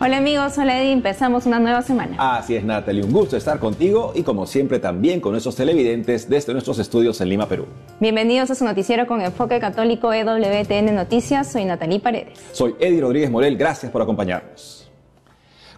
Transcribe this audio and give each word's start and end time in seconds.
Hola 0.00 0.18
amigos, 0.18 0.56
hola 0.56 0.80
Eddie, 0.80 0.92
empezamos 0.92 1.44
una 1.44 1.58
nueva 1.58 1.82
semana. 1.82 2.14
Así 2.36 2.54
es 2.54 2.62
Natalie, 2.62 3.02
un 3.02 3.10
gusto 3.10 3.36
estar 3.36 3.58
contigo 3.58 4.12
y 4.14 4.22
como 4.22 4.46
siempre 4.46 4.78
también 4.78 5.20
con 5.20 5.32
nuestros 5.32 5.56
televidentes 5.56 6.30
desde 6.30 6.52
nuestros 6.52 6.78
estudios 6.78 7.20
en 7.20 7.28
Lima, 7.28 7.48
Perú. 7.48 7.66
Bienvenidos 7.98 8.48
a 8.52 8.54
su 8.54 8.64
noticiero 8.64 9.08
con 9.08 9.20
enfoque 9.22 9.58
católico 9.58 10.12
EWTN 10.12 10.94
Noticias, 10.94 11.50
soy 11.50 11.64
Natalie 11.64 11.98
Paredes. 11.98 12.38
Soy 12.52 12.76
Eddie 12.78 13.00
Rodríguez 13.00 13.28
Morel, 13.28 13.56
gracias 13.56 13.90
por 13.90 14.00
acompañarnos. 14.00 14.88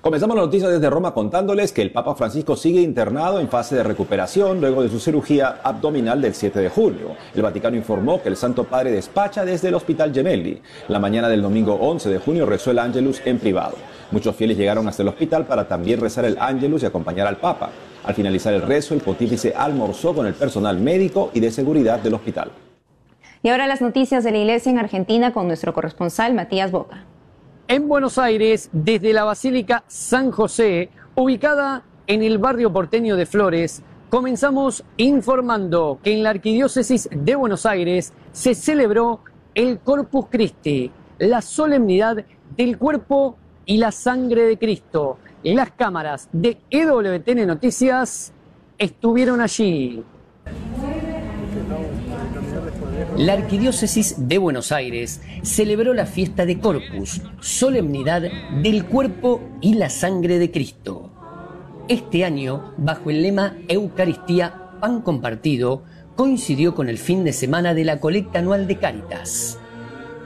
Comenzamos 0.02 0.36
la 0.36 0.42
noticia 0.42 0.68
desde 0.68 0.90
Roma 0.90 1.14
contándoles 1.14 1.72
que 1.72 1.80
el 1.80 1.90
Papa 1.90 2.14
Francisco 2.14 2.56
sigue 2.56 2.82
internado 2.82 3.40
en 3.40 3.48
fase 3.48 3.76
de 3.76 3.82
recuperación 3.82 4.60
luego 4.60 4.82
de 4.82 4.90
su 4.90 5.00
cirugía 5.00 5.60
abdominal 5.62 6.20
del 6.20 6.34
7 6.34 6.58
de 6.58 6.68
julio. 6.68 7.16
El 7.34 7.40
Vaticano 7.42 7.76
informó 7.76 8.22
que 8.22 8.28
el 8.28 8.36
Santo 8.36 8.64
Padre 8.64 8.92
despacha 8.92 9.46
desde 9.46 9.68
el 9.68 9.74
Hospital 9.74 10.12
Gemelli. 10.12 10.60
La 10.88 10.98
mañana 10.98 11.28
del 11.28 11.42
domingo 11.42 11.74
11 11.74 12.08
de 12.08 12.18
junio 12.18 12.44
rezó 12.44 12.70
el 12.70 12.78
Ángelus 12.78 13.20
en 13.26 13.38
privado. 13.38 13.76
Muchos 14.12 14.34
fieles 14.34 14.56
llegaron 14.56 14.88
hasta 14.88 15.02
el 15.02 15.08
hospital 15.08 15.46
para 15.46 15.68
también 15.68 16.00
rezar 16.00 16.24
el 16.24 16.36
Ángelus 16.40 16.82
y 16.82 16.86
acompañar 16.86 17.28
al 17.28 17.36
Papa. 17.36 17.70
Al 18.04 18.14
finalizar 18.14 18.52
el 18.52 18.62
rezo, 18.62 18.94
el 18.94 19.00
pontífice 19.00 19.54
almorzó 19.56 20.14
con 20.14 20.26
el 20.26 20.34
personal 20.34 20.80
médico 20.80 21.30
y 21.32 21.38
de 21.38 21.52
seguridad 21.52 22.00
del 22.00 22.14
hospital. 22.14 22.50
Y 23.42 23.48
ahora 23.50 23.68
las 23.68 23.80
noticias 23.80 24.24
de 24.24 24.32
la 24.32 24.38
iglesia 24.38 24.70
en 24.70 24.78
Argentina 24.78 25.32
con 25.32 25.46
nuestro 25.46 25.72
corresponsal 25.72 26.34
Matías 26.34 26.72
Boca. 26.72 27.04
En 27.68 27.86
Buenos 27.86 28.18
Aires, 28.18 28.68
desde 28.72 29.12
la 29.12 29.22
Basílica 29.22 29.84
San 29.86 30.32
José, 30.32 30.90
ubicada 31.14 31.84
en 32.08 32.24
el 32.24 32.38
barrio 32.38 32.72
porteño 32.72 33.14
de 33.14 33.26
Flores, 33.26 33.82
comenzamos 34.10 34.82
informando 34.96 36.00
que 36.02 36.12
en 36.12 36.24
la 36.24 36.30
Arquidiócesis 36.30 37.08
de 37.12 37.36
Buenos 37.36 37.64
Aires 37.64 38.12
se 38.32 38.56
celebró 38.56 39.20
el 39.54 39.78
Corpus 39.78 40.26
Christi, 40.30 40.90
la 41.18 41.40
solemnidad 41.42 42.24
del 42.56 42.76
cuerpo 42.76 43.36
y 43.70 43.76
la 43.76 43.92
sangre 43.92 44.46
de 44.46 44.58
Cristo. 44.58 45.18
Las 45.44 45.70
cámaras 45.70 46.28
de 46.32 46.58
EWTN 46.70 47.46
Noticias 47.46 48.32
estuvieron 48.76 49.40
allí. 49.40 50.02
La 53.16 53.34
Arquidiócesis 53.34 54.16
de 54.26 54.38
Buenos 54.38 54.72
Aires 54.72 55.22
celebró 55.42 55.94
la 55.94 56.06
fiesta 56.06 56.46
de 56.46 56.58
Corpus, 56.58 57.22
solemnidad 57.38 58.22
del 58.60 58.86
cuerpo 58.86 59.40
y 59.60 59.74
la 59.74 59.88
sangre 59.88 60.40
de 60.40 60.50
Cristo. 60.50 61.08
Este 61.86 62.24
año, 62.24 62.74
bajo 62.76 63.08
el 63.10 63.22
lema 63.22 63.56
Eucaristía, 63.68 64.80
pan 64.80 65.00
compartido, 65.00 65.84
coincidió 66.16 66.74
con 66.74 66.88
el 66.88 66.98
fin 66.98 67.22
de 67.22 67.32
semana 67.32 67.72
de 67.72 67.84
la 67.84 68.00
colecta 68.00 68.40
anual 68.40 68.66
de 68.66 68.78
Cáritas 68.78 69.60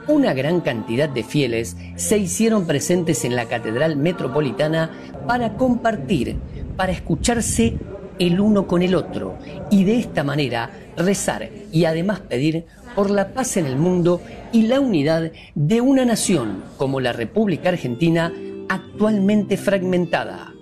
una 0.07 0.33
gran 0.33 0.61
cantidad 0.61 1.09
de 1.09 1.23
fieles 1.23 1.75
se 1.95 2.17
hicieron 2.17 2.67
presentes 2.67 3.25
en 3.25 3.35
la 3.35 3.45
Catedral 3.45 3.95
Metropolitana 3.97 4.91
para 5.27 5.55
compartir, 5.55 6.37
para 6.75 6.91
escucharse 6.91 7.77
el 8.19 8.39
uno 8.39 8.67
con 8.67 8.81
el 8.81 8.95
otro 8.95 9.37
y 9.69 9.83
de 9.83 9.97
esta 9.97 10.23
manera 10.23 10.69
rezar 10.95 11.49
y 11.71 11.85
además 11.85 12.21
pedir 12.21 12.65
por 12.95 13.09
la 13.09 13.33
paz 13.33 13.57
en 13.57 13.65
el 13.65 13.75
mundo 13.75 14.21
y 14.53 14.63
la 14.63 14.79
unidad 14.79 15.31
de 15.53 15.81
una 15.81 16.05
nación 16.05 16.63
como 16.77 17.01
la 17.01 17.11
República 17.11 17.69
Argentina 17.69 18.31
actualmente 18.69 19.57
fragmentada. 19.57 20.53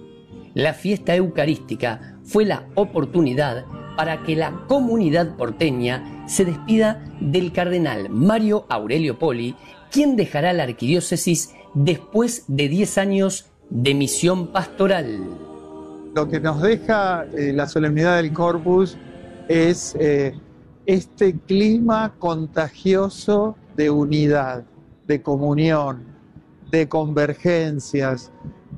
La 0.56 0.74
fiesta 0.74 1.16
eucarística 1.16 2.18
fue 2.24 2.46
la 2.46 2.68
oportunidad 2.76 3.66
para 3.96 4.24
que 4.24 4.36
la 4.36 4.52
comunidad 4.68 5.36
porteña 5.36 6.24
se 6.28 6.46
despida 6.46 7.04
del 7.20 7.52
cardenal 7.52 8.10
Mario 8.10 8.66
Aurelio 8.70 9.20
Poli, 9.20 9.56
quien 9.92 10.16
dejará 10.16 10.54
la 10.54 10.64
arquidiócesis 10.64 11.54
después 11.74 12.46
de 12.48 12.70
10 12.70 12.98
años 12.98 13.46
de 13.70 13.94
misión 13.94 14.48
pastoral. 14.48 15.20
Lo 16.16 16.30
que 16.30 16.40
nos 16.40 16.62
deja 16.62 17.26
eh, 17.36 17.54
la 17.54 17.68
solemnidad 17.68 18.18
del 18.18 18.32
Corpus 18.34 18.98
es 19.48 19.96
eh, 20.00 20.36
este 20.86 21.36
clima 21.40 22.14
contagioso 22.20 23.56
de 23.76 23.90
unidad, 23.90 24.64
de 25.08 25.22
comunión, 25.22 26.04
de 26.72 26.88
convergencias, 26.88 28.32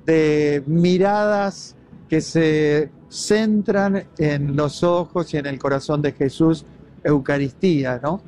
de 0.06 0.64
miradas 0.66 1.76
que 2.10 2.22
se 2.22 2.90
centran 3.10 4.08
en 4.18 4.56
los 4.56 4.84
ojos 4.84 5.34
y 5.34 5.38
en 5.38 5.46
el 5.46 5.60
corazón 5.60 6.02
de 6.02 6.12
Jesús, 6.12 6.66
Eucaristía, 7.04 8.00
¿no? 8.02 8.22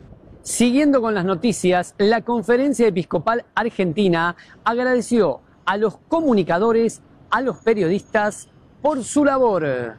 Siguiendo 0.44 1.02
con 1.02 1.14
las 1.14 1.26
noticias, 1.26 1.94
la 1.98 2.22
Conferencia 2.22 2.88
Episcopal 2.88 3.44
Argentina 3.54 4.36
agradeció 4.64 5.42
a 5.66 5.76
los 5.76 5.98
comunicadores, 6.08 7.02
a 7.30 7.42
los 7.42 7.58
periodistas, 7.58 8.48
por 8.82 9.04
su 9.04 9.26
labor. 9.26 9.98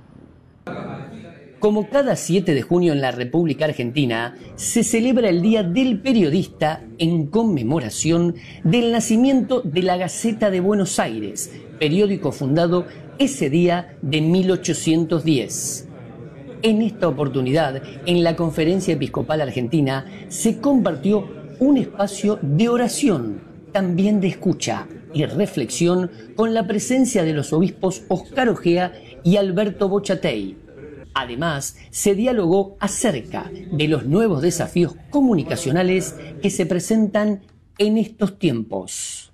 Como 1.59 1.91
cada 1.91 2.15
7 2.15 2.55
de 2.55 2.63
junio 2.63 2.93
en 2.93 3.01
la 3.01 3.11
República 3.11 3.65
Argentina, 3.65 4.37
se 4.55 4.85
celebra 4.85 5.29
el 5.29 5.43
Día 5.43 5.65
del 5.65 6.01
Periodista 6.01 6.83
en 6.99 7.27
conmemoración 7.27 8.37
del 8.63 8.93
nacimiento 8.93 9.61
de 9.63 9.83
la 9.83 9.97
Gaceta 9.97 10.51
de 10.51 10.61
Buenos 10.61 11.01
Aires, 11.01 11.53
periódico 11.81 12.31
fundado 12.31 12.87
ese 13.19 13.51
día 13.51 13.97
de 14.03 14.21
1810. 14.21 15.89
En 16.63 16.83
esta 16.83 17.09
oportunidad, 17.09 17.83
en 18.07 18.25
la 18.25 18.37
Conferencia 18.37 18.95
Episcopal 18.95 19.41
Argentina, 19.41 20.07
se 20.29 20.59
compartió 20.59 21.29
un 21.59 21.77
espacio 21.77 22.39
de 22.43 22.69
oración, 22.69 23.41
también 23.73 24.21
de 24.21 24.29
escucha 24.29 24.87
y 25.13 25.25
reflexión 25.25 26.11
con 26.37 26.55
la 26.55 26.67
presencia 26.67 27.23
de 27.25 27.33
los 27.33 27.53
obispos 27.53 28.03
Oscar 28.09 28.49
Ojea 28.49 28.93
y 29.25 29.37
Alberto 29.37 29.89
Bochatey. 29.89 30.57
Además, 31.15 31.77
se 31.91 32.15
dialogó 32.15 32.77
acerca 32.81 33.51
de 33.73 33.89
los 33.89 34.07
nuevos 34.07 34.43
desafíos 34.43 34.95
comunicacionales 35.11 36.15
que 36.43 36.51
se 36.51 36.67
presentan 36.67 37.41
en 37.79 37.99
estos 37.99 38.39
tiempos. 38.39 39.33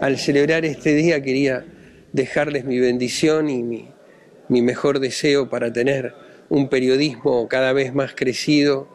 Al 0.00 0.18
celebrar 0.18 0.64
este 0.64 0.94
día 0.94 1.22
quería 1.22 1.64
dejarles 2.12 2.64
mi 2.64 2.78
bendición 2.78 3.50
y 3.50 3.62
mi, 3.62 4.62
mejor 4.62 5.00
deseo 5.00 5.48
para 5.48 5.72
tener 5.72 6.14
un 6.48 6.68
periodismo 6.68 7.48
cada 7.48 7.72
vez 7.72 7.94
más 7.94 8.14
crecido, 8.14 8.88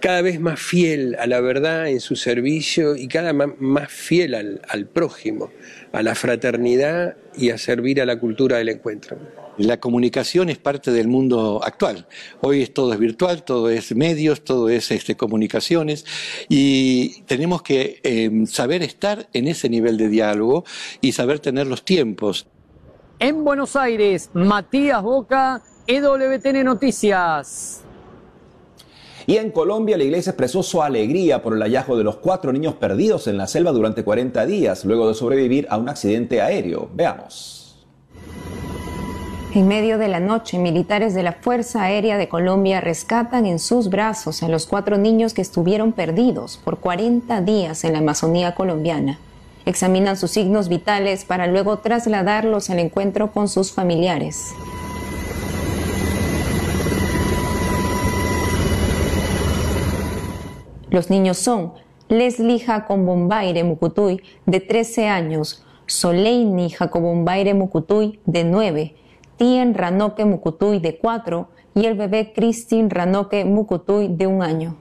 cada 0.00 0.22
vez 0.22 0.40
más 0.40 0.60
fiel 0.60 1.16
a 1.20 1.26
la 1.26 1.40
verdad 1.40 1.88
en 1.88 2.00
su 2.00 2.16
servicio 2.16 2.96
y 2.96 3.06
cada 3.06 3.32
vez 3.32 3.54
más 3.58 3.92
fiel 3.92 4.34
al 4.34 4.86
prójimo, 4.86 5.52
a 5.92 6.02
la 6.02 6.14
fraternidad 6.14 7.16
y 7.36 7.50
a 7.50 7.58
servir 7.58 8.00
a 8.00 8.06
la 8.06 8.18
cultura 8.18 8.58
del 8.58 8.70
encuentro. 8.70 9.39
La 9.60 9.78
comunicación 9.78 10.48
es 10.48 10.56
parte 10.56 10.90
del 10.90 11.06
mundo 11.06 11.60
actual. 11.62 12.08
Hoy 12.40 12.62
es, 12.62 12.72
todo 12.72 12.94
es 12.94 12.98
virtual, 12.98 13.42
todo 13.42 13.68
es 13.68 13.94
medios, 13.94 14.42
todo 14.42 14.70
es 14.70 14.90
este, 14.90 15.18
comunicaciones 15.18 16.06
y 16.48 17.20
tenemos 17.24 17.60
que 17.60 18.00
eh, 18.02 18.30
saber 18.46 18.82
estar 18.82 19.28
en 19.34 19.48
ese 19.48 19.68
nivel 19.68 19.98
de 19.98 20.08
diálogo 20.08 20.64
y 21.02 21.12
saber 21.12 21.40
tener 21.40 21.66
los 21.66 21.84
tiempos. 21.84 22.46
En 23.18 23.44
Buenos 23.44 23.76
Aires, 23.76 24.30
Matías 24.32 25.02
Boca, 25.02 25.60
EWTN 25.86 26.64
Noticias. 26.64 27.82
Y 29.26 29.36
en 29.36 29.50
Colombia 29.50 29.98
la 29.98 30.04
iglesia 30.04 30.30
expresó 30.30 30.62
su 30.62 30.82
alegría 30.82 31.42
por 31.42 31.54
el 31.54 31.60
hallazgo 31.60 31.98
de 31.98 32.04
los 32.04 32.16
cuatro 32.16 32.50
niños 32.50 32.76
perdidos 32.76 33.26
en 33.26 33.36
la 33.36 33.46
selva 33.46 33.72
durante 33.72 34.04
40 34.04 34.46
días, 34.46 34.86
luego 34.86 35.06
de 35.06 35.12
sobrevivir 35.12 35.66
a 35.68 35.76
un 35.76 35.90
accidente 35.90 36.40
aéreo. 36.40 36.88
Veamos. 36.94 37.59
En 39.52 39.66
medio 39.66 39.98
de 39.98 40.06
la 40.06 40.20
noche, 40.20 40.58
militares 40.58 41.12
de 41.12 41.24
la 41.24 41.32
Fuerza 41.32 41.82
Aérea 41.82 42.18
de 42.18 42.28
Colombia 42.28 42.80
rescatan 42.80 43.46
en 43.46 43.58
sus 43.58 43.90
brazos 43.90 44.44
a 44.44 44.48
los 44.48 44.64
cuatro 44.64 44.96
niños 44.96 45.34
que 45.34 45.42
estuvieron 45.42 45.90
perdidos 45.90 46.56
por 46.56 46.78
40 46.78 47.40
días 47.40 47.82
en 47.82 47.94
la 47.94 47.98
Amazonía 47.98 48.54
colombiana. 48.54 49.18
Examinan 49.66 50.16
sus 50.16 50.30
signos 50.30 50.68
vitales 50.68 51.24
para 51.24 51.48
luego 51.48 51.78
trasladarlos 51.78 52.70
al 52.70 52.78
encuentro 52.78 53.32
con 53.32 53.48
sus 53.48 53.72
familiares. 53.72 54.54
Los 60.90 61.10
niños 61.10 61.38
son 61.38 61.72
Leslie 62.08 62.60
Jacobombaire 62.60 63.64
Mucutuy, 63.64 64.22
de 64.46 64.60
13 64.60 65.08
años, 65.08 65.64
Soleini 65.86 66.70
Jacobombaire 66.70 67.54
Mucutuy, 67.54 68.20
de 68.26 68.44
9, 68.44 68.94
Tien 69.40 69.72
Ranoque 69.72 70.26
Mucutuy 70.26 70.80
de 70.80 70.98
4 70.98 71.48
y 71.74 71.86
el 71.86 71.94
bebé 71.94 72.34
Christine 72.34 72.90
Ranoque 72.90 73.46
Mucutuy 73.46 74.08
de 74.08 74.26
un 74.26 74.42
año. 74.42 74.76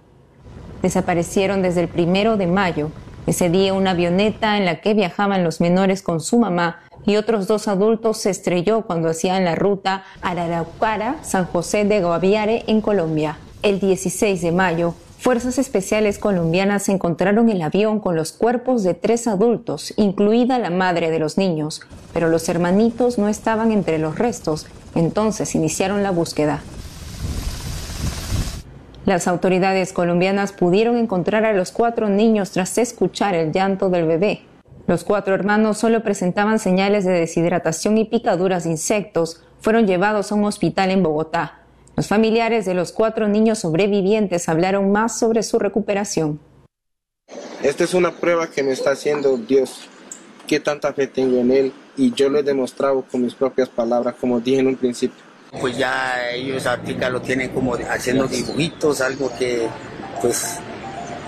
Desaparecieron 0.82 1.62
desde 1.62 1.80
el 1.80 1.88
primero 1.88 2.36
de 2.36 2.46
mayo. 2.46 2.92
Ese 3.26 3.50
día 3.50 3.74
una 3.74 3.92
avioneta 3.92 4.58
en 4.58 4.66
la 4.66 4.82
que 4.82 4.94
viajaban 4.94 5.46
los 5.46 5.62
menores 5.62 6.02
con 6.02 6.20
su 6.20 6.40
mamá 6.40 6.82
y 7.06 7.16
otros 7.16 7.48
dos 7.48 7.70
adultos 7.70 8.18
se 8.18 8.32
estrelló 8.32 8.82
cuando 8.82 9.08
hacían 9.08 9.46
la 9.46 9.56
ruta 9.56 10.04
Araraucara-San 10.22 11.46
José 11.46 11.86
de 11.86 12.02
Guaviare 12.02 12.66
en 12.68 12.82
Colombia. 12.82 13.38
El 13.62 13.80
16 13.80 14.42
de 14.42 14.52
mayo, 14.52 14.94
Fuerzas 15.20 15.60
Especiales 15.60 16.18
colombianas 16.18 16.88
encontraron 16.88 17.50
el 17.50 17.62
avión 17.62 18.00
con 18.00 18.16
los 18.16 18.32
cuerpos 18.32 18.84
de 18.84 18.94
tres 18.94 19.28
adultos, 19.28 19.94
incluida 19.98 20.60
la 20.60 20.70
madre 20.70 21.12
de 21.12 21.20
los 21.20 21.38
niños, 21.38 21.82
pero 22.14 22.30
los 22.30 22.48
hermanitos 22.48 23.18
no 23.18 23.28
estaban 23.28 23.74
entre 23.74 24.00
los 24.00 24.18
restos, 24.18 24.66
entonces 24.96 25.56
iniciaron 25.56 26.04
la 26.04 26.12
búsqueda. 26.12 26.62
Las 29.06 29.28
autoridades 29.28 29.92
colombianas 29.92 30.54
pudieron 30.54 30.96
encontrar 30.96 31.44
a 31.44 31.52
los 31.52 31.74
cuatro 31.74 32.08
niños 32.08 32.52
tras 32.52 32.78
escuchar 32.78 33.36
el 33.36 33.52
llanto 33.52 33.90
del 33.90 34.08
bebé. 34.08 34.44
Los 34.88 35.04
cuatro 35.04 35.36
hermanos 35.36 35.78
solo 35.78 36.02
presentaban 36.02 36.60
señales 36.60 37.04
de 37.04 37.12
deshidratación 37.12 37.98
y 37.98 38.06
picaduras 38.06 38.64
de 38.64 38.72
insectos. 38.72 39.44
Fueron 39.60 39.86
llevados 39.86 40.32
a 40.32 40.36
un 40.36 40.46
hospital 40.46 40.92
en 40.92 41.04
Bogotá. 41.04 41.59
Los 42.00 42.08
familiares 42.08 42.64
de 42.64 42.74
los 42.74 42.94
cuatro 42.94 43.28
niños 43.28 43.60
sobrevivientes 43.60 44.48
hablaron 44.48 44.90
más 44.90 45.20
sobre 45.20 45.44
su 45.44 45.60
recuperación. 45.60 46.40
Esta 47.62 47.84
es 47.84 47.94
una 47.94 48.12
prueba 48.12 48.50
que 48.50 48.64
me 48.64 48.72
está 48.72 48.92
haciendo 48.92 49.36
Dios, 49.36 49.82
qué 50.48 50.62
tanta 50.62 50.94
fe 50.94 51.08
tengo 51.08 51.42
en 51.42 51.52
Él 51.52 51.74
y 51.98 52.14
yo 52.14 52.30
lo 52.30 52.40
he 52.40 52.44
demostrado 52.44 53.02
con 53.02 53.22
mis 53.22 53.36
propias 53.36 53.68
palabras, 53.68 54.16
como 54.16 54.40
dije 54.40 54.60
en 54.60 54.68
un 54.68 54.78
principio. 54.78 55.22
Pues 55.60 55.78
ya 55.78 56.32
ellos 56.32 56.66
ahorita 56.66 57.10
lo 57.10 57.22
tienen 57.22 57.50
como 57.50 57.74
haciendo 57.74 58.28
dibujitos, 58.28 59.02
algo 59.02 59.30
que 59.38 59.68
pues 60.22 60.56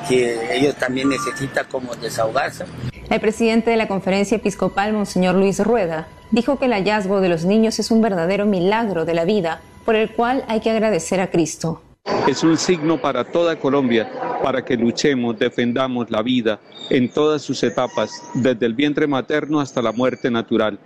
que 0.08 0.56
ellos 0.56 0.76
también 0.76 1.10
necesitan 1.10 1.66
como 1.70 1.96
desahogarse. 1.96 2.64
El 3.10 3.20
presidente 3.20 3.72
de 3.72 3.76
la 3.76 3.90
conferencia 3.90 4.38
episcopal, 4.38 4.94
Monseñor 4.94 5.36
Luis 5.36 5.60
Rueda, 5.60 6.08
dijo 6.32 6.60
que 6.60 6.68
el 6.68 6.72
hallazgo 6.72 7.20
de 7.20 7.28
los 7.28 7.44
niños 7.44 7.78
es 7.80 7.92
un 7.92 8.02
verdadero 8.02 8.46
milagro 8.46 9.04
de 9.04 9.14
la 9.14 9.26
vida 9.26 9.60
por 9.86 9.96
el 9.96 10.12
cual 10.12 10.44
hay 10.48 10.60
que 10.60 10.72
agradecer 10.72 11.20
a 11.20 11.30
Cristo. 11.30 11.82
Es 12.28 12.44
un 12.44 12.58
signo 12.58 13.00
para 13.00 13.24
toda 13.24 13.60
Colombia, 13.60 14.10
para 14.44 14.64
que 14.66 14.76
luchemos, 14.76 15.38
defendamos 15.38 16.10
la 16.10 16.22
vida 16.22 16.60
en 16.90 17.12
todas 17.12 17.42
sus 17.42 17.64
etapas, 17.64 18.12
desde 18.34 18.66
el 18.66 18.74
vientre 18.74 19.08
materno 19.08 19.60
hasta 19.60 19.82
la 19.82 19.92
muerte 19.92 20.32
natural. 20.32 20.80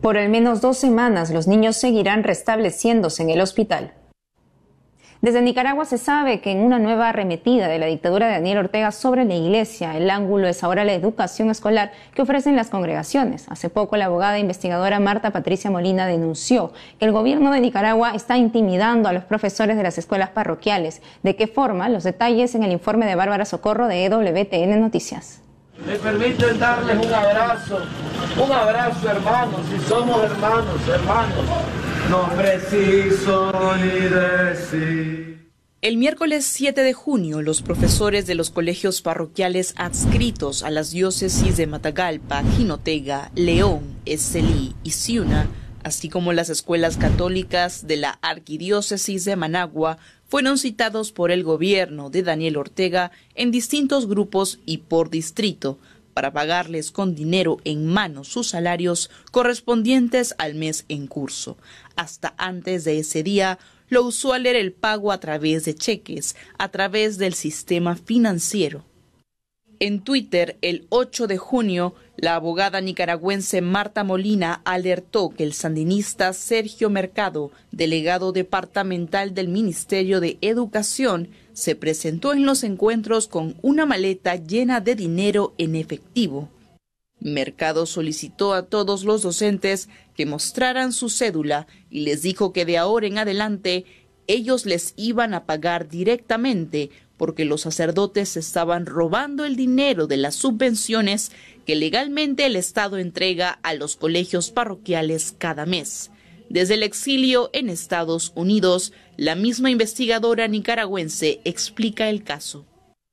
Por 0.00 0.16
al 0.16 0.28
menos 0.28 0.60
dos 0.60 0.78
semanas 0.78 1.30
los 1.30 1.46
niños 1.46 1.76
seguirán 1.76 2.22
restableciéndose 2.22 3.22
en 3.22 3.30
el 3.30 3.40
hospital. 3.40 3.94
Desde 5.24 5.40
Nicaragua 5.40 5.86
se 5.86 5.96
sabe 5.96 6.42
que 6.42 6.52
en 6.52 6.58
una 6.58 6.78
nueva 6.78 7.08
arremetida 7.08 7.66
de 7.66 7.78
la 7.78 7.86
dictadura 7.86 8.26
de 8.26 8.32
Daniel 8.34 8.58
Ortega 8.58 8.92
sobre 8.92 9.24
la 9.24 9.32
iglesia, 9.32 9.96
el 9.96 10.10
ángulo 10.10 10.48
es 10.48 10.62
ahora 10.62 10.84
la 10.84 10.92
educación 10.92 11.48
escolar 11.48 11.92
que 12.12 12.20
ofrecen 12.20 12.56
las 12.56 12.68
congregaciones. 12.68 13.46
Hace 13.48 13.70
poco 13.70 13.96
la 13.96 14.04
abogada 14.04 14.36
e 14.36 14.40
investigadora 14.40 15.00
Marta 15.00 15.30
Patricia 15.30 15.70
Molina 15.70 16.06
denunció 16.06 16.74
que 16.98 17.06
el 17.06 17.12
gobierno 17.12 17.52
de 17.52 17.62
Nicaragua 17.62 18.14
está 18.14 18.36
intimidando 18.36 19.08
a 19.08 19.14
los 19.14 19.24
profesores 19.24 19.78
de 19.78 19.82
las 19.82 19.96
escuelas 19.96 20.28
parroquiales. 20.28 21.00
¿De 21.22 21.34
qué 21.36 21.46
forma? 21.46 21.88
Los 21.88 22.04
detalles 22.04 22.54
en 22.54 22.62
el 22.62 22.72
informe 22.72 23.06
de 23.06 23.14
Bárbara 23.14 23.46
Socorro 23.46 23.86
de 23.86 24.04
EWTN 24.04 24.78
Noticias. 24.78 25.40
Me 25.86 25.96
permiten 25.96 26.58
darles 26.58 26.98
un 26.98 27.14
abrazo, 27.14 27.78
un 28.44 28.52
abrazo 28.52 29.08
hermanos, 29.08 29.60
si 29.70 29.88
somos 29.88 30.22
hermanos, 30.22 30.86
hermanos. 30.86 31.73
No 32.10 32.30
preciso 32.36 33.52
ni 33.76 34.08
decir. 34.08 35.34
El 35.80 35.98
miércoles 35.98 36.46
7 36.46 36.80
de 36.80 36.94
junio, 36.94 37.42
los 37.42 37.60
profesores 37.60 38.26
de 38.26 38.34
los 38.34 38.50
colegios 38.50 39.02
parroquiales 39.02 39.74
adscritos 39.76 40.62
a 40.62 40.70
las 40.70 40.90
diócesis 40.90 41.58
de 41.58 41.66
Matagalpa, 41.66 42.42
Jinotega, 42.56 43.30
León, 43.34 43.82
Estelí 44.06 44.74
y 44.82 44.92
Ciuna, 44.92 45.46
así 45.82 46.08
como 46.08 46.32
las 46.32 46.48
escuelas 46.48 46.96
católicas 46.96 47.86
de 47.86 47.98
la 47.98 48.18
arquidiócesis 48.22 49.26
de 49.26 49.36
Managua, 49.36 49.98
fueron 50.26 50.56
citados 50.56 51.12
por 51.12 51.30
el 51.30 51.44
gobierno 51.44 52.08
de 52.08 52.22
Daniel 52.22 52.56
Ortega 52.56 53.10
en 53.34 53.50
distintos 53.50 54.08
grupos 54.08 54.60
y 54.64 54.78
por 54.78 55.10
distrito 55.10 55.78
para 56.14 56.32
pagarles 56.32 56.92
con 56.92 57.14
dinero 57.14 57.58
en 57.64 57.86
mano 57.86 58.24
sus 58.24 58.48
salarios 58.48 59.10
correspondientes 59.32 60.34
al 60.38 60.54
mes 60.54 60.86
en 60.88 61.08
curso. 61.08 61.58
Hasta 61.96 62.34
antes 62.38 62.84
de 62.84 62.98
ese 62.98 63.22
día, 63.22 63.58
lo 63.88 64.02
usual 64.04 64.46
era 64.46 64.58
el 64.58 64.72
pago 64.72 65.12
a 65.12 65.20
través 65.20 65.64
de 65.64 65.74
cheques, 65.74 66.36
a 66.58 66.68
través 66.70 67.18
del 67.18 67.34
sistema 67.34 67.96
financiero. 67.96 68.84
En 69.80 70.00
Twitter, 70.00 70.56
el 70.62 70.86
8 70.88 71.26
de 71.26 71.36
junio, 71.36 71.94
la 72.16 72.36
abogada 72.36 72.80
nicaragüense 72.80 73.60
Marta 73.60 74.04
Molina 74.04 74.62
alertó 74.64 75.30
que 75.30 75.42
el 75.42 75.52
sandinista 75.52 76.32
Sergio 76.32 76.90
Mercado, 76.90 77.50
delegado 77.72 78.32
departamental 78.32 79.34
del 79.34 79.48
Ministerio 79.48 80.20
de 80.20 80.38
Educación, 80.40 81.28
se 81.52 81.74
presentó 81.74 82.32
en 82.32 82.46
los 82.46 82.62
encuentros 82.62 83.26
con 83.26 83.56
una 83.62 83.84
maleta 83.84 84.36
llena 84.36 84.80
de 84.80 84.94
dinero 84.94 85.54
en 85.58 85.74
efectivo. 85.74 86.48
Mercado 87.20 87.86
solicitó 87.86 88.52
a 88.54 88.66
todos 88.66 89.04
los 89.04 89.22
docentes 89.22 89.88
que 90.16 90.26
mostraran 90.26 90.92
su 90.92 91.08
cédula 91.08 91.66
y 91.90 92.00
les 92.00 92.22
dijo 92.22 92.52
que 92.52 92.64
de 92.64 92.78
ahora 92.78 93.06
en 93.06 93.18
adelante 93.18 93.84
ellos 94.26 94.66
les 94.66 94.94
iban 94.96 95.34
a 95.34 95.46
pagar 95.46 95.88
directamente 95.88 96.90
porque 97.16 97.44
los 97.44 97.62
sacerdotes 97.62 98.36
estaban 98.36 98.86
robando 98.86 99.44
el 99.44 99.56
dinero 99.56 100.06
de 100.06 100.16
las 100.16 100.34
subvenciones 100.34 101.30
que 101.64 101.76
legalmente 101.76 102.46
el 102.46 102.56
Estado 102.56 102.98
entrega 102.98 103.58
a 103.62 103.74
los 103.74 103.96
colegios 103.96 104.50
parroquiales 104.50 105.34
cada 105.38 105.64
mes. 105.66 106.10
Desde 106.50 106.74
el 106.74 106.82
exilio 106.82 107.50
en 107.52 107.70
Estados 107.70 108.32
Unidos, 108.34 108.92
la 109.16 109.34
misma 109.34 109.70
investigadora 109.70 110.46
nicaragüense 110.48 111.40
explica 111.44 112.10
el 112.10 112.22
caso. 112.22 112.66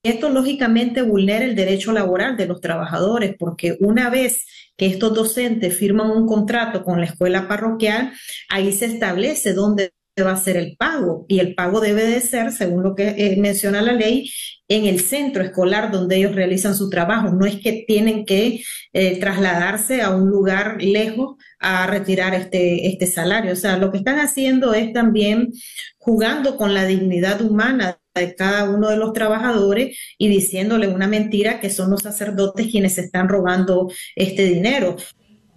Esto 0.03 0.29
lógicamente 0.29 1.03
vulnera 1.03 1.45
el 1.45 1.55
derecho 1.55 1.91
laboral 1.91 2.35
de 2.35 2.47
los 2.47 2.59
trabajadores 2.59 3.35
porque 3.37 3.77
una 3.79 4.09
vez 4.09 4.45
que 4.75 4.87
estos 4.87 5.13
docentes 5.13 5.77
firman 5.77 6.09
un 6.09 6.27
contrato 6.27 6.83
con 6.83 6.99
la 6.99 7.05
escuela 7.05 7.47
parroquial, 7.47 8.11
ahí 8.49 8.73
se 8.73 8.85
establece 8.87 9.53
dónde 9.53 9.93
va 10.23 10.31
a 10.31 10.37
ser 10.37 10.57
el 10.57 10.75
pago 10.75 11.25
y 11.27 11.39
el 11.39 11.55
pago 11.55 11.79
debe 11.79 12.05
de 12.05 12.19
ser, 12.19 12.51
según 12.51 12.83
lo 12.83 12.95
que 12.95 13.09
eh, 13.09 13.37
menciona 13.37 13.81
la 13.81 13.93
ley, 13.93 14.31
en 14.67 14.85
el 14.85 14.99
centro 15.01 15.43
escolar 15.43 15.91
donde 15.91 16.17
ellos 16.17 16.35
realizan 16.35 16.75
su 16.75 16.89
trabajo. 16.89 17.29
No 17.29 17.45
es 17.45 17.59
que 17.59 17.83
tienen 17.87 18.25
que 18.25 18.61
eh, 18.93 19.19
trasladarse 19.19 20.01
a 20.01 20.09
un 20.09 20.29
lugar 20.29 20.81
lejos 20.81 21.35
a 21.59 21.87
retirar 21.87 22.33
este, 22.33 22.87
este 22.87 23.05
salario. 23.05 23.53
O 23.53 23.55
sea, 23.55 23.77
lo 23.77 23.91
que 23.91 23.99
están 23.99 24.19
haciendo 24.19 24.73
es 24.73 24.91
también 24.93 25.51
jugando 25.97 26.57
con 26.57 26.73
la 26.73 26.85
dignidad 26.85 27.41
humana 27.41 28.00
de 28.13 28.35
cada 28.35 28.69
uno 28.69 28.89
de 28.89 28.97
los 28.97 29.13
trabajadores 29.13 29.97
y 30.17 30.27
diciéndole 30.27 30.87
una 30.89 31.07
mentira 31.07 31.59
que 31.59 31.69
son 31.69 31.91
los 31.91 32.01
sacerdotes 32.01 32.67
quienes 32.67 32.97
están 32.97 33.29
robando 33.29 33.91
este 34.15 34.43
dinero. 34.43 34.97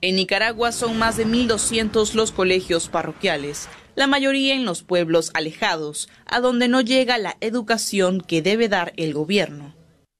En 0.00 0.16
Nicaragua 0.16 0.70
son 0.70 0.98
más 0.98 1.16
de 1.16 1.26
1.200 1.26 2.14
los 2.14 2.30
colegios 2.30 2.88
parroquiales, 2.88 3.68
la 3.96 4.06
mayoría 4.06 4.54
en 4.54 4.64
los 4.64 4.82
pueblos 4.82 5.30
alejados, 5.34 6.08
a 6.26 6.40
donde 6.40 6.68
no 6.68 6.80
llega 6.80 7.18
la 7.18 7.36
educación 7.40 8.20
que 8.20 8.42
debe 8.42 8.68
dar 8.68 8.92
el 8.96 9.14
gobierno. 9.14 9.74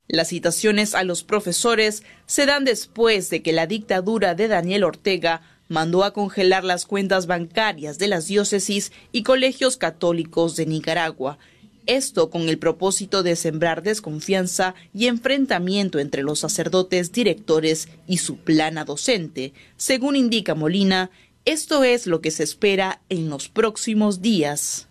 Las 0.09 0.29
citaciones 0.29 0.95
a 0.95 1.05
los 1.05 1.23
profesores 1.23 2.03
se 2.27 2.47
dan 2.47 2.65
después 2.65 3.31
de 3.31 3.43
que 3.43 3.53
la 3.53 3.67
dictadura 3.67 4.35
de 4.35 4.49
Daniel 4.49 4.85
Ortega 4.85 5.43
mandó 5.69 6.05
a 6.05 6.13
congelar 6.13 6.65
las 6.65 6.85
cuentas 6.85 7.27
bancarias 7.27 7.99
de 7.99 8.09
las 8.09 8.27
diócesis 8.27 8.93
y 9.13 9.23
colegios 9.23 9.77
católicos 9.77 10.57
de 10.57 10.67
Nicaragua 10.67 11.39
Esto 11.87 12.31
con 12.31 12.49
el 12.49 12.59
propósito 12.59 13.23
de 13.23 13.37
sembrar 13.37 13.83
desconfianza 13.83 14.75
y 14.95 15.07
enfrentamiento 15.07 15.99
entre 15.99 16.23
los 16.23 16.39
sacerdotes 16.39 17.13
directores 17.13 17.89
y 18.07 18.19
su 18.19 18.39
plana 18.39 18.85
docente. 18.85 19.53
Según 19.77 20.17
indica 20.17 20.55
Molina, 20.55 21.11
esto 21.45 21.85
es 21.85 22.07
lo 22.07 22.23
que 22.23 22.31
se 22.31 22.43
espera 22.43 23.03
en 23.11 23.29
los 23.29 23.49
próximos 23.49 24.23
días. 24.23 24.89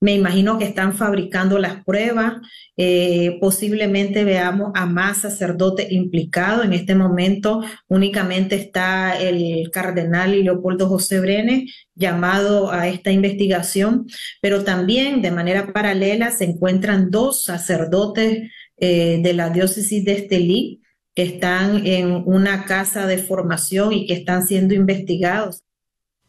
Me 0.00 0.12
imagino 0.12 0.58
que 0.58 0.66
están 0.66 0.92
fabricando 0.92 1.58
las 1.58 1.82
pruebas. 1.82 2.34
Eh, 2.76 3.38
posiblemente 3.40 4.24
veamos 4.24 4.72
a 4.74 4.84
más 4.84 5.18
sacerdotes 5.18 5.90
implicados. 5.90 6.64
En 6.64 6.74
este 6.74 6.94
momento 6.94 7.62
únicamente 7.88 8.56
está 8.56 9.18
el 9.18 9.70
cardenal 9.70 10.42
Leopoldo 10.42 10.88
José 10.88 11.20
Brenes 11.20 11.83
llamado 11.94 12.72
a 12.72 12.88
esta 12.88 13.10
investigación, 13.10 14.06
pero 14.40 14.64
también 14.64 15.22
de 15.22 15.30
manera 15.30 15.72
paralela 15.72 16.30
se 16.30 16.44
encuentran 16.44 17.10
dos 17.10 17.44
sacerdotes 17.44 18.50
eh, 18.76 19.20
de 19.22 19.32
la 19.32 19.50
diócesis 19.50 20.04
de 20.04 20.12
Estelí 20.12 20.80
que 21.14 21.22
están 21.22 21.86
en 21.86 22.22
una 22.26 22.64
casa 22.64 23.06
de 23.06 23.18
formación 23.18 23.92
y 23.92 24.06
que 24.06 24.14
están 24.14 24.46
siendo 24.46 24.74
investigados. 24.74 25.60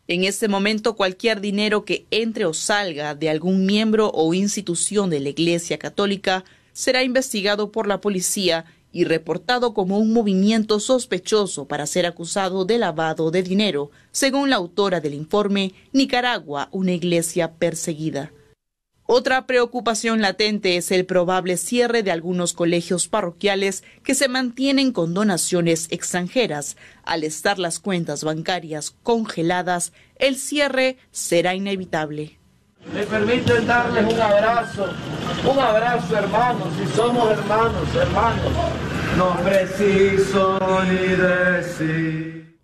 En 0.08 0.24
este 0.24 0.48
momento, 0.48 0.96
cualquier 0.96 1.42
dinero 1.42 1.84
que 1.84 2.06
entre 2.12 2.46
o 2.46 2.54
salga 2.54 3.16
de 3.16 3.32
algún 3.32 3.66
miembro 3.66 4.12
o 4.14 4.36
institución 4.36 5.10
de 5.10 5.20
la 5.20 5.30
Iglesia 5.30 5.80
Católica 5.80 6.46
será 6.74 7.02
investigado 7.02 7.72
por 7.72 7.88
la 7.88 8.02
policía 8.02 8.66
y 8.96 9.04
reportado 9.04 9.74
como 9.74 10.00
un 10.00 10.14
movimiento 10.14 10.80
sospechoso 10.80 11.68
para 11.68 11.86
ser 11.86 12.06
acusado 12.06 12.64
de 12.64 12.78
lavado 12.78 13.30
de 13.30 13.44
dinero, 13.44 13.92
según 14.14 14.50
la 14.50 14.56
autora 14.56 15.02
del 15.02 15.14
informe 15.14 15.74
Nicaragua, 15.92 16.70
una 16.72 16.94
iglesia 16.94 17.56
perseguida. 17.56 18.32
Otra 19.06 19.48
preocupación 19.48 20.22
latente 20.22 20.78
es 20.78 20.92
el 20.92 21.06
probable 21.06 21.58
cierre 21.58 22.04
de 22.04 22.12
algunos 22.12 22.54
colegios 22.54 23.10
parroquiales 23.10 23.84
que 24.02 24.16
se 24.16 24.30
mantienen 24.30 24.94
con 24.94 25.14
donaciones 25.14 25.88
extranjeras. 25.92 26.78
Al 27.04 27.26
estar 27.26 27.60
las 27.60 27.80
cuentas 27.80 28.24
bancarias 28.24 28.92
congeladas, 29.04 29.92
el 30.16 30.38
cierre 30.38 30.96
será 31.12 31.54
inevitable. 31.54 32.40
Me 32.94 33.04
permiten 33.04 33.68
darles 33.68 34.14
un 34.14 34.22
abrazo, 34.22 34.86
un 35.52 35.60
abrazo 35.60 36.16
hermanos, 36.16 36.68
si 36.78 36.88
somos 36.96 37.32
hermanos, 37.32 37.96
hermanos, 37.96 38.52
no 39.18 39.36
preciso 39.44 40.58
ni 40.84 41.16
decir. 41.16 42.60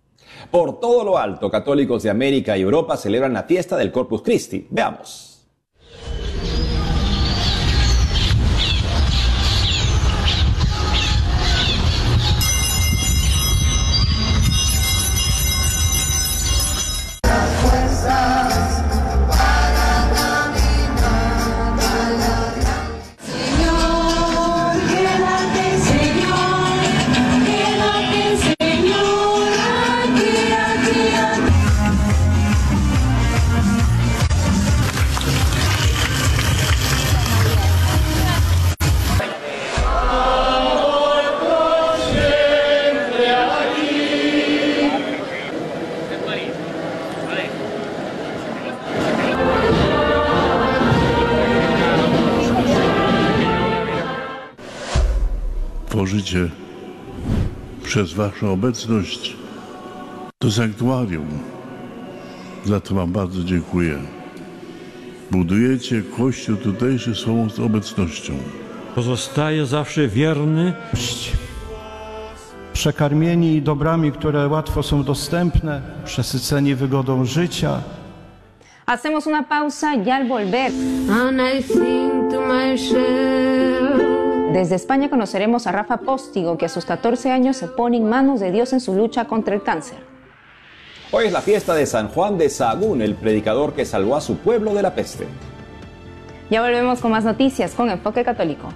Por 0.49 0.79
todo 0.79 1.03
lo 1.03 1.17
alto, 1.17 1.49
católicos 1.49 2.03
de 2.03 2.09
América 2.09 2.57
y 2.57 2.61
Europa 2.61 2.97
celebran 2.97 3.33
la 3.33 3.43
fiesta 3.43 3.77
del 3.77 3.91
Corpus 3.91 4.21
Christi. 4.21 4.67
Veamos. 4.69 5.30
Tworzycie 56.01 56.49
przez 57.83 58.13
Waszą 58.13 58.51
obecność 58.53 59.35
to 60.39 60.51
sanktuarium. 60.51 61.27
Za 62.65 62.79
to 62.79 62.95
Wam 62.95 63.11
bardzo 63.11 63.43
dziękuję. 63.43 63.99
Budujecie 65.31 66.01
Kościół 66.17 66.57
tutejszy 66.57 67.15
swoją 67.15 67.47
obecnością. 67.65 68.33
Pozostaje 68.95 69.65
zawsze 69.65 70.07
wierny. 70.07 70.73
Przekarmieni 72.73 73.61
dobrami, 73.61 74.11
które 74.11 74.47
łatwo 74.47 74.83
są 74.83 75.03
dostępne, 75.03 75.81
przesyceni 76.05 76.75
wygodą 76.75 77.25
życia. 77.25 77.81
Hacemos 78.87 79.27
una 79.27 79.43
pausa 79.43 79.95
y 79.95 80.11
al 80.11 80.27
volver. 80.27 80.71
And 81.11 81.39
I 81.39 81.63
think 81.63 82.31
to 82.31 82.41
myself. 82.41 84.10
Desde 84.51 84.75
España 84.75 85.09
conoceremos 85.09 85.65
a 85.65 85.71
Rafa 85.71 85.97
Póstigo, 85.97 86.57
que 86.57 86.65
a 86.65 86.69
sus 86.69 86.83
14 86.83 87.31
años 87.31 87.55
se 87.55 87.69
pone 87.69 87.95
en 87.95 88.09
manos 88.09 88.41
de 88.41 88.51
Dios 88.51 88.73
en 88.73 88.81
su 88.81 88.93
lucha 88.93 89.23
contra 89.23 89.55
el 89.55 89.63
cáncer. 89.63 89.99
Hoy 91.11 91.27
es 91.27 91.31
la 91.31 91.39
fiesta 91.39 91.73
de 91.73 91.85
San 91.85 92.09
Juan 92.09 92.37
de 92.37 92.49
Sahagún, 92.49 93.01
el 93.01 93.15
predicador 93.15 93.73
que 93.73 93.85
salvó 93.85 94.17
a 94.17 94.21
su 94.21 94.39
pueblo 94.39 94.73
de 94.73 94.81
la 94.81 94.93
peste. 94.93 95.25
Ya 96.49 96.61
volvemos 96.61 96.99
con 96.99 97.11
más 97.11 97.23
noticias 97.23 97.73
con 97.75 97.89
Enfoque 97.89 98.25
Católico. 98.25 98.67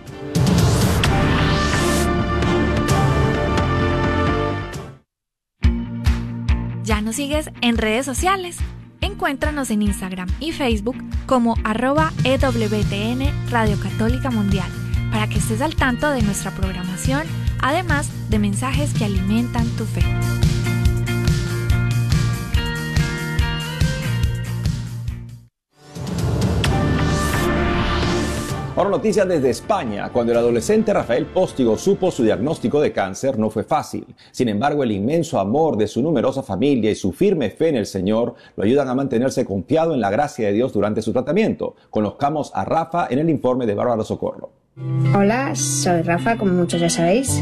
¿Ya 6.85 7.01
nos 7.01 7.17
sigues 7.17 7.49
en 7.59 7.77
redes 7.77 8.05
sociales? 8.05 8.59
Encuéntranos 9.01 9.69
en 9.71 9.81
Instagram 9.81 10.29
y 10.39 10.53
Facebook 10.53 10.95
como 11.25 11.55
arroba 11.65 12.13
EWTN 12.23 13.49
Radio 13.51 13.77
Católica 13.81 14.31
Mundial 14.31 14.84
que 15.27 15.39
estés 15.39 15.61
al 15.61 15.75
tanto 15.75 16.11
de 16.11 16.21
nuestra 16.21 16.51
programación, 16.51 17.23
además 17.61 18.09
de 18.29 18.39
mensajes 18.39 18.93
que 18.93 19.05
alimentan 19.05 19.67
tu 19.77 19.85
fe. 19.85 20.03
Ahora 28.77 28.89
noticias 28.89 29.25
desde 29.25 29.51
España. 29.51 30.11
Cuando 30.11 30.33
el 30.33 30.37
adolescente 30.37 30.93
Rafael 30.93 31.27
Póstigo 31.27 31.77
supo 31.77 32.11
su 32.11 32.23
diagnóstico 32.23 32.81
de 32.81 32.91
cáncer 32.91 33.39
no 33.39 33.49
fue 33.49 33.63
fácil. 33.63 34.05
Sin 34.33 34.49
embargo, 34.49 34.83
el 34.83 34.91
inmenso 34.91 35.39
amor 35.39 35.77
de 35.77 35.87
su 35.87 36.01
numerosa 36.01 36.43
familia 36.43 36.91
y 36.91 36.95
su 36.95 37.13
firme 37.13 37.51
fe 37.51 37.69
en 37.69 37.77
el 37.77 37.85
Señor 37.85 38.35
lo 38.57 38.65
ayudan 38.65 38.89
a 38.89 38.95
mantenerse 38.95 39.45
confiado 39.45 39.93
en 39.93 40.01
la 40.01 40.09
gracia 40.09 40.47
de 40.47 40.53
Dios 40.53 40.73
durante 40.73 41.01
su 41.01 41.13
tratamiento. 41.13 41.77
Conozcamos 41.89 42.51
a 42.53 42.65
Rafa 42.65 43.07
en 43.09 43.19
el 43.19 43.29
informe 43.29 43.65
de 43.65 43.75
Bárbara 43.75 44.03
Socorro. 44.03 44.54
Hola, 44.77 45.55
soy 45.55 46.01
Rafa, 46.01 46.37
como 46.37 46.51
muchos 46.51 46.81
ya 46.81 46.89
sabéis. 46.89 47.41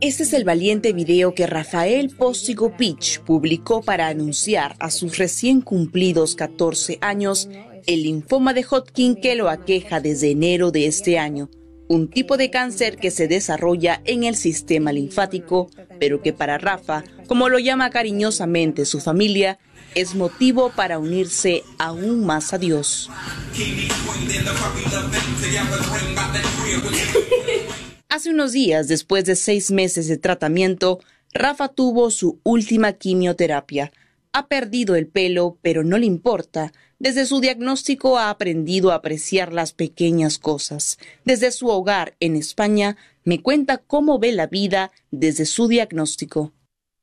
Este 0.00 0.22
es 0.22 0.32
el 0.32 0.44
valiente 0.44 0.92
video 0.92 1.34
que 1.34 1.48
Rafael 1.48 2.08
Póstigo 2.10 2.76
Pitch 2.76 3.18
publicó 3.22 3.82
para 3.82 4.06
anunciar 4.06 4.76
a 4.78 4.92
sus 4.92 5.18
recién 5.18 5.60
cumplidos 5.60 6.36
14 6.36 6.98
años 7.00 7.48
el 7.88 8.04
linfoma 8.04 8.54
de 8.54 8.64
Hodgkin 8.64 9.16
que 9.16 9.34
lo 9.34 9.48
aqueja 9.48 9.98
desde 10.00 10.30
enero 10.30 10.70
de 10.70 10.86
este 10.86 11.18
año, 11.18 11.50
un 11.88 12.08
tipo 12.08 12.36
de 12.36 12.50
cáncer 12.50 12.96
que 12.96 13.10
se 13.10 13.26
desarrolla 13.26 14.00
en 14.04 14.22
el 14.22 14.36
sistema 14.36 14.92
linfático, 14.92 15.70
pero 15.98 16.22
que 16.22 16.32
para 16.32 16.58
Rafa, 16.58 17.02
como 17.26 17.48
lo 17.48 17.58
llama 17.58 17.90
cariñosamente 17.90 18.84
su 18.84 19.00
familia, 19.00 19.58
es 19.94 20.14
motivo 20.14 20.72
para 20.74 20.98
unirse 20.98 21.64
aún 21.78 22.24
más 22.24 22.52
a 22.52 22.58
Dios. 22.58 23.10
Hace 28.08 28.30
unos 28.30 28.52
días, 28.52 28.88
después 28.88 29.26
de 29.26 29.36
seis 29.36 29.70
meses 29.70 30.08
de 30.08 30.16
tratamiento, 30.16 31.00
Rafa 31.34 31.68
tuvo 31.68 32.10
su 32.10 32.40
última 32.42 32.94
quimioterapia. 32.94 33.92
Ha 34.32 34.48
perdido 34.48 34.94
el 34.94 35.06
pelo, 35.06 35.58
pero 35.62 35.84
no 35.84 35.98
le 35.98 36.06
importa. 36.06 36.72
Desde 36.98 37.26
su 37.26 37.40
diagnóstico 37.40 38.18
ha 38.18 38.30
aprendido 38.30 38.90
a 38.90 38.96
apreciar 38.96 39.52
las 39.52 39.72
pequeñas 39.72 40.38
cosas. 40.38 40.98
Desde 41.24 41.52
su 41.52 41.68
hogar 41.68 42.16
en 42.18 42.34
España 42.34 42.96
me 43.24 43.42
cuenta 43.42 43.78
cómo 43.78 44.18
ve 44.18 44.32
la 44.32 44.46
vida 44.46 44.90
desde 45.10 45.44
su 45.44 45.68
diagnóstico. 45.68 46.52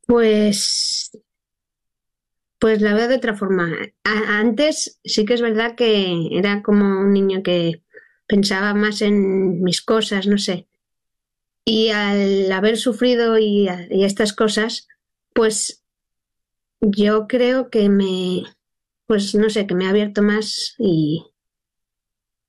Pues 0.08 1.12
pues 2.60 2.82
la 2.82 2.94
veo 2.94 3.08
de 3.08 3.16
otra 3.16 3.36
forma. 3.36 3.72
antes 4.04 5.00
sí 5.04 5.26
que 5.26 5.34
es 5.34 5.42
verdad 5.42 5.76
que 5.76 6.30
era 6.32 6.62
como 6.62 7.02
un 7.02 7.14
niño 7.14 7.44
que 7.44 7.84
pensaba 8.28 8.74
más 8.74 9.02
en 9.02 9.62
mis 9.62 9.82
cosas, 9.82 10.28
no 10.28 10.38
sé. 10.38 10.68
Y 11.64 11.90
al 11.90 12.52
haber 12.52 12.78
sufrido 12.78 13.38
y, 13.38 13.68
y 13.90 14.04
estas 14.04 14.34
cosas, 14.34 14.88
pues 15.34 15.84
yo 16.82 17.28
creo 17.28 17.70
que 17.70 17.90
me, 17.90 18.44
pues 19.08 19.36
no 19.36 19.50
sé, 19.50 19.68
que 19.68 19.76
me 19.76 19.88
ha 19.88 19.90
abierto 19.90 20.22
más 20.22 20.76
y 20.78 21.26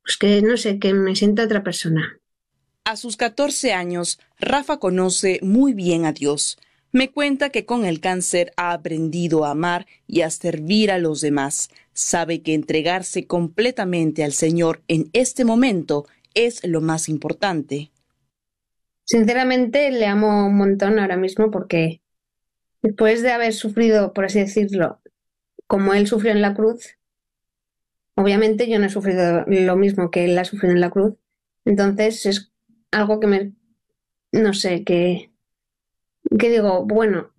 pues 0.03 0.17
que 0.19 0.41
no 0.41 0.57
sé, 0.57 0.79
que 0.79 0.95
me 0.95 1.17
sienta 1.17 1.45
otra 1.45 1.65
persona. 1.65 2.21
A 2.85 2.97
sus 2.97 3.17
14 3.17 3.73
años, 3.73 4.21
Rafa 4.39 4.79
conoce 4.79 5.41
muy 5.43 5.75
bien 5.75 6.05
a 6.05 6.13
Dios. 6.13 6.59
Me 6.97 7.11
cuenta 7.11 7.51
que 7.51 7.67
con 7.67 7.85
el 7.85 8.01
cáncer 8.01 8.53
ha 8.57 8.73
aprendido 8.73 9.45
a 9.45 9.51
amar 9.51 9.85
y 10.07 10.23
a 10.23 10.31
servir 10.31 10.91
a 10.91 10.97
los 10.97 11.21
demás. 11.21 11.69
Sabe 11.93 12.41
que 12.41 12.55
entregarse 12.55 13.27
completamente 13.27 14.25
al 14.25 14.33
Señor 14.33 14.81
en 14.89 15.11
este 15.13 15.45
momento 15.45 16.07
es 16.33 16.67
lo 16.67 16.81
más 16.81 17.11
importante. 17.11 17.91
Sinceramente 19.05 19.91
le 19.91 20.07
amo 20.07 20.47
un 20.47 20.57
montón 20.57 20.99
ahora 20.99 21.19
mismo 21.19 21.51
porque 21.51 22.01
después 22.81 23.21
de 23.21 23.33
haber 23.33 23.53
sufrido, 23.53 24.15
por 24.15 24.25
así 24.25 24.39
decirlo, 24.39 24.99
como 25.67 25.93
él 25.93 26.07
sufrió 26.07 26.33
en 26.33 26.41
la 26.41 26.55
cruz, 26.55 26.97
obviamente 28.15 28.71
yo 28.71 28.79
no 28.79 28.87
he 28.87 28.89
sufrido 28.89 29.45
lo 29.47 29.77
mismo 29.77 30.11
que 30.11 30.25
él 30.25 30.39
ha 30.39 30.47
sufrido 30.47 30.73
en 30.73 30.81
la 30.81 30.89
cruz. 30.89 31.13
Entonces 31.67 32.25
es 32.25 32.53
algo 32.91 33.21
que 33.21 33.27
me, 33.27 33.53
no 34.33 34.55
sé, 34.55 34.83
que, 34.83 35.31
que 36.39 36.51
digo, 36.51 36.85
bueno, 36.85 37.33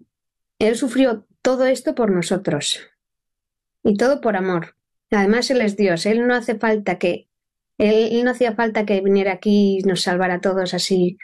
él 0.59 0.75
sufrió 0.75 1.25
todo 1.41 1.65
esto 1.65 1.95
por 1.95 2.11
nosotros 2.11 2.79
y 3.83 3.95
todo 3.95 4.21
por 4.21 4.35
amor. 4.35 4.75
Además, 5.11 5.49
Él 5.51 5.61
es 5.61 5.77
Dios, 5.77 6.05
Él 6.05 6.27
no 6.27 6.35
hace 6.35 6.57
falta 6.57 6.97
que, 6.97 7.29
Él, 7.77 8.23
no 8.23 8.31
hacía 8.31 8.53
falta 8.53 8.85
que 8.85 9.01
viniera 9.01 9.33
aquí 9.33 9.79
y 9.79 9.83
nos 9.83 10.01
salvara 10.01 10.35
a 10.35 10.41
todos 10.41 10.73
así. 10.73 11.17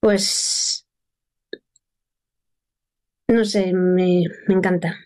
Pues, 0.00 0.86
no 3.28 3.44
sé, 3.44 3.72
me, 3.72 4.24
me 4.46 4.54
encanta. 4.54 4.96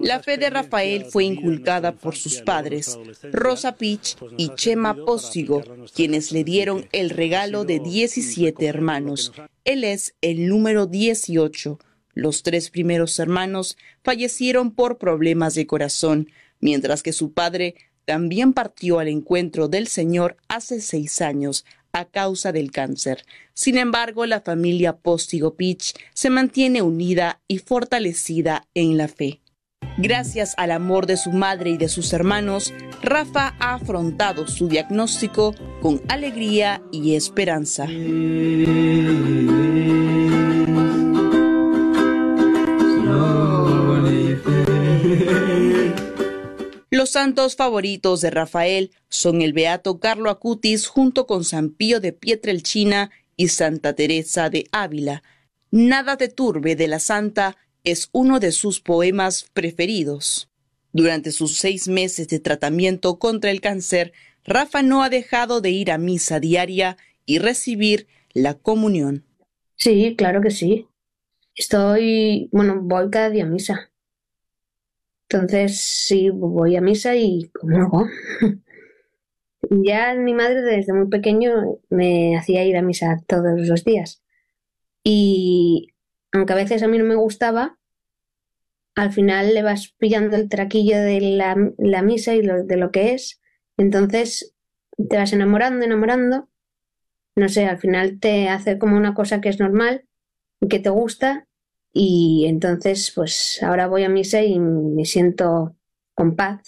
La 0.00 0.20
fe 0.20 0.38
de 0.38 0.50
Rafael 0.50 1.04
fue 1.04 1.24
inculcada 1.24 1.92
por 1.92 2.16
sus 2.16 2.40
padres, 2.40 2.98
Rosa 3.32 3.76
Pich 3.76 4.16
y 4.36 4.50
Chema 4.54 4.94
Póstigo, 4.94 5.62
quienes 5.94 6.32
le 6.32 6.44
dieron 6.44 6.88
el 6.92 7.10
regalo 7.10 7.64
de 7.64 7.78
17 7.78 8.66
hermanos. 8.66 9.32
Él 9.64 9.84
es 9.84 10.14
el 10.20 10.48
número 10.48 10.86
18. 10.86 11.78
Los 12.14 12.42
tres 12.42 12.70
primeros 12.70 13.18
hermanos 13.18 13.76
fallecieron 14.02 14.74
por 14.74 14.98
problemas 14.98 15.54
de 15.54 15.66
corazón, 15.66 16.30
mientras 16.60 17.02
que 17.02 17.12
su 17.12 17.32
padre 17.32 17.74
también 18.04 18.54
partió 18.54 18.98
al 18.98 19.08
encuentro 19.08 19.68
del 19.68 19.86
Señor 19.86 20.36
hace 20.48 20.80
seis 20.80 21.20
años 21.20 21.64
a 21.92 22.06
causa 22.06 22.52
del 22.52 22.70
cáncer. 22.70 23.24
Sin 23.54 23.76
embargo, 23.76 24.26
la 24.26 24.40
familia 24.40 24.96
Póstigo 24.96 25.54
Pich 25.56 25.94
se 26.14 26.30
mantiene 26.30 26.82
unida 26.82 27.40
y 27.48 27.58
fortalecida 27.58 28.66
en 28.74 28.96
la 28.96 29.08
fe. 29.08 29.40
Gracias 30.00 30.54
al 30.58 30.70
amor 30.70 31.06
de 31.06 31.16
su 31.16 31.32
madre 31.32 31.70
y 31.70 31.76
de 31.76 31.88
sus 31.88 32.12
hermanos, 32.12 32.72
Rafa 33.02 33.56
ha 33.58 33.74
afrontado 33.74 34.46
su 34.46 34.68
diagnóstico 34.68 35.56
con 35.82 36.00
alegría 36.06 36.80
y 36.92 37.16
esperanza. 37.16 37.86
Los 46.90 47.10
santos 47.10 47.56
favoritos 47.56 48.20
de 48.20 48.30
Rafael 48.30 48.92
son 49.08 49.42
el 49.42 49.52
beato 49.52 49.98
Carlo 49.98 50.30
Acutis 50.30 50.86
junto 50.86 51.26
con 51.26 51.42
San 51.42 51.70
Pío 51.70 51.98
de 51.98 52.12
Pietrelcina 52.12 53.10
y 53.36 53.48
Santa 53.48 53.94
Teresa 53.94 54.48
de 54.48 54.68
Ávila. 54.70 55.24
Nada 55.72 56.16
te 56.16 56.28
turbe 56.28 56.76
de 56.76 56.86
la 56.86 57.00
santa 57.00 57.56
es 57.84 58.08
uno 58.12 58.40
de 58.40 58.52
sus 58.52 58.80
poemas 58.80 59.46
preferidos. 59.52 60.50
Durante 60.92 61.32
sus 61.32 61.58
seis 61.58 61.88
meses 61.88 62.28
de 62.28 62.40
tratamiento 62.40 63.18
contra 63.18 63.50
el 63.50 63.60
cáncer, 63.60 64.12
Rafa 64.44 64.82
no 64.82 65.02
ha 65.02 65.10
dejado 65.10 65.60
de 65.60 65.70
ir 65.70 65.90
a 65.90 65.98
misa 65.98 66.40
diaria 66.40 66.96
y 67.26 67.38
recibir 67.38 68.06
la 68.32 68.54
comunión. 68.54 69.24
Sí, 69.76 70.14
claro 70.16 70.40
que 70.40 70.50
sí. 70.50 70.86
Estoy, 71.54 72.48
bueno, 72.52 72.80
voy 72.80 73.10
cada 73.10 73.30
día 73.30 73.44
a 73.44 73.48
misa. 73.48 73.90
Entonces, 75.28 75.80
sí, 75.80 76.30
voy 76.30 76.76
a 76.76 76.80
misa 76.80 77.16
y 77.16 77.50
como 77.52 77.76
hago. 77.78 78.06
ya 79.70 80.14
mi 80.14 80.32
madre 80.32 80.62
desde 80.62 80.92
muy 80.94 81.08
pequeño 81.08 81.78
me 81.90 82.36
hacía 82.36 82.64
ir 82.64 82.76
a 82.76 82.82
misa 82.82 83.18
todos 83.26 83.60
los 83.68 83.84
días. 83.84 84.22
Y 85.04 85.92
aunque 86.32 86.52
a 86.52 86.56
veces 86.56 86.82
a 86.82 86.88
mí 86.88 86.98
no 86.98 87.04
me 87.04 87.14
gustaba, 87.14 87.78
al 88.94 89.12
final 89.12 89.54
le 89.54 89.62
vas 89.62 89.94
pillando 89.98 90.36
el 90.36 90.48
traquillo 90.48 90.98
de 90.98 91.20
la, 91.20 92.02
misa 92.02 92.34
y 92.34 92.42
de 92.42 92.76
lo 92.76 92.90
que 92.90 93.14
es. 93.14 93.40
Entonces 93.76 94.54
te 95.08 95.16
vas 95.16 95.32
enamorando, 95.32 95.84
enamorando. 95.84 96.48
No 97.36 97.48
sé, 97.48 97.66
al 97.66 97.78
final 97.78 98.18
te 98.18 98.48
hace 98.48 98.78
como 98.78 98.96
una 98.96 99.14
cosa 99.14 99.40
que 99.40 99.48
es 99.48 99.60
normal 99.60 100.04
que 100.68 100.80
te 100.80 100.90
gusta. 100.90 101.46
Y 101.92 102.46
entonces, 102.48 103.12
pues 103.14 103.62
ahora 103.62 103.86
voy 103.86 104.04
a 104.04 104.08
misa 104.08 104.42
y 104.42 104.58
me 104.58 105.04
siento 105.04 105.76
con 106.14 106.34
paz. 106.34 106.60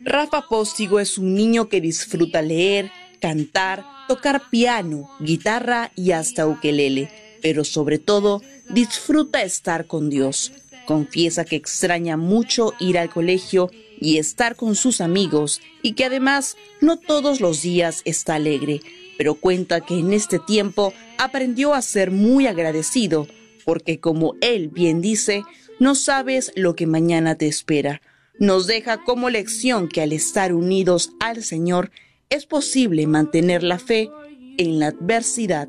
Rafa 0.00 0.46
Póstigo 0.48 1.00
es 1.00 1.18
un 1.18 1.34
niño 1.34 1.68
que 1.68 1.80
disfruta 1.80 2.42
leer, 2.42 2.90
cantar, 3.20 3.84
tocar 4.08 4.42
piano, 4.50 5.10
guitarra 5.20 5.90
y 5.94 6.12
hasta 6.12 6.46
ukelele, 6.46 7.10
pero 7.42 7.64
sobre 7.64 7.98
todo 7.98 8.42
disfruta 8.68 9.42
estar 9.42 9.86
con 9.86 10.10
Dios. 10.10 10.52
Confiesa 10.86 11.44
que 11.44 11.56
extraña 11.56 12.16
mucho 12.16 12.74
ir 12.78 12.98
al 12.98 13.10
colegio 13.10 13.70
y 14.00 14.18
estar 14.18 14.56
con 14.56 14.74
sus 14.74 15.00
amigos 15.00 15.60
y 15.82 15.92
que 15.94 16.04
además 16.04 16.56
no 16.80 16.98
todos 16.98 17.40
los 17.40 17.62
días 17.62 18.02
está 18.04 18.34
alegre, 18.34 18.80
pero 19.18 19.34
cuenta 19.34 19.80
que 19.80 19.98
en 19.98 20.12
este 20.12 20.38
tiempo 20.38 20.92
aprendió 21.18 21.74
a 21.74 21.82
ser 21.82 22.10
muy 22.10 22.46
agradecido 22.46 23.26
porque 23.66 23.98
como 23.98 24.36
él 24.40 24.68
bien 24.68 25.02
dice, 25.02 25.42
no 25.80 25.96
sabes 25.96 26.52
lo 26.54 26.76
que 26.76 26.86
mañana 26.86 27.34
te 27.34 27.48
espera. 27.48 28.00
Nos 28.38 28.66
deja 28.66 29.02
como 29.02 29.28
lección 29.28 29.88
que 29.88 30.02
al 30.02 30.12
estar 30.12 30.54
unidos 30.54 31.10
al 31.20 31.42
Señor 31.42 31.90
es 32.30 32.46
posible 32.46 33.06
mantener 33.06 33.62
la 33.62 33.78
fe 33.78 34.08
en 34.56 34.78
la 34.78 34.88
adversidad. 34.88 35.68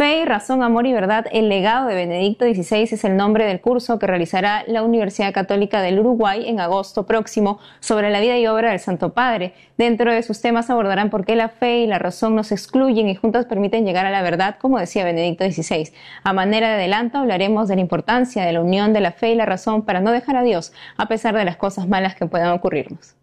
Fe, 0.00 0.24
razón, 0.24 0.62
amor 0.62 0.86
y 0.86 0.94
verdad, 0.94 1.26
el 1.30 1.50
legado 1.50 1.86
de 1.86 1.94
Benedicto 1.94 2.46
XVI 2.46 2.84
es 2.84 3.04
el 3.04 3.18
nombre 3.18 3.44
del 3.44 3.60
curso 3.60 3.98
que 3.98 4.06
realizará 4.06 4.64
la 4.66 4.82
Universidad 4.82 5.34
Católica 5.34 5.82
del 5.82 6.00
Uruguay 6.00 6.48
en 6.48 6.58
agosto 6.58 7.04
próximo 7.04 7.58
sobre 7.80 8.08
la 8.08 8.20
vida 8.20 8.38
y 8.38 8.46
obra 8.46 8.70
del 8.70 8.80
Santo 8.80 9.12
Padre. 9.12 9.52
Dentro 9.76 10.10
de 10.10 10.22
sus 10.22 10.40
temas 10.40 10.70
abordarán 10.70 11.10
por 11.10 11.26
qué 11.26 11.36
la 11.36 11.50
fe 11.50 11.80
y 11.80 11.86
la 11.86 11.98
razón 11.98 12.34
nos 12.34 12.50
excluyen 12.50 13.10
y 13.10 13.14
juntas 13.14 13.44
permiten 13.44 13.84
llegar 13.84 14.06
a 14.06 14.10
la 14.10 14.22
verdad, 14.22 14.56
como 14.58 14.78
decía 14.78 15.04
Benedicto 15.04 15.44
XVI. 15.44 15.92
A 16.24 16.32
manera 16.32 16.68
de 16.68 16.74
adelanto 16.76 17.18
hablaremos 17.18 17.68
de 17.68 17.74
la 17.74 17.82
importancia 17.82 18.46
de 18.46 18.54
la 18.54 18.62
unión 18.62 18.94
de 18.94 19.02
la 19.02 19.12
fe 19.12 19.32
y 19.32 19.34
la 19.34 19.44
razón 19.44 19.82
para 19.82 20.00
no 20.00 20.12
dejar 20.12 20.36
a 20.36 20.42
Dios, 20.42 20.72
a 20.96 21.08
pesar 21.08 21.36
de 21.36 21.44
las 21.44 21.58
cosas 21.58 21.88
malas 21.88 22.14
que 22.14 22.24
puedan 22.24 22.52
ocurrirnos. 22.52 23.19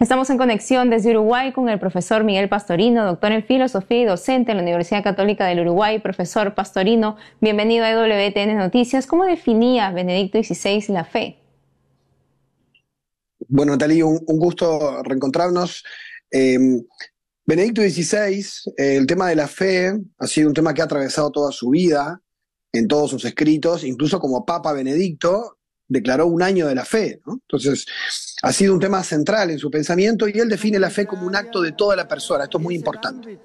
Estamos 0.00 0.30
en 0.30 0.38
conexión 0.38 0.88
desde 0.88 1.10
Uruguay 1.10 1.52
con 1.52 1.68
el 1.68 1.78
profesor 1.78 2.24
Miguel 2.24 2.48
Pastorino, 2.48 3.04
doctor 3.04 3.32
en 3.32 3.44
filosofía 3.44 4.00
y 4.00 4.04
docente 4.06 4.50
en 4.50 4.56
la 4.56 4.62
Universidad 4.62 5.04
Católica 5.04 5.44
del 5.44 5.60
Uruguay. 5.60 5.98
Profesor 5.98 6.54
Pastorino, 6.54 7.18
bienvenido 7.42 7.84
a 7.84 7.92
WTN 7.92 8.56
Noticias. 8.56 9.06
¿Cómo 9.06 9.26
definía 9.26 9.90
Benedicto 9.90 10.42
XVI 10.42 10.86
la 10.88 11.04
fe? 11.04 11.36
Bueno, 13.46 13.72
Natalie, 13.72 14.02
un, 14.02 14.24
gusto 14.26 15.02
reencontrarnos. 15.02 15.84
Em, 16.30 16.82
Benedicto 17.44 17.82
XVI, 17.82 18.42
el 18.78 19.06
tema 19.06 19.28
de 19.28 19.36
la 19.36 19.48
fe 19.48 19.92
ha 20.18 20.26
sido 20.26 20.48
un 20.48 20.54
tema 20.54 20.72
que 20.72 20.80
ha 20.80 20.86
atravesado 20.86 21.30
toda 21.30 21.52
su 21.52 21.68
vida, 21.68 22.22
en 22.72 22.88
todos 22.88 23.10
sus 23.10 23.26
escritos, 23.26 23.84
incluso 23.84 24.18
como 24.18 24.46
Papa 24.46 24.72
Benedicto, 24.72 25.58
declaró 25.90 26.26
un 26.28 26.42
año 26.42 26.66
de 26.68 26.74
la 26.74 26.84
fe. 26.86 27.20
Entonces, 27.26 27.84
ha 28.42 28.52
sido 28.52 28.72
un 28.72 28.80
tema 28.80 29.02
central 29.04 29.50
en 29.50 29.58
su 29.58 29.70
pensamiento 29.70 30.26
y 30.28 30.38
él 30.38 30.48
define 30.48 30.78
la 30.78 30.88
fe 30.88 31.04
como 31.04 31.26
un 31.26 31.36
acto 31.36 31.60
de 31.60 31.72
toda 31.72 31.96
la 31.96 32.08
persona. 32.08 32.44
Esto 32.44 32.58
es 32.58 32.64
muy 32.64 32.74
importante. 32.74 33.40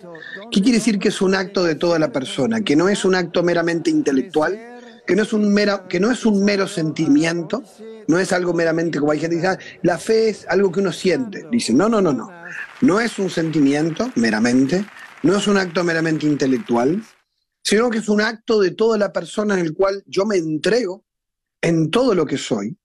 ¿Qué 0.51 0.61
quiere 0.61 0.77
decir 0.77 0.99
que 0.99 1.09
es 1.09 1.21
un 1.21 1.35
acto 1.35 1.63
de 1.63 1.75
toda 1.75 1.99
la 1.99 2.11
persona? 2.11 2.61
Que 2.61 2.75
no 2.75 2.87
es 2.87 3.03
un 3.03 3.15
acto 3.15 3.43
meramente 3.43 3.89
intelectual, 3.89 4.57
que 5.05 5.15
no 5.15 5.23
es 5.23 5.33
un 5.33 5.53
mero, 5.53 5.87
que 5.87 5.99
no 5.99 6.11
es 6.11 6.25
un 6.25 6.45
mero 6.45 6.67
sentimiento, 6.67 7.63
no 8.07 8.19
es 8.19 8.31
algo 8.31 8.53
meramente 8.53 8.99
como 8.99 9.11
hay 9.11 9.19
gente 9.19 9.37
que 9.37 9.41
dice, 9.41 9.53
ah, 9.53 9.79
la 9.81 9.97
fe 9.97 10.29
es 10.29 10.45
algo 10.47 10.71
que 10.71 10.79
uno 10.79 10.93
siente. 10.93 11.45
Dice, 11.51 11.73
no, 11.73 11.89
no, 11.89 11.99
no, 11.99 12.13
no. 12.13 12.29
No 12.81 12.99
es 12.99 13.17
un 13.17 13.31
sentimiento 13.31 14.11
meramente, 14.15 14.85
no 15.23 15.35
es 15.35 15.47
un 15.47 15.57
acto 15.57 15.83
meramente 15.83 16.27
intelectual, 16.27 17.01
sino 17.63 17.89
que 17.89 17.97
es 17.97 18.07
un 18.07 18.21
acto 18.21 18.59
de 18.59 18.71
toda 18.71 18.99
la 18.99 19.11
persona 19.11 19.55
en 19.55 19.65
el 19.65 19.73
cual 19.73 20.03
yo 20.05 20.27
me 20.27 20.37
entrego 20.37 21.03
en 21.65 21.89
todo 21.89 22.13
lo 22.13 22.27
que 22.27 22.37
soy. 22.37 22.77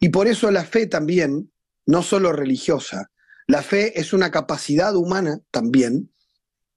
Y 0.00 0.08
por 0.08 0.26
eso 0.26 0.50
la 0.50 0.64
fe 0.64 0.86
también, 0.88 1.52
no 1.86 2.02
solo 2.02 2.32
religiosa, 2.32 3.12
la 3.46 3.62
fe 3.62 3.98
es 4.00 4.12
una 4.12 4.32
capacidad 4.32 4.96
humana 4.96 5.40
también, 5.52 6.10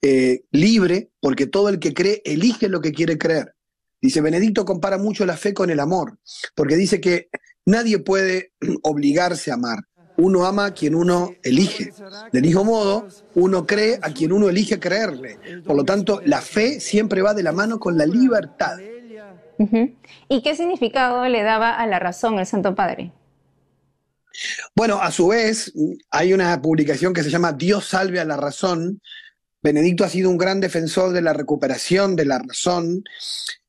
eh, 0.04 0.44
libre, 0.52 1.10
porque 1.20 1.48
todo 1.48 1.70
el 1.70 1.80
que 1.80 1.96
cree 1.96 2.22
elige 2.26 2.70
lo 2.70 2.80
que 2.80 2.92
quiere 2.92 3.18
creer. 3.18 3.56
Dice, 4.00 4.22
Benedicto 4.22 4.66
compara 4.66 5.00
mucho 5.00 5.26
la 5.26 5.36
fe 5.36 5.56
con 5.56 5.72
el 5.72 5.80
amor, 5.80 6.20
porque 6.54 6.76
dice 6.76 7.02
que 7.02 7.30
nadie 7.66 7.98
puede 7.98 8.54
obligarse 8.84 9.50
a 9.50 9.56
amar. 9.56 9.80
Uno 10.18 10.46
ama 10.46 10.66
a 10.66 10.74
quien 10.74 10.94
uno 10.94 11.32
elige. 11.44 11.92
Del 12.32 12.44
mismo 12.44 12.64
modo, 12.64 13.08
uno 13.34 13.66
cree 13.66 14.00
a 14.02 14.12
quien 14.14 14.32
uno 14.32 14.50
elige 14.50 14.80
creerle. 14.80 15.40
Por 15.66 15.76
lo 15.76 15.86
tanto, 15.86 16.22
la 16.26 16.42
fe 16.42 16.80
siempre 16.80 17.22
va 17.22 17.34
de 17.34 17.44
la 17.44 17.52
mano 17.52 17.80
con 17.80 17.98
la 17.98 18.06
libertad. 18.06 18.78
¿Y 20.28 20.42
qué 20.42 20.56
significado 20.56 21.28
le 21.28 21.44
daba 21.44 21.72
a 21.72 21.88
la 21.88 22.00
razón 22.00 22.40
el 22.40 22.46
Santo 22.46 22.76
Padre? 22.76 23.12
Bueno, 24.76 25.02
a 25.02 25.12
su 25.12 25.28
vez, 25.28 25.74
hay 26.12 26.34
una 26.34 26.62
publicación 26.62 27.14
que 27.14 27.24
se 27.24 27.30
llama 27.30 27.54
Dios 27.54 27.88
salve 27.88 28.20
a 28.20 28.26
la 28.26 28.38
razón. 28.38 29.02
Benedicto 29.62 30.04
ha 30.04 30.10
sido 30.10 30.30
un 30.30 30.38
gran 30.38 30.60
defensor 30.60 31.12
de 31.12 31.22
la 31.22 31.34
recuperación 31.34 32.16
de 32.16 32.26
la 32.26 32.40
razón, 32.40 33.04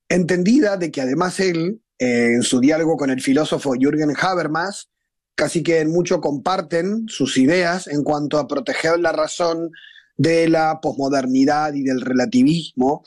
entendida 0.08 0.76
de 0.76 0.90
que 0.90 1.00
además 1.00 1.40
él, 1.40 1.80
eh, 1.98 2.34
en 2.34 2.42
su 2.42 2.60
diálogo 2.60 2.96
con 2.96 3.10
el 3.10 3.22
filósofo 3.22 3.74
Jürgen 3.74 4.14
Habermas, 4.20 4.90
casi 5.34 5.62
que 5.62 5.80
en 5.80 5.90
mucho 5.90 6.20
comparten 6.20 7.08
sus 7.08 7.38
ideas 7.38 7.86
en 7.86 8.02
cuanto 8.04 8.38
a 8.38 8.46
proteger 8.46 8.98
la 8.98 9.12
razón 9.12 9.70
de 10.16 10.48
la 10.48 10.80
posmodernidad 10.82 11.74
y 11.74 11.84
del 11.84 12.00
relativismo. 12.00 13.04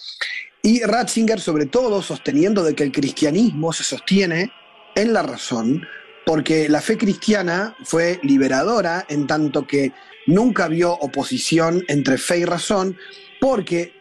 Y 0.63 0.81
Ratzinger, 0.83 1.39
sobre 1.39 1.65
todo, 1.65 2.01
sosteniendo 2.01 2.63
de 2.63 2.75
que 2.75 2.83
el 2.83 2.91
cristianismo 2.91 3.73
se 3.73 3.83
sostiene 3.83 4.51
en 4.95 5.13
la 5.13 5.23
razón, 5.23 5.83
porque 6.25 6.69
la 6.69 6.81
fe 6.81 6.97
cristiana 6.97 7.75
fue 7.83 8.19
liberadora 8.23 9.05
en 9.09 9.25
tanto 9.25 9.65
que 9.65 9.91
nunca 10.27 10.67
vio 10.67 10.93
oposición 10.93 11.83
entre 11.87 12.17
fe 12.17 12.39
y 12.39 12.45
razón, 12.45 12.95
porque 13.39 13.93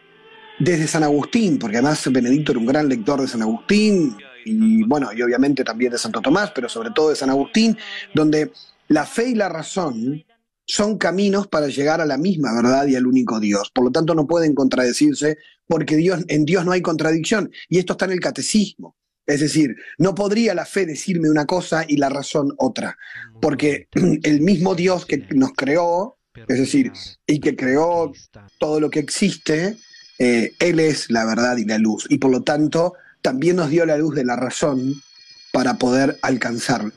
desde 0.59 0.87
San 0.87 1.03
Agustín, 1.03 1.57
porque 1.57 1.77
además 1.77 2.07
Benedicto 2.11 2.51
era 2.51 2.59
un 2.59 2.67
gran 2.67 2.87
lector 2.87 3.21
de 3.21 3.27
San 3.27 3.41
Agustín, 3.41 4.15
y 4.45 4.83
bueno, 4.83 5.09
y 5.15 5.21
obviamente 5.23 5.63
también 5.63 5.91
de 5.91 5.97
Santo 5.97 6.21
Tomás, 6.21 6.51
pero 6.53 6.69
sobre 6.69 6.91
todo 6.91 7.09
de 7.09 7.15
San 7.15 7.31
Agustín, 7.31 7.75
donde 8.13 8.51
la 8.87 9.05
fe 9.05 9.29
y 9.29 9.35
la 9.35 9.49
razón 9.49 10.23
son 10.65 10.97
caminos 10.97 11.47
para 11.47 11.67
llegar 11.67 12.01
a 12.01 12.05
la 12.05 12.17
misma 12.17 12.53
verdad 12.53 12.85
y 12.87 12.95
al 12.95 13.07
único 13.07 13.39
Dios. 13.39 13.71
Por 13.73 13.85
lo 13.85 13.91
tanto, 13.91 14.13
no 14.13 14.27
pueden 14.27 14.53
contradecirse 14.53 15.37
porque 15.71 15.95
Dios, 15.95 16.25
en 16.27 16.43
Dios 16.43 16.65
no 16.65 16.73
hay 16.73 16.81
contradicción. 16.81 17.49
Y 17.69 17.79
esto 17.79 17.93
está 17.93 18.03
en 18.03 18.11
el 18.11 18.19
catecismo. 18.19 18.97
Es 19.25 19.39
decir, 19.39 19.77
no 19.97 20.13
podría 20.13 20.53
la 20.53 20.65
fe 20.65 20.85
decirme 20.85 21.29
una 21.29 21.45
cosa 21.45 21.85
y 21.87 21.95
la 21.95 22.09
razón 22.09 22.53
otra, 22.57 22.97
porque 23.41 23.87
el 24.23 24.41
mismo 24.41 24.75
Dios 24.75 25.05
que 25.05 25.25
nos 25.29 25.53
creó, 25.53 26.17
es 26.35 26.59
decir, 26.59 26.91
y 27.25 27.39
que 27.39 27.55
creó 27.55 28.11
todo 28.59 28.81
lo 28.81 28.89
que 28.89 28.99
existe, 28.99 29.77
eh, 30.19 30.51
Él 30.59 30.81
es 30.81 31.09
la 31.09 31.23
verdad 31.23 31.55
y 31.55 31.63
la 31.63 31.77
luz, 31.77 32.05
y 32.09 32.17
por 32.17 32.31
lo 32.31 32.43
tanto 32.43 32.95
también 33.21 33.55
nos 33.55 33.69
dio 33.69 33.85
la 33.85 33.97
luz 33.97 34.13
de 34.13 34.25
la 34.25 34.35
razón 34.35 34.95
para 35.53 35.75
poder 35.75 36.17
alcanzarlo. 36.21 36.91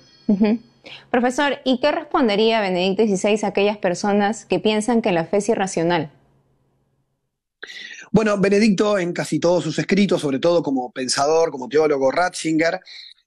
Profesor, 1.13 1.59
¿y 1.65 1.79
qué 1.79 1.93
respondería 1.93 2.61
Benedicto 2.61 3.07
XVI 3.07 3.45
a 3.45 3.49
aquellas 3.51 3.79
personas 3.79 4.45
que 4.45 4.59
piensan 4.59 5.01
que 5.01 5.13
la 5.13 5.27
fe 5.27 5.37
es 5.37 5.49
irracional? 5.49 6.11
Bueno, 8.15 8.39
Benedicto 8.39 8.97
en 8.97 9.13
casi 9.13 9.41
todos 9.41 9.65
sus 9.65 9.77
escritos, 9.77 10.21
sobre 10.21 10.39
todo 10.39 10.63
como 10.63 10.93
pensador, 10.93 11.51
como 11.51 11.69
teólogo 11.69 12.13
Ratzinger, 12.13 12.79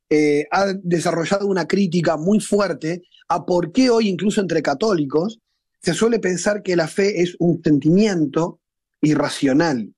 eh, 0.10 0.48
ha 0.50 0.68
desarrollado 0.82 1.46
una 1.46 1.68
crítica 1.68 2.16
muy 2.16 2.40
fuerte 2.40 3.02
a 3.28 3.46
por 3.46 3.74
qué 3.74 3.90
hoy, 3.90 4.08
incluso 4.08 4.40
entre 4.40 4.62
católicos, 4.62 5.40
se 5.82 5.94
suele 5.94 6.20
pensar 6.20 6.64
que 6.64 6.78
la 6.78 6.88
fe 6.88 7.22
es 7.22 7.36
un 7.40 7.62
sentimiento 7.62 8.62
irracional 9.02 9.94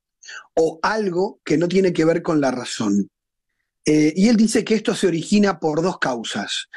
o 0.56 0.80
algo 0.82 1.39
que 1.45 1.60
no 1.60 1.67
tiene 1.67 1.93
que 1.93 2.06
ver 2.06 2.23
con 2.23 2.41
la 2.41 2.49
razón. 2.49 3.10
Eh, 3.86 4.13
y 4.15 4.28
él 4.28 4.36
dice 4.36 4.63
que 4.63 4.76
esto 4.76 4.94
se 4.94 5.08
origina 5.08 5.60
por 5.60 5.82
dos 5.82 5.98
causas. 6.00 6.70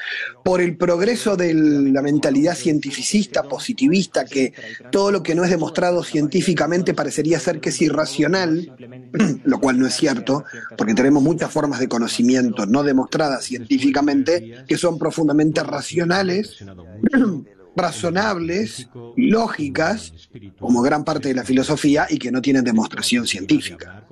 Por 0.43 0.61
el 0.61 0.77
progreso 0.77 1.35
de 1.35 1.53
la 1.53 2.01
mentalidad 2.01 2.55
cientificista, 2.55 3.43
positivista, 3.43 4.25
que 4.25 4.53
todo 4.91 5.11
lo 5.11 5.21
que 5.21 5.35
no 5.35 5.43
es 5.43 5.49
demostrado 5.49 6.03
científicamente 6.03 6.93
parecería 6.93 7.39
ser 7.39 7.59
que 7.59 7.69
es 7.69 7.81
irracional, 7.81 8.75
lo 9.43 9.59
cual 9.59 9.79
no 9.79 9.85
es 9.85 9.95
cierto, 9.95 10.43
porque 10.77 10.93
tenemos 10.93 11.21
muchas 11.21 11.51
formas 11.51 11.79
de 11.79 11.87
conocimiento 11.87 12.65
no 12.65 12.83
demostradas 12.83 13.43
científicamente 13.43 14.63
que 14.67 14.77
son 14.77 14.97
profundamente 14.97 15.61
racionales 15.63 16.63
razonables, 17.75 18.89
lógicas, 19.15 20.13
como 20.59 20.81
gran 20.81 21.03
parte 21.03 21.29
de 21.29 21.35
la 21.35 21.43
filosofía, 21.43 22.05
y 22.09 22.17
que 22.19 22.31
no 22.31 22.41
tienen 22.41 22.63
demostración 22.63 23.25
científica. 23.25 24.05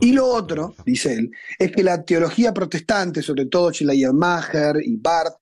Y 0.00 0.12
lo 0.12 0.26
otro, 0.26 0.74
dice 0.84 1.14
él, 1.14 1.30
es 1.58 1.72
que 1.72 1.82
la 1.82 2.02
teología 2.04 2.52
protestante, 2.52 3.22
sobre 3.22 3.46
todo 3.46 3.72
Schleiermacher 3.72 4.76
y 4.82 4.96
Barth 4.96 5.36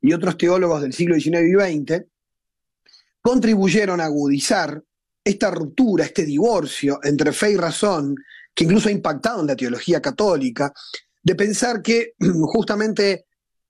y 0.00 0.12
otros 0.12 0.36
teólogos 0.36 0.82
del 0.82 0.92
siglo 0.92 1.16
XIX 1.16 1.42
y 1.42 1.82
XX, 1.84 2.02
contribuyeron 3.20 4.00
a 4.00 4.06
agudizar 4.06 4.82
esta 5.22 5.50
ruptura, 5.50 6.04
este 6.04 6.24
divorcio 6.24 7.00
entre 7.02 7.32
fe 7.32 7.52
y 7.52 7.56
razón, 7.56 8.14
que 8.54 8.64
incluso 8.64 8.88
ha 8.88 8.92
impactado 8.92 9.40
en 9.40 9.46
la 9.48 9.56
teología 9.56 10.00
católica, 10.00 10.72
de 11.22 11.34
pensar 11.34 11.82
que 11.82 12.14
justamente 12.18 13.26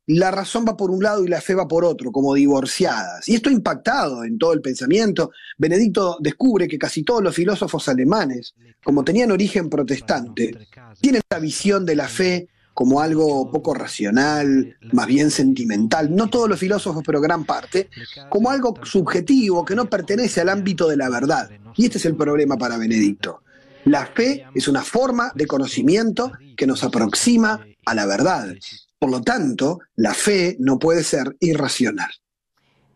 la 0.09 0.31
razón 0.31 0.65
va 0.67 0.77
por 0.77 0.91
un 0.91 1.03
lado 1.03 1.23
y 1.23 1.29
la 1.29 1.41
fe 1.41 1.55
va 1.55 1.69
por 1.69 1.85
otro, 1.85 2.11
como 2.11 2.35
divorciadas. 2.35 3.29
Y 3.29 3.35
esto 3.35 3.51
ha 3.51 3.53
impactado 3.53 4.25
en 4.25 4.39
todo 4.39 4.55
el 4.55 4.63
pensamiento. 4.63 5.33
Benedicto 5.59 6.17
descubre 6.21 6.67
que 6.67 6.79
casi 6.79 7.03
todos 7.03 7.23
los 7.23 7.35
filósofos 7.35 7.89
alemanes, 7.89 8.55
como 8.83 9.05
tenían 9.05 9.31
origen 9.33 9.69
protestante, 9.69 10.67
tienen 10.99 11.21
la 11.29 11.39
visión 11.39 11.85
de 11.85 11.97
la 11.97 12.09
fe 12.09 12.49
como 12.73 13.03
algo 13.03 13.51
poco 13.51 13.75
racional, 13.75 14.77
más 14.93 15.07
bien 15.07 15.31
sentimental, 15.31 16.15
no 16.15 16.31
todos 16.31 16.49
los 16.49 16.59
filósofos, 16.59 17.03
pero 17.05 17.21
gran 17.21 17.45
parte, 17.45 17.91
como 18.31 18.51
algo 18.51 18.75
subjetivo 18.85 19.65
que 19.65 19.75
no 19.75 19.91
pertenece 19.91 20.41
al 20.41 20.49
ámbito 20.49 20.89
de 20.89 20.97
la 20.97 21.11
verdad. 21.11 21.51
Y 21.77 21.85
este 21.85 21.99
es 21.99 22.07
el 22.07 22.17
problema 22.17 22.57
para 22.57 22.79
Benedicto. 22.79 23.43
La 23.85 24.07
fe 24.07 24.47
es 24.55 24.69
una 24.69 24.83
forma 24.83 25.33
de 25.35 25.47
conocimiento 25.47 26.33
que 26.57 26.67
nos 26.67 26.83
aproxima 26.83 27.67
a 27.85 27.95
la 27.95 28.07
verdad. 28.07 28.55
Por 28.99 29.11
lo 29.11 29.23
tanto, 29.23 29.81
la 29.97 30.15
fe 30.15 30.57
no 30.59 30.79
puede 30.79 31.03
ser 31.03 31.37
irracional. 31.41 32.11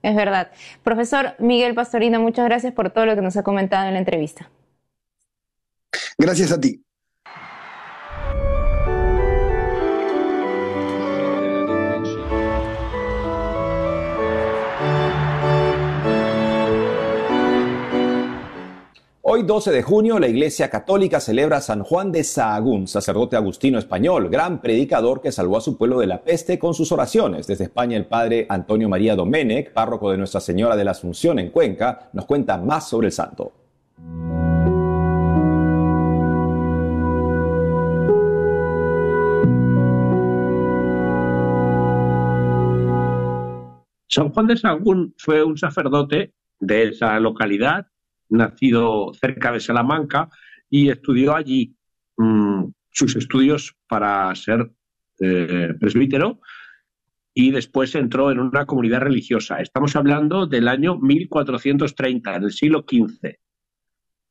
Es 0.03 0.17
verdad. 0.17 0.51
Profesor 0.83 1.35
Miguel 1.39 1.75
Pastorino, 1.75 2.21
muchas 2.21 2.45
gracias 2.45 2.73
por 2.73 2.91
todo 2.91 3.07
lo 3.07 3.15
que 3.15 3.23
nos 3.23 3.37
ha 3.37 3.43
comentado 3.43 3.87
en 3.87 3.95
la 3.95 4.01
entrevista. 4.01 4.51
Gracias 6.19 6.51
a 6.53 6.61
ti. 6.61 6.83
Hoy 19.25 19.45
12 19.45 19.71
de 19.71 19.85
junio 19.85 20.19
la 20.19 20.27
Iglesia 20.27 20.69
Católica 20.69 21.21
celebra 21.21 21.59
a 21.59 21.61
San 21.61 21.85
Juan 21.85 22.11
de 22.11 22.25
Sahagún, 22.25 22.89
sacerdote 22.89 23.37
agustino 23.37 23.79
español, 23.79 24.29
gran 24.29 24.61
predicador 24.61 25.21
que 25.21 25.31
salvó 25.31 25.59
a 25.59 25.61
su 25.61 25.79
pueblo 25.79 26.01
de 26.01 26.09
la 26.09 26.25
peste 26.25 26.59
con 26.59 26.75
sus 26.75 26.91
oraciones. 26.91 27.47
Desde 27.47 27.63
España 27.63 27.97
el 27.97 28.07
padre 28.07 28.47
Antonio 28.49 28.89
María 28.89 29.15
Domenech, 29.15 29.73
párroco 29.73 30.11
de 30.11 30.19
Nuestra 30.19 30.41
Señora 30.41 30.75
de 30.75 30.85
la 30.85 30.91
Asunción 30.91 31.39
en 31.39 31.51
Cuenca, 31.51 32.11
nos 32.13 32.27
cuenta 32.27 32.59
más 32.59 32.89
sobre 32.89 33.07
el 33.07 33.13
santo. 33.13 33.53
San 44.09 44.31
Juan 44.31 44.49
de 44.49 44.57
Sahagún 44.57 45.15
fue 45.17 45.45
un 45.45 45.57
sacerdote 45.57 46.33
de 46.59 46.89
esa 46.89 47.21
localidad 47.21 47.87
nacido 48.33 49.13
cerca 49.15 49.53
de 49.53 49.61
Salamanca 49.61 50.29
y 50.69 50.89
estudió 50.89 51.35
allí 51.35 51.77
mm, 52.17 52.65
sus 52.91 53.17
estudios 53.17 53.77
para 53.89 54.35
ser 54.35 54.73
eh, 55.21 55.75
presbítero 55.79 56.41
y 57.35 57.51
después 57.51 57.95
entró 57.95 58.31
en 58.31 58.39
una 58.41 58.67
comunidad 58.67 59.01
religiosa. 59.01 59.61
Estamos 59.61 59.97
hablando 59.97 60.47
del 60.47 60.69
año 60.69 60.99
1430, 60.99 62.41
del 62.41 62.53
siglo 62.53 62.85
XV. 62.89 63.37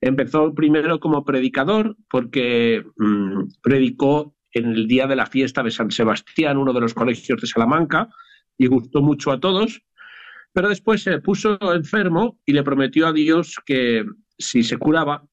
Empezó 0.02 0.54
primero 0.54 1.00
como 1.00 1.24
predicador 1.24 1.96
porque 2.10 2.84
mm, 2.98 3.44
predicó 3.62 4.36
en 4.52 4.72
el 4.72 4.88
día 4.88 5.08
de 5.08 5.16
la 5.16 5.26
fiesta 5.26 5.64
de 5.64 5.72
San 5.72 5.92
Sebastián, 5.92 6.58
uno 6.58 6.74
de 6.74 6.82
los 6.82 6.94
colegios 6.94 7.40
de 7.40 7.48
Salamanca, 7.48 8.10
y 8.58 8.68
gustó 8.68 9.02
mucho 9.02 9.32
a 9.32 9.40
todos. 9.40 9.82
Pero 10.54 10.70
después 10.70 11.04
se 11.04 11.20
puso 11.20 11.58
enfermo 11.74 12.38
y 12.46 12.54
le 12.54 12.64
prometió 12.64 13.08
a 13.08 13.14
Dios 13.14 13.56
que 13.66 14.06
si 14.38 14.64
se 14.64 14.78
curaba, 14.78 15.24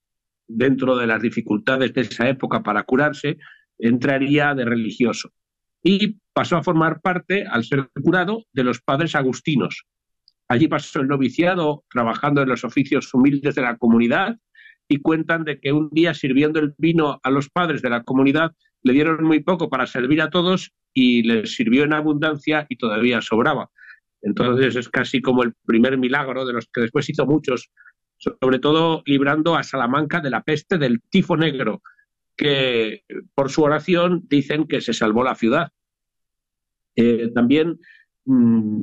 dentro 0.46 0.96
de 0.96 1.06
las 1.06 1.20
dificultades 1.20 1.92
de 1.92 2.00
esa 2.02 2.28
época 2.28 2.62
para 2.62 2.84
curarse, 2.84 3.38
entraría 3.78 4.54
de 4.54 4.64
religioso. 4.64 5.30
Y 5.82 6.16
pasó 6.32 6.56
a 6.56 6.62
formar 6.62 7.00
parte, 7.00 7.46
al 7.46 7.64
ser 7.64 7.88
curado, 8.02 8.44
de 8.52 8.64
los 8.64 8.80
padres 8.80 9.14
agustinos. 9.14 9.84
Allí 10.48 10.66
pasó 10.66 11.00
el 11.00 11.08
noviciado 11.08 11.84
trabajando 11.90 12.42
en 12.42 12.48
los 12.48 12.64
oficios 12.64 13.12
humildes 13.12 13.54
de 13.54 13.62
la 13.62 13.76
comunidad 13.76 14.38
y 14.88 15.00
cuentan 15.00 15.44
de 15.44 15.60
que 15.60 15.72
un 15.72 15.90
día 15.90 16.14
sirviendo 16.14 16.58
el 16.58 16.74
vino 16.78 17.20
a 17.22 17.30
los 17.30 17.50
padres 17.50 17.82
de 17.82 17.90
la 17.90 18.02
comunidad 18.02 18.52
le 18.82 18.94
dieron 18.94 19.22
muy 19.24 19.40
poco 19.40 19.68
para 19.68 19.86
servir 19.86 20.22
a 20.22 20.30
todos 20.30 20.72
y 20.94 21.22
les 21.22 21.54
sirvió 21.54 21.84
en 21.84 21.92
abundancia 21.92 22.66
y 22.70 22.76
todavía 22.76 23.20
sobraba. 23.20 23.70
Entonces 24.22 24.76
es 24.76 24.88
casi 24.88 25.22
como 25.22 25.42
el 25.42 25.54
primer 25.66 25.98
milagro 25.98 26.44
de 26.44 26.52
los 26.52 26.68
que 26.72 26.82
después 26.82 27.08
hizo 27.08 27.26
muchos, 27.26 27.70
sobre 28.18 28.58
todo 28.58 29.02
librando 29.06 29.56
a 29.56 29.62
Salamanca 29.62 30.20
de 30.20 30.30
la 30.30 30.42
peste 30.42 30.78
del 30.78 31.00
tifo 31.02 31.36
negro, 31.36 31.82
que 32.36 33.04
por 33.34 33.50
su 33.50 33.62
oración 33.62 34.22
dicen 34.28 34.66
que 34.66 34.80
se 34.80 34.92
salvó 34.92 35.24
la 35.24 35.34
ciudad. 35.34 35.72
Eh, 36.96 37.30
también 37.34 37.78
mm, 38.24 38.82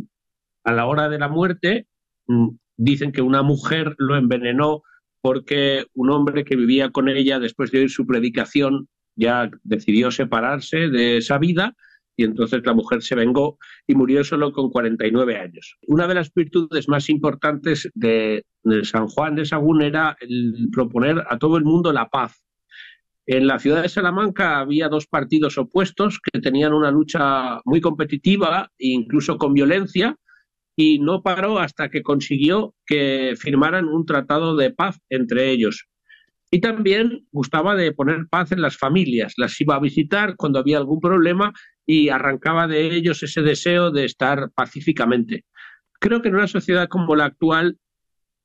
a 0.64 0.72
la 0.74 0.86
hora 0.86 1.10
de 1.10 1.20
la 1.20 1.28
muerte 1.28 1.88
mm, 2.28 2.50
dicen 2.78 3.12
que 3.12 3.22
una 3.22 3.44
mujer 3.44 3.96
lo 3.98 4.16
envenenó 4.16 4.84
porque 5.22 5.86
un 5.94 6.12
hombre 6.12 6.46
que 6.46 6.56
vivía 6.56 6.92
con 6.92 7.10
ella 7.10 7.40
después 7.40 7.72
de 7.72 7.80
oír 7.80 7.90
su 7.90 8.06
predicación 8.06 8.88
ya 9.16 9.50
decidió 9.64 10.12
separarse 10.12 10.90
de 10.90 11.18
esa 11.18 11.38
vida 11.38 11.76
y 12.18 12.24
entonces 12.24 12.62
la 12.66 12.74
mujer 12.74 13.02
se 13.02 13.16
vengó 13.16 13.58
y 13.88 13.96
murió 13.96 14.24
solo 14.24 14.52
con 14.52 14.70
49 14.70 15.38
años. 15.38 15.78
Una 15.88 16.08
de 16.08 16.16
las 16.16 16.34
virtudes 16.34 16.88
más 16.88 17.10
importantes 17.10 17.90
de, 17.94 18.46
San 18.84 19.08
Juan 19.08 19.36
de 19.36 19.46
Sagún 19.46 19.82
era 19.82 20.16
el 20.22 20.70
proponer 20.72 21.24
a 21.30 21.38
todo 21.38 21.58
el 21.58 21.66
mundo 21.66 21.92
la 21.92 22.10
paz. 22.10 22.42
En 23.28 23.48
la 23.48 23.60
ciudad 23.60 23.82
de 23.82 23.90
Salamanca 23.90 24.60
había 24.60 24.88
dos 24.88 25.08
partidos 25.08 25.58
opuestos 25.58 26.20
que 26.20 26.40
tenían 26.40 26.74
una 26.74 26.92
lucha 26.92 27.60
muy 27.66 27.82
competitiva 27.82 28.72
incluso 28.78 29.38
con 29.38 29.54
violencia 29.54 30.16
y 30.76 31.00
no 31.00 31.24
paró 31.24 31.60
hasta 31.60 31.90
que 31.90 32.04
consiguió 32.04 32.76
que 32.86 33.36
firmaran 33.38 33.88
un 33.88 34.06
tratado 34.06 34.56
de 34.56 34.72
paz 34.72 35.00
entre 35.10 35.50
ellos. 35.50 35.88
Y 36.52 36.60
también 36.60 37.28
gustaba 37.32 37.76
de 37.76 37.92
poner 37.92 38.28
paz 38.30 38.52
en 38.52 38.62
las 38.62 38.78
familias, 38.78 39.34
las 39.38 39.60
iba 39.60 39.76
a 39.76 39.80
visitar 39.80 40.36
cuando 40.36 40.60
había 40.60 40.78
algún 40.78 41.00
problema 41.00 41.52
y 41.86 42.10
arrancaba 42.10 42.68
de 42.68 42.96
ellos 42.96 43.22
ese 43.24 43.42
deseo 43.42 43.92
de 43.92 44.06
estar 44.06 44.52
pacíficamente. 44.56 45.46
Creo 46.00 46.22
que 46.22 46.30
en 46.30 46.36
una 46.36 46.48
sociedad 46.48 46.88
como 46.88 47.16
la 47.16 47.26
actual 47.26 47.78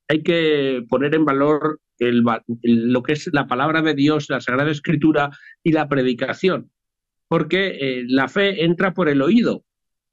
hay 0.07 0.23
que 0.23 0.83
poner 0.89 1.15
en 1.15 1.25
valor 1.25 1.79
lo 1.99 3.03
que 3.03 3.13
es 3.13 3.29
la 3.31 3.47
palabra 3.47 3.81
de 3.81 3.93
Dios, 3.93 4.29
la 4.29 4.41
Sagrada 4.41 4.71
Escritura 4.71 5.29
y 5.63 5.71
la 5.71 5.87
predicación, 5.87 6.71
porque 7.27 7.77
eh, 7.79 8.03
la 8.07 8.27
fe 8.27 8.63
entra 8.63 8.93
por 8.93 9.07
el 9.07 9.21
oído. 9.21 9.63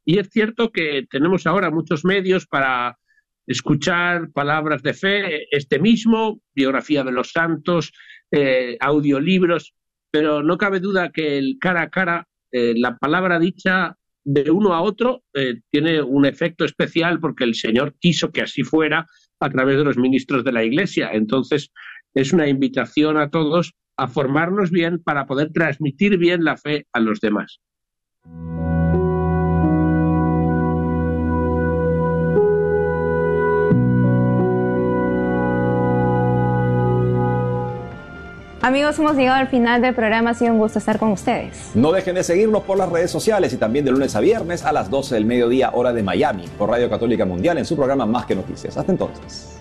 Y 0.05 0.19
es 0.19 0.29
cierto 0.31 0.71
que 0.71 1.07
tenemos 1.11 1.47
ahora 1.47 1.71
muchos 1.71 2.05
medios 2.05 2.47
para 2.47 2.99
escuchar 3.47 4.31
palabras 4.33 4.83
de 4.83 4.95
fe, 4.95 5.49
este 5.51 5.79
mismo, 5.79 6.41
biografía 6.55 7.03
de 7.03 7.13
los 7.13 7.33
santos, 7.33 7.93
eh, 8.31 8.77
audiolibros, 8.81 9.75
pero 10.11 10.43
no 10.43 10.59
cabe 10.59 10.81
duda 10.81 11.11
que 11.11 11.39
el 11.39 11.57
cara 11.59 11.83
a 11.83 11.91
cara 11.91 12.29
eh, 12.53 12.75
la 12.77 12.97
palabra 12.97 13.39
dicha 13.39 13.97
de 14.25 14.51
uno 14.51 14.75
a 14.75 14.83
otro 14.83 15.23
eh, 15.35 15.61
tiene 15.71 16.03
un 16.03 16.27
efecto 16.27 16.65
especial 16.65 17.19
porque 17.19 17.45
el 17.45 17.55
Señor 17.55 17.95
quiso 17.99 18.31
que 18.31 18.43
así 18.43 18.63
fuera 18.63 19.07
a 19.41 19.51
través 19.51 19.79
de 19.79 19.85
los 19.85 19.97
ministros 19.97 20.45
de 20.45 20.53
la 20.53 20.65
Iglesia. 20.65 21.11
Entonces, 21.13 21.71
es 22.15 22.33
una 22.33 22.49
invitación 22.49 23.17
a 23.17 23.31
todos 23.31 23.75
a 23.97 24.07
formarnos 24.07 24.71
bien 24.71 25.03
para 25.03 25.27
poder 25.27 25.51
transmitir 25.53 26.19
bien 26.19 26.45
la 26.45 26.57
fe 26.57 26.87
a 26.93 27.01
los 27.01 27.21
demás. 27.21 27.61
Amigos, 38.69 38.99
hemos 38.99 39.17
llegado 39.17 39.39
al 39.39 39.49
final 39.49 39.81
del 39.81 39.95
programa. 39.95 40.29
Ha 40.29 40.35
sido 40.35 40.53
un 40.53 40.59
gusto 40.59 40.79
estar 40.79 40.99
con 40.99 41.11
ustedes. 41.11 41.71
No 41.73 41.91
dejen 41.91 42.17
de 42.17 42.23
seguirnos 42.23 42.65
por 42.65 42.77
las 42.77 42.91
redes 42.91 43.11
sociales 43.11 43.55
y 43.55 43.57
también 43.57 43.83
de 43.87 43.93
lunes 43.93 44.15
a 44.15 44.21
viernes 44.21 44.63
a 44.63 44.73
las 44.73 44.91
12 44.91 45.15
del 45.15 45.25
mediodía, 45.25 45.71
hora 45.73 45.95
de 45.95 46.03
Miami, 46.03 46.45
por 46.59 46.69
Radio 46.69 46.91
Católica 46.91 47.25
Mundial 47.25 47.57
en 47.57 47.65
su 47.65 47.77
programa 47.77 48.05
Más 48.05 48.27
que 48.27 48.35
Noticias. 48.35 48.77
Hasta 48.77 48.93
entonces. 48.93 49.59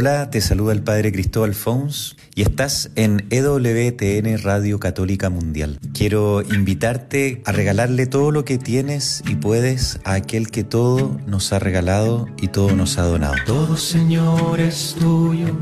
Hola, 0.00 0.30
te 0.30 0.40
saluda 0.40 0.72
el 0.72 0.82
Padre 0.82 1.12
Cristóbal 1.12 1.54
Fons 1.54 2.16
y 2.34 2.40
estás 2.40 2.90
en 2.94 3.26
EWTN 3.28 4.42
Radio 4.42 4.80
Católica 4.80 5.28
Mundial. 5.28 5.78
Quiero 5.92 6.40
invitarte 6.40 7.42
a 7.44 7.52
regalarle 7.52 8.06
todo 8.06 8.30
lo 8.30 8.46
que 8.46 8.56
tienes 8.56 9.22
y 9.28 9.34
puedes 9.34 10.00
a 10.04 10.14
aquel 10.14 10.50
que 10.50 10.64
todo 10.64 11.20
nos 11.26 11.52
ha 11.52 11.58
regalado 11.58 12.26
y 12.40 12.48
todo 12.48 12.74
nos 12.74 12.96
ha 12.96 13.02
donado. 13.02 13.34
Todo 13.44 13.76
Señor 13.76 14.58
es 14.58 14.96
tuyo, 14.98 15.54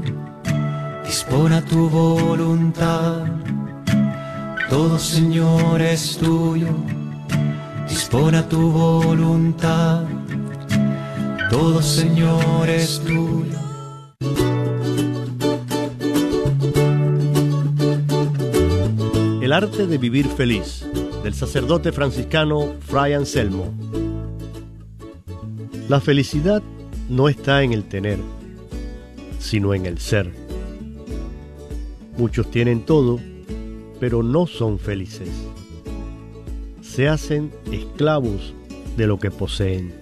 dispona 1.05 1.65
tu 1.65 1.91
voluntad. 1.91 3.25
Todo 4.71 5.01
Señor 5.01 5.83
es 5.83 6.17
tuyo, 6.17 6.77
dispona 7.89 8.49
tu 8.49 8.71
voluntad. 8.71 10.05
Todo 11.51 11.83
Señor 11.83 12.69
es 12.71 13.01
tuyo 13.01 13.68
El 19.49 19.55
arte 19.55 19.87
de 19.87 19.97
vivir 19.97 20.27
feliz, 20.27 20.85
del 21.23 21.33
sacerdote 21.33 21.91
franciscano 21.91 22.75
Fray 22.81 23.15
Anselmo. 23.15 23.73
La 25.89 26.01
felicidad 26.01 26.63
no 27.09 27.31
está 27.31 27.63
en 27.63 27.73
el 27.73 27.85
tener, 27.85 28.19
sino 29.39 29.73
en 29.73 29.87
el 29.87 29.97
ser. 30.01 30.31
Muchos 32.19 32.51
tienen 32.51 32.85
todo, 32.85 33.19
pero 33.99 34.23
no 34.23 34.47
son 34.47 34.79
felices. 34.79 35.31
Se 36.83 37.09
hacen 37.09 37.51
esclavos 37.73 38.53
de 38.99 39.07
lo 39.07 39.19
que 39.19 39.31
poseen. 39.31 39.95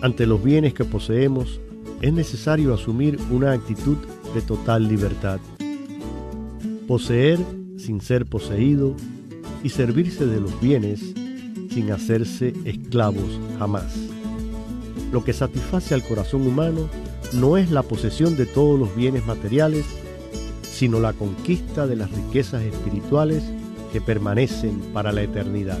Ante 0.00 0.26
los 0.26 0.44
bienes 0.44 0.74
que 0.74 0.84
poseemos, 0.84 1.60
es 2.06 2.12
necesario 2.12 2.72
asumir 2.72 3.18
una 3.30 3.52
actitud 3.52 3.96
de 4.34 4.40
total 4.40 4.86
libertad 4.88 5.40
poseer 6.86 7.38
sin 7.78 8.00
ser 8.00 8.26
poseído 8.26 8.94
y 9.62 9.70
servirse 9.70 10.26
de 10.26 10.40
los 10.40 10.60
bienes 10.60 11.00
sin 11.70 11.90
hacerse 11.90 12.54
esclavos 12.64 13.40
jamás. 13.58 13.92
Lo 15.12 15.24
que 15.24 15.32
satisface 15.32 15.94
al 15.94 16.02
corazón 16.02 16.46
humano 16.46 16.88
no 17.32 17.56
es 17.56 17.70
la 17.70 17.82
posesión 17.82 18.36
de 18.36 18.46
todos 18.46 18.78
los 18.78 18.94
bienes 18.94 19.26
materiales, 19.26 19.84
sino 20.62 21.00
la 21.00 21.12
conquista 21.12 21.86
de 21.86 21.96
las 21.96 22.10
riquezas 22.10 22.62
espirituales 22.62 23.42
que 23.92 24.00
permanecen 24.00 24.78
para 24.92 25.12
la 25.12 25.22
eternidad. 25.22 25.80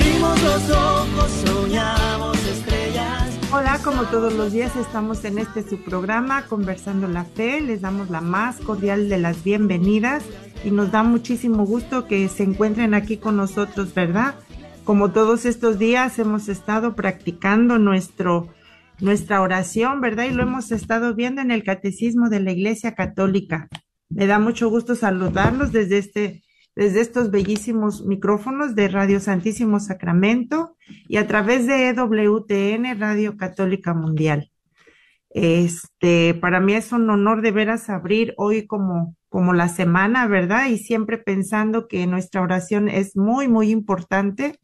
Hola, 3.53 3.79
como 3.83 4.03
todos 4.05 4.33
los 4.33 4.53
días 4.53 4.75
estamos 4.75 5.25
en 5.25 5.37
este 5.37 5.67
su 5.67 5.83
programa 5.83 6.45
Conversando 6.47 7.07
la 7.07 7.25
Fe. 7.25 7.59
Les 7.59 7.81
damos 7.81 8.09
la 8.09 8.21
más 8.21 8.57
cordial 8.57 9.09
de 9.09 9.17
las 9.17 9.43
bienvenidas 9.43 10.23
y 10.63 10.71
nos 10.71 10.91
da 10.91 11.03
muchísimo 11.03 11.65
gusto 11.65 12.07
que 12.07 12.29
se 12.29 12.43
encuentren 12.43 12.93
aquí 12.93 13.17
con 13.17 13.35
nosotros, 13.37 13.93
¿verdad? 13.93 14.35
Como 14.83 15.11
todos 15.11 15.45
estos 15.45 15.77
días 15.77 16.17
hemos 16.17 16.47
estado 16.49 16.95
practicando 16.95 17.77
nuestro 17.77 18.47
nuestra 18.99 19.41
oración, 19.41 19.99
¿verdad? 19.99 20.25
Y 20.25 20.33
lo 20.33 20.43
hemos 20.43 20.71
estado 20.71 21.13
viendo 21.13 21.41
en 21.41 21.51
el 21.51 21.63
Catecismo 21.63 22.29
de 22.29 22.39
la 22.39 22.51
Iglesia 22.51 22.95
Católica. 22.95 23.67
Me 24.09 24.27
da 24.27 24.39
mucho 24.39 24.69
gusto 24.69 24.95
saludarlos 24.95 25.71
desde 25.71 25.97
este 25.97 26.43
desde 26.75 27.01
estos 27.01 27.31
bellísimos 27.31 28.05
micrófonos 28.05 28.75
de 28.75 28.87
Radio 28.87 29.19
Santísimo 29.19 29.79
Sacramento 29.79 30.77
y 31.07 31.17
a 31.17 31.27
través 31.27 31.67
de 31.67 31.89
EWTN 31.89 32.99
Radio 32.99 33.35
Católica 33.37 33.93
Mundial. 33.93 34.51
Este, 35.29 36.33
para 36.33 36.59
mí 36.59 36.73
es 36.73 36.91
un 36.91 37.09
honor 37.09 37.41
de 37.41 37.51
veras 37.51 37.89
abrir 37.89 38.33
hoy 38.37 38.67
como, 38.67 39.15
como 39.29 39.53
la 39.53 39.69
semana, 39.69 40.27
¿verdad? 40.27 40.67
Y 40.67 40.77
siempre 40.77 41.17
pensando 41.17 41.87
que 41.87 42.05
nuestra 42.07 42.41
oración 42.41 42.89
es 42.89 43.15
muy, 43.15 43.47
muy 43.47 43.69
importante, 43.69 44.59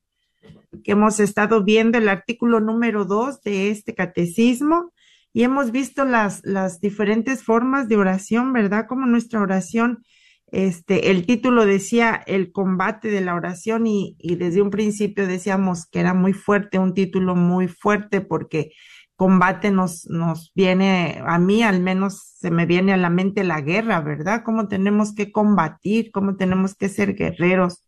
que 0.83 0.91
hemos 0.91 1.19
estado 1.19 1.63
viendo 1.63 1.97
el 1.97 2.09
artículo 2.09 2.59
número 2.59 3.05
dos 3.05 3.41
de 3.41 3.69
este 3.69 3.95
catecismo 3.95 4.91
y 5.33 5.43
hemos 5.43 5.71
visto 5.71 6.03
las, 6.03 6.41
las 6.43 6.79
diferentes 6.79 7.43
formas 7.43 7.87
de 7.87 7.97
oración, 7.97 8.51
¿verdad? 8.53 8.87
Como 8.87 9.05
nuestra 9.05 9.41
oración 9.41 10.03
este, 10.47 11.11
el 11.11 11.25
título 11.25 11.65
decía 11.65 12.23
el 12.25 12.51
combate 12.51 13.09
de 13.09 13.21
la 13.21 13.35
oración 13.35 13.85
y, 13.85 14.15
y, 14.19 14.35
desde 14.35 14.61
un 14.61 14.69
principio 14.69 15.27
decíamos 15.27 15.85
que 15.85 15.99
era 15.99 16.13
muy 16.13 16.33
fuerte, 16.33 16.79
un 16.79 16.93
título 16.93 17.35
muy 17.35 17.67
fuerte 17.67 18.21
porque 18.21 18.71
combate 19.17 19.71
nos, 19.71 20.05
nos 20.09 20.53
viene, 20.55 21.21
a 21.25 21.39
mí 21.39 21.63
al 21.63 21.81
menos 21.81 22.35
se 22.37 22.51
me 22.51 22.65
viene 22.65 22.93
a 22.93 22.97
la 22.97 23.09
mente 23.09 23.43
la 23.43 23.61
guerra, 23.61 23.99
¿verdad? 23.99 24.43
Cómo 24.45 24.67
tenemos 24.67 25.13
que 25.13 25.31
combatir, 25.31 26.11
cómo 26.11 26.37
tenemos 26.37 26.75
que 26.75 26.87
ser 26.87 27.15
guerreros, 27.15 27.83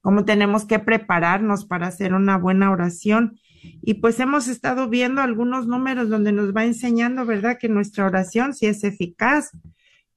cómo 0.00 0.24
tenemos 0.24 0.64
que 0.64 0.78
prepararnos 0.78 1.66
para 1.66 1.86
hacer 1.86 2.14
una 2.14 2.38
buena 2.38 2.70
oración. 2.70 3.38
Y 3.82 3.94
pues 3.94 4.18
hemos 4.20 4.48
estado 4.48 4.88
viendo 4.88 5.20
algunos 5.20 5.66
números 5.66 6.08
donde 6.08 6.32
nos 6.32 6.54
va 6.54 6.64
enseñando, 6.64 7.26
¿verdad? 7.26 7.58
Que 7.60 7.68
nuestra 7.68 8.06
oración 8.06 8.54
sí 8.54 8.66
es 8.66 8.84
eficaz 8.84 9.50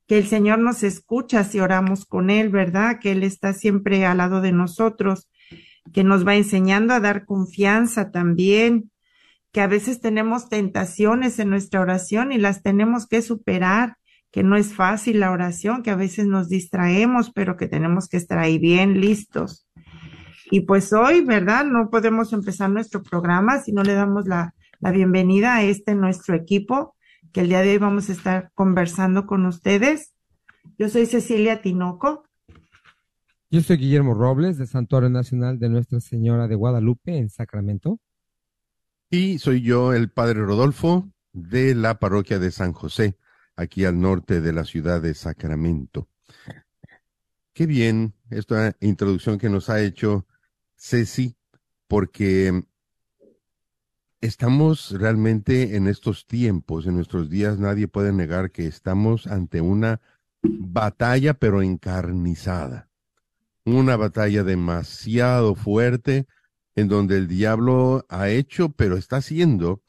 que 0.08 0.18
el 0.18 0.26
Señor 0.26 0.60
nos 0.60 0.84
escucha 0.84 1.44
si 1.44 1.60
oramos 1.60 2.06
con 2.06 2.30
Él, 2.30 2.50
¿verdad? 2.50 3.00
Que 3.00 3.12
Él 3.12 3.24
está 3.24 3.54
siempre 3.54 4.06
al 4.06 4.18
lado 4.18 4.42
de 4.42 4.54
nosotros, 4.54 5.30
que 5.94 6.04
nos 6.04 6.26
va 6.26 6.36
enseñando 6.36 6.94
a 6.94 7.02
dar 7.02 7.26
confianza 7.26 8.10
también, 8.10 8.90
que 9.52 9.62
a 9.62 9.68
veces 9.68 10.00
tenemos 10.00 10.50
tentaciones 10.50 11.40
en 11.40 11.50
nuestra 11.50 11.82
oración 11.82 12.32
y 12.32 12.38
las 12.38 12.64
tenemos 12.64 13.06
que 13.06 13.22
superar, 13.22 13.98
que 14.32 14.44
no 14.44 14.56
es 14.56 14.74
fácil 14.74 15.20
la 15.20 15.32
oración, 15.32 15.84
que 15.84 15.92
a 15.92 15.96
veces 15.96 16.26
nos 16.26 16.48
distraemos, 16.48 17.32
pero 17.32 17.58
que 17.58 17.68
tenemos 17.68 18.08
que 18.08 18.18
estar 18.18 18.40
ahí 18.40 18.60
bien 18.60 19.02
listos. 19.02 19.68
Y 20.52 20.62
pues 20.62 20.94
hoy, 20.94 21.22
¿verdad? 21.22 21.66
No 21.66 21.90
podemos 21.90 22.32
empezar 22.32 22.70
nuestro 22.70 23.04
programa 23.04 23.60
si 23.60 23.74
no 23.74 23.84
le 23.84 23.94
damos 23.94 24.26
la, 24.26 24.54
la 24.80 24.92
bienvenida 24.92 25.56
a 25.56 25.64
este 25.64 25.96
nuestro 25.96 26.36
equipo 26.36 26.96
que 27.32 27.42
el 27.42 27.50
día 27.50 27.62
de 27.62 27.72
hoy 27.72 27.78
vamos 27.78 28.10
a 28.10 28.14
estar 28.14 28.52
conversando 28.54 29.26
con 29.26 29.46
ustedes. 29.46 30.14
Yo 30.78 30.90
soy 30.90 31.06
Cecilia 31.06 31.62
Tinoco. 31.62 32.26
Yo 33.50 33.62
soy 33.62 33.78
Guillermo 33.78 34.14
Robles, 34.14 34.58
de 34.58 34.68
Santuario 34.68 35.10
Nacional 35.10 35.58
de 35.60 35.70
Nuestra 35.70 36.00
Señora 36.00 36.48
de 36.48 36.56
Guadalupe, 36.56 37.18
en 37.18 37.30
Sacramento. 37.30 38.00
Y 39.10 39.40
soy 39.40 39.62
yo, 39.62 39.94
el 39.94 40.10
Padre 40.10 40.42
Rodolfo, 40.42 41.10
de 41.32 41.74
la 41.76 42.00
Parroquia 42.00 42.40
de 42.40 42.52
San 42.52 42.74
José, 42.74 43.18
aquí 43.56 43.86
al 43.86 44.00
norte 44.00 44.42
de 44.42 44.54
la 44.54 44.66
ciudad 44.66 45.02
de 45.02 45.14
Sacramento. 45.14 46.10
Qué 47.54 47.66
bien 47.66 48.14
esta 48.30 48.76
introducción 48.82 49.38
que 49.38 49.50
nos 49.50 49.70
ha 49.70 49.82
hecho 49.82 50.28
Ceci, 50.76 51.36
porque 51.88 52.64
Estamos 54.28 54.92
realmente 54.92 55.78
en 55.78 55.88
estos 55.88 56.28
tiempos, 56.28 56.86
en 56.86 56.96
nuestros 56.96 57.30
días, 57.30 57.60
nadie 57.60 57.88
puede 57.88 58.12
negar 58.12 58.52
que 58.52 58.68
estamos 58.68 59.26
ante 59.26 59.62
una 59.62 60.02
batalla, 60.42 61.34
pero 61.34 61.62
encarnizada. 61.62 62.90
Una 63.64 63.96
batalla 63.96 64.44
demasiado 64.44 65.56
fuerte 65.56 66.28
en 66.76 66.90
donde 66.90 67.16
el 67.16 67.30
diablo 67.30 68.06
ha 68.10 68.28
hecho, 68.28 68.68
pero 68.68 68.98
está 68.98 69.16
haciendo 69.16 69.82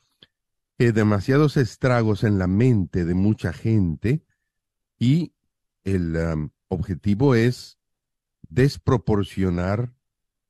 eh, 0.78 0.92
demasiados 0.92 1.56
estragos 1.56 2.22
en 2.22 2.38
la 2.38 2.46
mente 2.46 3.04
de 3.04 3.14
mucha 3.14 3.52
gente 3.52 4.22
y 5.00 5.32
el 5.82 6.16
objetivo 6.68 7.34
es 7.34 7.76
desproporcionar 8.48 9.92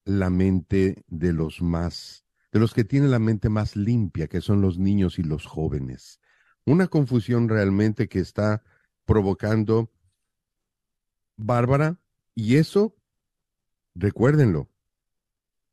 la 0.04 0.28
mente 0.28 1.04
de 1.06 1.32
los 1.32 1.62
más 1.62 2.27
de 2.58 2.60
los 2.60 2.74
que 2.74 2.82
tienen 2.82 3.12
la 3.12 3.20
mente 3.20 3.48
más 3.48 3.76
limpia, 3.76 4.26
que 4.26 4.40
son 4.40 4.60
los 4.60 4.78
niños 4.78 5.20
y 5.20 5.22
los 5.22 5.46
jóvenes. 5.46 6.20
Una 6.66 6.88
confusión 6.88 7.48
realmente 7.48 8.08
que 8.08 8.18
está 8.18 8.64
provocando 9.04 9.92
Bárbara, 11.36 12.00
y 12.34 12.56
eso, 12.56 12.96
recuérdenlo, 13.94 14.68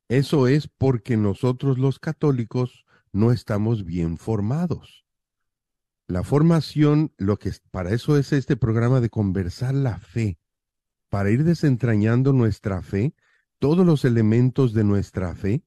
eso 0.09 0.47
es 0.47 0.67
porque 0.67 1.17
nosotros 1.17 1.79
los 1.79 1.97
católicos 1.97 2.85
no 3.11 3.31
estamos 3.31 3.83
bien 3.83 4.19
formados. 4.19 5.07
La 6.05 6.21
formación, 6.21 7.15
lo 7.17 7.39
que 7.39 7.51
para 7.71 7.95
eso 7.95 8.15
es 8.15 8.31
este 8.31 8.57
programa 8.57 9.01
de 9.01 9.09
conversar 9.09 9.73
la 9.73 9.97
fe, 9.97 10.37
para 11.09 11.31
ir 11.31 11.45
desentrañando 11.45 12.31
nuestra 12.31 12.83
fe, 12.83 13.15
todos 13.57 13.83
los 13.83 14.05
elementos 14.05 14.73
de 14.73 14.83
nuestra 14.83 15.33
fe, 15.33 15.63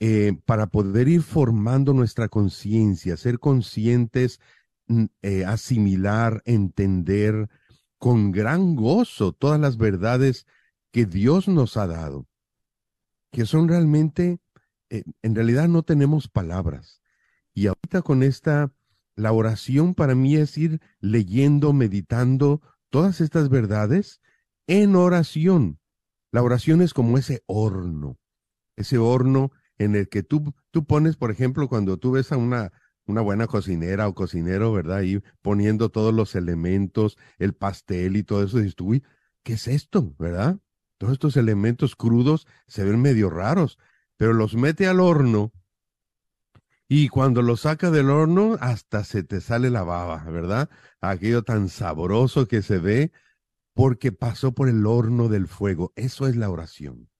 eh, 0.00 0.38
para 0.44 0.68
poder 0.68 1.08
ir 1.08 1.22
formando 1.22 1.92
nuestra 1.92 2.28
conciencia, 2.28 3.16
ser 3.16 3.40
conscientes, 3.40 4.40
mm, 4.86 5.04
eh, 5.22 5.44
asimilar, 5.44 6.40
entender 6.44 7.48
con 7.98 8.30
gran 8.30 8.76
gozo 8.76 9.32
todas 9.32 9.58
las 9.58 9.76
verdades 9.76 10.46
que 10.92 11.04
Dios 11.04 11.48
nos 11.48 11.76
ha 11.76 11.88
dado, 11.88 12.28
que 13.32 13.44
son 13.44 13.68
realmente, 13.68 14.38
eh, 14.90 15.02
en 15.22 15.34
realidad 15.34 15.68
no 15.68 15.82
tenemos 15.82 16.28
palabras. 16.28 17.02
Y 17.52 17.66
ahorita 17.66 18.02
con 18.02 18.22
esta, 18.22 18.72
la 19.16 19.32
oración 19.32 19.94
para 19.94 20.14
mí 20.14 20.36
es 20.36 20.56
ir 20.56 20.80
leyendo, 21.00 21.72
meditando 21.72 22.62
todas 22.88 23.20
estas 23.20 23.48
verdades 23.48 24.20
en 24.68 24.94
oración. 24.94 25.80
La 26.30 26.44
oración 26.44 26.82
es 26.82 26.94
como 26.94 27.18
ese 27.18 27.42
horno, 27.46 28.16
ese 28.76 28.98
horno 28.98 29.50
en 29.78 29.96
el 29.96 30.08
que 30.08 30.22
tú, 30.22 30.54
tú 30.70 30.84
pones, 30.84 31.16
por 31.16 31.30
ejemplo, 31.30 31.68
cuando 31.68 31.96
tú 31.96 32.12
ves 32.12 32.32
a 32.32 32.36
una, 32.36 32.72
una 33.06 33.20
buena 33.20 33.46
cocinera 33.46 34.08
o 34.08 34.14
cocinero, 34.14 34.72
¿verdad? 34.72 34.98
Ahí 34.98 35.22
poniendo 35.42 35.90
todos 35.90 36.12
los 36.12 36.34
elementos, 36.34 37.16
el 37.38 37.54
pastel 37.54 38.16
y 38.16 38.22
todo 38.22 38.42
eso, 38.42 38.58
dices 38.58 38.76
tú, 38.76 38.88
uy, 38.88 39.04
¿qué 39.42 39.54
es 39.54 39.68
esto? 39.68 40.14
¿Verdad? 40.18 40.58
Todos 40.98 41.12
estos 41.14 41.36
elementos 41.36 41.96
crudos 41.96 42.46
se 42.66 42.84
ven 42.84 43.00
medio 43.00 43.30
raros, 43.30 43.78
pero 44.16 44.32
los 44.32 44.54
mete 44.54 44.88
al 44.88 45.00
horno 45.00 45.52
y 46.88 47.08
cuando 47.08 47.42
los 47.42 47.60
saca 47.60 47.90
del 47.90 48.08
horno 48.08 48.56
hasta 48.60 49.04
se 49.04 49.22
te 49.22 49.42
sale 49.42 49.68
la 49.68 49.82
baba, 49.82 50.24
¿verdad? 50.24 50.70
Aquello 51.02 51.42
tan 51.42 51.68
sabroso 51.68 52.48
que 52.48 52.62
se 52.62 52.78
ve 52.78 53.12
porque 53.74 54.10
pasó 54.10 54.52
por 54.52 54.70
el 54.70 54.86
horno 54.86 55.28
del 55.28 55.46
fuego. 55.48 55.92
Eso 55.96 56.26
es 56.26 56.36
la 56.36 56.48
oración. 56.48 57.10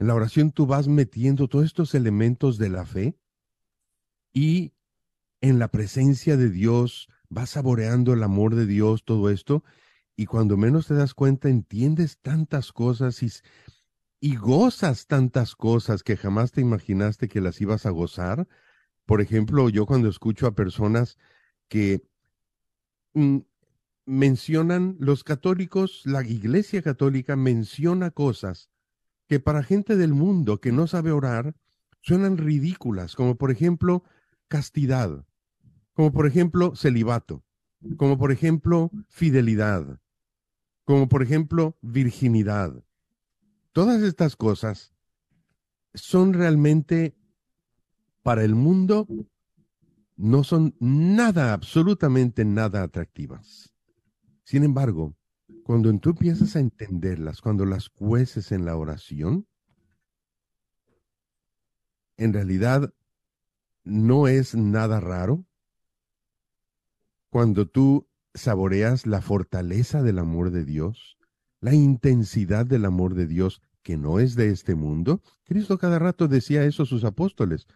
En 0.00 0.06
la 0.06 0.14
oración 0.14 0.50
tú 0.50 0.66
vas 0.66 0.88
metiendo 0.88 1.46
todos 1.46 1.66
estos 1.66 1.94
elementos 1.94 2.56
de 2.56 2.70
la 2.70 2.86
fe 2.86 3.18
y 4.32 4.72
en 5.42 5.58
la 5.58 5.68
presencia 5.68 6.38
de 6.38 6.48
Dios 6.48 7.10
vas 7.28 7.50
saboreando 7.50 8.14
el 8.14 8.22
amor 8.22 8.54
de 8.54 8.64
Dios, 8.64 9.04
todo 9.04 9.28
esto, 9.28 9.62
y 10.16 10.24
cuando 10.24 10.56
menos 10.56 10.86
te 10.86 10.94
das 10.94 11.12
cuenta 11.12 11.50
entiendes 11.50 12.18
tantas 12.18 12.72
cosas 12.72 13.22
y, 13.22 13.30
y 14.20 14.36
gozas 14.36 15.06
tantas 15.06 15.54
cosas 15.54 16.02
que 16.02 16.16
jamás 16.16 16.50
te 16.50 16.62
imaginaste 16.62 17.28
que 17.28 17.42
las 17.42 17.60
ibas 17.60 17.84
a 17.84 17.90
gozar. 17.90 18.48
Por 19.04 19.20
ejemplo, 19.20 19.68
yo 19.68 19.84
cuando 19.84 20.08
escucho 20.08 20.46
a 20.46 20.54
personas 20.54 21.18
que 21.68 22.02
mm, 23.12 23.40
mencionan 24.06 24.96
los 24.98 25.24
católicos, 25.24 26.00
la 26.06 26.24
Iglesia 26.24 26.80
Católica 26.80 27.36
menciona 27.36 28.10
cosas 28.10 28.70
que 29.30 29.38
para 29.38 29.62
gente 29.62 29.96
del 29.96 30.12
mundo 30.12 30.60
que 30.60 30.72
no 30.72 30.88
sabe 30.88 31.12
orar 31.12 31.54
suenan 32.02 32.36
ridículas, 32.36 33.14
como 33.14 33.36
por 33.36 33.52
ejemplo 33.52 34.02
castidad, 34.48 35.24
como 35.94 36.10
por 36.10 36.26
ejemplo 36.26 36.74
celibato, 36.74 37.44
como 37.96 38.18
por 38.18 38.32
ejemplo 38.32 38.90
fidelidad, 39.08 40.00
como 40.84 41.08
por 41.08 41.22
ejemplo 41.22 41.78
virginidad. 41.80 42.82
Todas 43.70 44.02
estas 44.02 44.34
cosas 44.34 44.92
son 45.94 46.32
realmente 46.32 47.14
para 48.24 48.42
el 48.42 48.56
mundo, 48.56 49.06
no 50.16 50.42
son 50.42 50.74
nada, 50.80 51.52
absolutamente 51.52 52.44
nada 52.44 52.82
atractivas. 52.82 53.72
Sin 54.42 54.64
embargo, 54.64 55.14
cuando 55.64 55.96
tú 55.98 56.10
empiezas 56.10 56.56
a 56.56 56.60
entenderlas, 56.60 57.40
cuando 57.40 57.64
las 57.64 57.88
cueces 57.88 58.52
en 58.52 58.64
la 58.64 58.76
oración, 58.76 59.46
en 62.16 62.32
realidad 62.32 62.92
no 63.84 64.28
es 64.28 64.54
nada 64.54 65.00
raro 65.00 65.46
cuando 67.30 67.66
tú 67.66 68.08
saboreas 68.34 69.06
la 69.06 69.20
fortaleza 69.20 70.02
del 70.02 70.18
amor 70.18 70.50
de 70.50 70.64
Dios, 70.64 71.16
la 71.60 71.74
intensidad 71.74 72.66
del 72.66 72.84
amor 72.84 73.14
de 73.14 73.26
Dios 73.26 73.62
que 73.82 73.96
no 73.96 74.18
es 74.18 74.34
de 74.34 74.50
este 74.50 74.74
mundo. 74.74 75.22
Cristo 75.44 75.78
cada 75.78 75.98
rato 75.98 76.28
decía 76.28 76.64
eso 76.64 76.82
a 76.82 76.86
sus 76.86 77.04
apóstoles. 77.04 77.66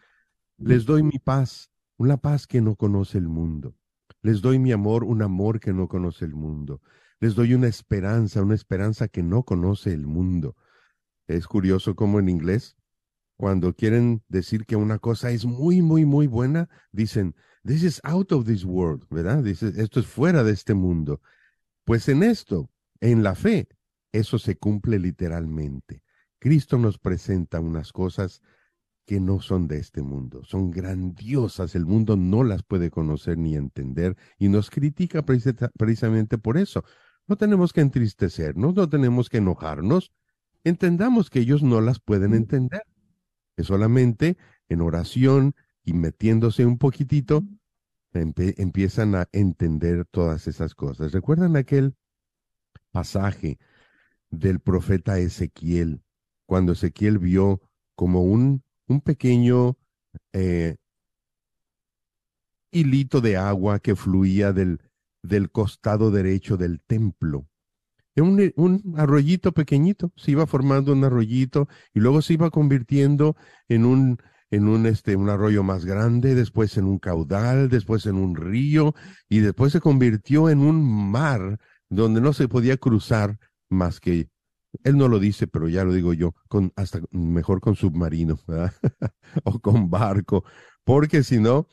Les 0.58 0.84
doy 0.84 1.02
mi 1.02 1.18
paz, 1.18 1.70
una 1.96 2.16
paz 2.16 2.46
que 2.46 2.60
no 2.60 2.76
conoce 2.76 3.18
el 3.18 3.28
mundo. 3.28 3.74
Les 4.22 4.40
doy 4.40 4.58
mi 4.58 4.72
amor, 4.72 5.04
un 5.04 5.22
amor 5.22 5.60
que 5.60 5.72
no 5.72 5.88
conoce 5.88 6.24
el 6.24 6.34
mundo. 6.34 6.80
Les 7.24 7.34
doy 7.34 7.54
una 7.54 7.68
esperanza, 7.68 8.42
una 8.42 8.54
esperanza 8.54 9.08
que 9.08 9.22
no 9.22 9.44
conoce 9.44 9.94
el 9.94 10.06
mundo. 10.06 10.56
Es 11.26 11.46
curioso 11.46 11.94
cómo 11.94 12.20
en 12.20 12.28
inglés, 12.28 12.76
cuando 13.38 13.72
quieren 13.72 14.22
decir 14.28 14.66
que 14.66 14.76
una 14.76 14.98
cosa 14.98 15.30
es 15.30 15.46
muy, 15.46 15.80
muy, 15.80 16.04
muy 16.04 16.26
buena, 16.26 16.68
dicen, 16.92 17.34
this 17.64 17.82
is 17.82 17.98
out 18.04 18.30
of 18.32 18.44
this 18.44 18.66
world, 18.66 19.06
¿verdad? 19.08 19.42
Dice, 19.42 19.72
esto 19.74 20.00
es 20.00 20.06
fuera 20.06 20.44
de 20.44 20.52
este 20.52 20.74
mundo. 20.74 21.22
Pues 21.84 22.10
en 22.10 22.22
esto, 22.22 22.68
en 23.00 23.22
la 23.22 23.34
fe, 23.34 23.68
eso 24.12 24.38
se 24.38 24.56
cumple 24.56 24.98
literalmente. 24.98 26.02
Cristo 26.38 26.76
nos 26.76 26.98
presenta 26.98 27.58
unas 27.58 27.90
cosas 27.90 28.42
que 29.06 29.18
no 29.18 29.40
son 29.40 29.66
de 29.66 29.78
este 29.78 30.02
mundo, 30.02 30.44
son 30.44 30.70
grandiosas, 30.70 31.74
el 31.74 31.86
mundo 31.86 32.18
no 32.18 32.44
las 32.44 32.62
puede 32.64 32.90
conocer 32.90 33.38
ni 33.38 33.56
entender 33.56 34.14
y 34.38 34.50
nos 34.50 34.68
critica 34.68 35.24
precisamente 35.24 36.36
por 36.36 36.58
eso. 36.58 36.84
No 37.26 37.36
tenemos 37.36 37.72
que 37.72 37.80
entristecernos, 37.80 38.74
no 38.74 38.88
tenemos 38.88 39.28
que 39.28 39.38
enojarnos, 39.38 40.12
entendamos 40.62 41.30
que 41.30 41.40
ellos 41.40 41.62
no 41.62 41.80
las 41.80 42.00
pueden 42.00 42.34
entender, 42.34 42.82
que 43.56 43.64
solamente 43.64 44.36
en 44.68 44.80
oración 44.80 45.54
y 45.84 45.94
metiéndose 45.94 46.66
un 46.66 46.78
poquitito 46.78 47.44
empiezan 48.12 49.14
a 49.14 49.28
entender 49.32 50.04
todas 50.06 50.46
esas 50.46 50.74
cosas. 50.74 51.12
¿Recuerdan 51.12 51.56
aquel 51.56 51.94
pasaje 52.92 53.58
del 54.30 54.60
profeta 54.60 55.18
Ezequiel, 55.18 56.02
cuando 56.46 56.72
Ezequiel 56.72 57.18
vio 57.18 57.60
como 57.94 58.22
un, 58.22 58.62
un 58.86 59.00
pequeño 59.00 59.76
eh, 60.32 60.76
hilito 62.70 63.20
de 63.20 63.36
agua 63.36 63.78
que 63.80 63.96
fluía 63.96 64.52
del, 64.52 64.80
del 65.24 65.50
costado 65.50 66.10
derecho 66.10 66.56
del 66.56 66.80
templo. 66.80 67.46
Un, 68.16 68.52
un 68.56 68.94
arroyito 68.96 69.52
pequeñito, 69.52 70.12
se 70.16 70.30
iba 70.30 70.46
formando 70.46 70.92
un 70.92 71.02
arroyito 71.02 71.66
y 71.92 72.00
luego 72.00 72.22
se 72.22 72.34
iba 72.34 72.50
convirtiendo 72.50 73.34
en 73.68 73.84
un, 73.84 74.18
en 74.50 74.68
un, 74.68 74.86
este, 74.86 75.16
un 75.16 75.28
arroyo 75.30 75.64
más 75.64 75.84
grande, 75.84 76.36
después 76.36 76.76
en 76.76 76.84
un 76.84 76.98
caudal, 77.00 77.68
después 77.68 78.06
en 78.06 78.16
un 78.16 78.36
río 78.36 78.94
y 79.28 79.40
después 79.40 79.72
se 79.72 79.80
convirtió 79.80 80.48
en 80.48 80.60
un 80.60 81.10
mar 81.10 81.58
donde 81.88 82.20
no 82.20 82.32
se 82.32 82.46
podía 82.46 82.76
cruzar 82.76 83.38
más 83.68 83.98
que, 83.98 84.28
él 84.84 84.96
no 84.96 85.08
lo 85.08 85.18
dice, 85.18 85.46
pero 85.46 85.68
ya 85.68 85.84
lo 85.84 85.92
digo 85.92 86.12
yo, 86.12 86.34
con, 86.48 86.72
hasta 86.76 87.00
mejor 87.10 87.60
con 87.60 87.74
submarino 87.74 88.38
o 89.44 89.58
con 89.58 89.90
barco, 89.90 90.44
porque 90.84 91.24
si 91.24 91.38
no, 91.38 91.66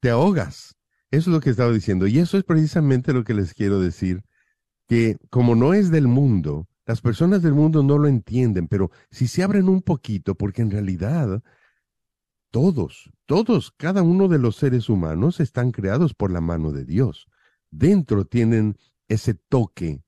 te 0.00 0.10
ahogas. 0.10 0.76
Eso 1.10 1.30
es 1.30 1.34
lo 1.34 1.40
que 1.40 1.50
estaba 1.50 1.72
diciendo. 1.72 2.06
Y 2.06 2.18
eso 2.18 2.38
es 2.38 2.44
precisamente 2.44 3.12
lo 3.12 3.24
que 3.24 3.34
les 3.34 3.54
quiero 3.54 3.80
decir, 3.80 4.22
que 4.86 5.16
como 5.30 5.54
no 5.54 5.74
es 5.74 5.90
del 5.90 6.08
mundo, 6.08 6.68
las 6.86 7.00
personas 7.00 7.42
del 7.42 7.54
mundo 7.54 7.82
no 7.82 7.98
lo 7.98 8.08
entienden, 8.08 8.68
pero 8.68 8.90
si 9.10 9.28
se 9.28 9.42
abren 9.42 9.68
un 9.68 9.82
poquito, 9.82 10.34
porque 10.34 10.62
en 10.62 10.70
realidad 10.70 11.42
todos, 12.50 13.10
todos, 13.26 13.70
cada 13.70 14.02
uno 14.02 14.26
de 14.26 14.38
los 14.38 14.56
seres 14.56 14.88
humanos 14.88 15.40
están 15.40 15.70
creados 15.70 16.14
por 16.14 16.32
la 16.32 16.40
mano 16.40 16.72
de 16.72 16.84
Dios. 16.84 17.28
Dentro 17.70 18.24
tienen 18.24 18.76
ese 19.08 19.34
toque 19.34 20.02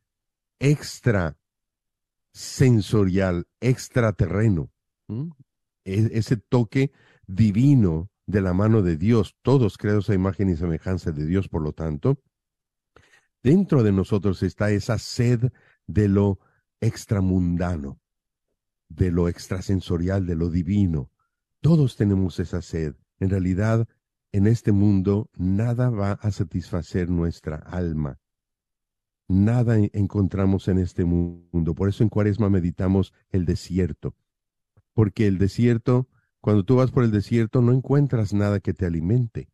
extra 0.59 1.37
sensorial, 2.33 3.47
extraterreno, 3.61 4.71
e-, 5.85 6.11
ese 6.13 6.37
toque 6.37 6.93
divino 7.27 8.11
de 8.27 8.41
la 8.41 8.53
mano 8.55 8.83
de 8.83 8.97
Dios, 8.97 9.37
todos 9.43 9.79
creados 9.79 10.09
a 10.11 10.15
imagen 10.15 10.49
y 10.49 10.57
semejanza 10.57 11.13
de 11.13 11.27
Dios, 11.27 11.49
por 11.49 11.63
lo 11.63 11.73
tanto, 11.73 12.23
dentro 13.43 13.83
de 13.83 13.93
nosotros 13.93 14.43
está 14.43 14.71
esa 14.71 14.99
sed 14.99 15.53
de 15.87 16.09
lo 16.09 16.39
extramundano, 16.81 18.01
de 18.89 19.11
lo 19.11 19.29
extrasensorial, 19.29 20.27
de 20.27 20.37
lo 20.37 20.51
divino. 20.51 21.11
Todos 21.61 21.97
tenemos 21.97 22.39
esa 22.41 22.63
sed. 22.63 22.95
En 23.19 23.31
realidad, 23.31 23.89
en 24.33 24.47
este 24.47 24.73
mundo, 24.73 25.31
nada 25.37 25.91
va 25.91 26.13
a 26.13 26.31
satisfacer 26.31 27.11
nuestra 27.11 27.57
alma. 27.57 28.19
Nada 29.29 29.77
encontramos 29.79 30.69
en 30.69 30.79
este 30.79 31.05
mundo. 31.05 31.75
Por 31.75 31.89
eso 31.89 32.03
en 32.03 32.09
Cuaresma 32.09 32.51
meditamos 32.51 33.13
el 33.31 33.47
desierto. 33.47 34.15
Porque 34.93 35.27
el 35.27 35.39
desierto, 35.39 36.09
cuando 36.43 36.65
tú 36.65 36.75
vas 36.77 36.91
por 36.91 37.05
el 37.05 37.13
desierto, 37.13 37.63
no 37.63 37.73
encuentras 37.73 38.35
nada 38.35 38.59
que 38.59 38.75
te 38.75 38.85
alimente. 38.85 39.49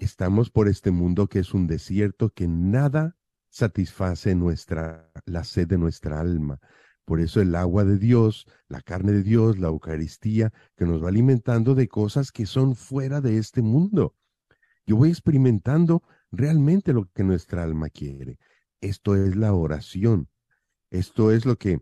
Estamos 0.00 0.50
por 0.50 0.66
este 0.66 0.90
mundo 0.90 1.28
que 1.28 1.38
es 1.38 1.54
un 1.54 1.68
desierto 1.68 2.30
que 2.30 2.48
nada 2.48 3.16
satisface 3.50 4.34
nuestra, 4.34 5.12
la 5.26 5.44
sed 5.44 5.68
de 5.68 5.78
nuestra 5.78 6.20
alma. 6.20 6.58
Por 7.04 7.20
eso 7.20 7.40
el 7.40 7.54
agua 7.54 7.84
de 7.84 7.98
Dios, 7.98 8.46
la 8.66 8.80
carne 8.80 9.12
de 9.12 9.22
Dios, 9.22 9.60
la 9.60 9.68
Eucaristía, 9.68 10.52
que 10.76 10.86
nos 10.86 11.04
va 11.04 11.08
alimentando 11.08 11.76
de 11.76 11.86
cosas 11.86 12.32
que 12.32 12.46
son 12.46 12.74
fuera 12.74 13.20
de 13.20 13.38
este 13.38 13.62
mundo. 13.62 14.16
Yo 14.86 14.96
voy 14.96 15.10
experimentando 15.10 16.02
realmente 16.32 16.92
lo 16.94 17.08
que 17.12 17.22
nuestra 17.22 17.62
alma 17.62 17.90
quiere. 17.90 18.40
Esto 18.80 19.14
es 19.14 19.36
la 19.36 19.54
oración. 19.54 20.28
Esto 20.90 21.30
es 21.30 21.46
lo 21.46 21.56
que 21.56 21.80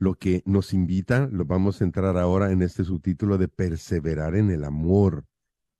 lo 0.00 0.14
que 0.14 0.42
nos 0.46 0.72
invita, 0.72 1.28
lo 1.30 1.44
vamos 1.44 1.80
a 1.80 1.84
entrar 1.84 2.16
ahora 2.16 2.50
en 2.52 2.62
este 2.62 2.84
subtítulo 2.84 3.36
de 3.36 3.48
perseverar 3.48 4.34
en 4.34 4.50
el 4.50 4.64
amor, 4.64 5.26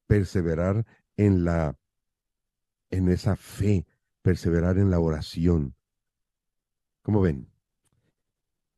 perseverar 0.06 0.86
en 1.16 1.44
la 1.44 1.74
en 2.90 3.08
esa 3.08 3.34
fe, 3.34 3.86
perseverar 4.20 4.76
en 4.76 4.90
la 4.90 5.00
oración. 5.00 5.74
¿Cómo 7.02 7.22
ven? 7.22 7.48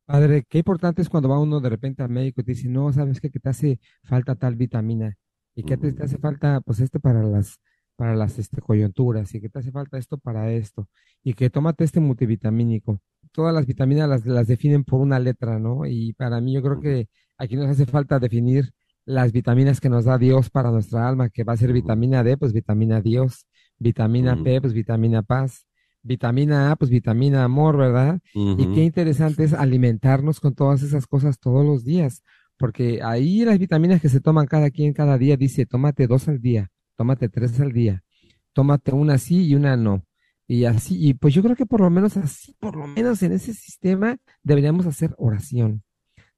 Padre, 0.04 0.44
qué 0.48 0.58
importante 0.58 1.02
es 1.02 1.08
cuando 1.08 1.28
va 1.28 1.40
uno 1.40 1.60
de 1.60 1.70
repente 1.70 2.04
al 2.04 2.10
médico 2.10 2.40
y 2.40 2.44
te 2.44 2.52
dice, 2.52 2.68
no, 2.68 2.92
sabes 2.92 3.20
qué? 3.20 3.30
que 3.30 3.40
te 3.40 3.48
hace 3.48 3.80
falta 4.04 4.36
tal 4.36 4.54
vitamina 4.54 5.16
y 5.56 5.64
que 5.64 5.76
te, 5.76 5.92
te 5.92 6.04
hace 6.04 6.18
falta, 6.18 6.60
pues 6.60 6.78
este 6.78 7.00
para 7.00 7.22
las 7.24 7.58
para 7.96 8.14
las 8.14 8.38
este, 8.38 8.60
coyunturas 8.60 9.34
y 9.34 9.40
que 9.40 9.48
te 9.48 9.58
hace 9.58 9.72
falta 9.72 9.98
esto 9.98 10.18
para 10.18 10.52
esto 10.52 10.88
y 11.22 11.34
que 11.34 11.50
tómate 11.50 11.82
este 11.84 12.00
multivitamínico. 12.00 13.00
Todas 13.32 13.54
las 13.54 13.66
vitaminas 13.66 14.08
las, 14.08 14.26
las 14.26 14.46
definen 14.46 14.84
por 14.84 15.00
una 15.00 15.18
letra, 15.18 15.58
¿no? 15.58 15.86
Y 15.86 16.12
para 16.12 16.40
mí 16.40 16.54
yo 16.54 16.62
creo 16.62 16.80
que 16.80 17.08
aquí 17.38 17.56
nos 17.56 17.68
hace 17.68 17.86
falta 17.86 18.18
definir 18.18 18.72
las 19.04 19.32
vitaminas 19.32 19.80
que 19.80 19.88
nos 19.88 20.04
da 20.04 20.18
Dios 20.18 20.50
para 20.50 20.70
nuestra 20.70 21.08
alma, 21.08 21.28
que 21.28 21.44
va 21.44 21.54
a 21.54 21.56
ser 21.56 21.72
vitamina 21.72 22.22
D, 22.22 22.36
pues 22.36 22.52
vitamina 22.52 23.00
Dios, 23.00 23.46
vitamina 23.78 24.40
P, 24.42 24.60
pues 24.60 24.72
vitamina 24.72 25.22
paz, 25.22 25.66
vitamina 26.02 26.70
A, 26.70 26.76
pues 26.76 26.90
vitamina 26.90 27.44
amor, 27.44 27.76
¿verdad? 27.76 28.20
Y 28.34 28.74
qué 28.74 28.84
interesante 28.84 29.44
es 29.44 29.52
alimentarnos 29.54 30.40
con 30.40 30.54
todas 30.54 30.82
esas 30.82 31.06
cosas 31.06 31.38
todos 31.38 31.64
los 31.64 31.84
días, 31.84 32.22
porque 32.58 33.00
ahí 33.02 33.44
las 33.44 33.58
vitaminas 33.58 34.00
que 34.00 34.08
se 34.08 34.20
toman 34.20 34.46
cada 34.46 34.70
quien 34.70 34.92
cada 34.92 35.18
día 35.18 35.36
dice, 35.36 35.66
tómate 35.66 36.06
dos 36.06 36.28
al 36.28 36.40
día, 36.40 36.70
tómate 36.96 37.28
tres 37.28 37.58
al 37.60 37.72
día, 37.72 38.04
tómate 38.52 38.92
una 38.92 39.18
sí 39.18 39.46
y 39.46 39.54
una 39.54 39.76
no. 39.76 40.04
Y 40.52 40.66
así, 40.66 40.98
y 41.08 41.14
pues 41.14 41.32
yo 41.32 41.42
creo 41.42 41.56
que 41.56 41.64
por 41.64 41.80
lo 41.80 41.88
menos 41.88 42.18
así, 42.18 42.54
por 42.60 42.76
lo 42.76 42.86
menos 42.86 43.22
en 43.22 43.32
ese 43.32 43.54
sistema 43.54 44.18
deberíamos 44.42 44.84
hacer 44.86 45.14
oración. 45.16 45.82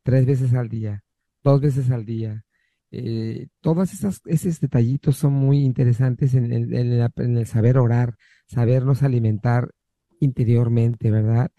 tres 0.05 0.27
veces 0.27 0.55
al 0.55 0.69
día, 0.69 1.03
dos 1.45 1.61
veces 1.61 1.91
al 1.91 2.05
día. 2.07 2.45
Eh, 2.93 3.49
todos 3.61 3.93
esos, 3.95 4.23
esos 4.27 4.61
detallitos 4.61 5.17
son 5.17 5.33
muy 5.35 5.61
interesantes 5.65 6.35
en 6.35 6.53
el- 6.53 6.75
en 6.75 7.39
el 7.39 7.47
saber 7.47 7.79
orar, 7.79 8.17
sabernos 8.47 9.03
alimentar 9.03 9.71
interiormente, 10.21 11.11
¿verdad? 11.11 11.51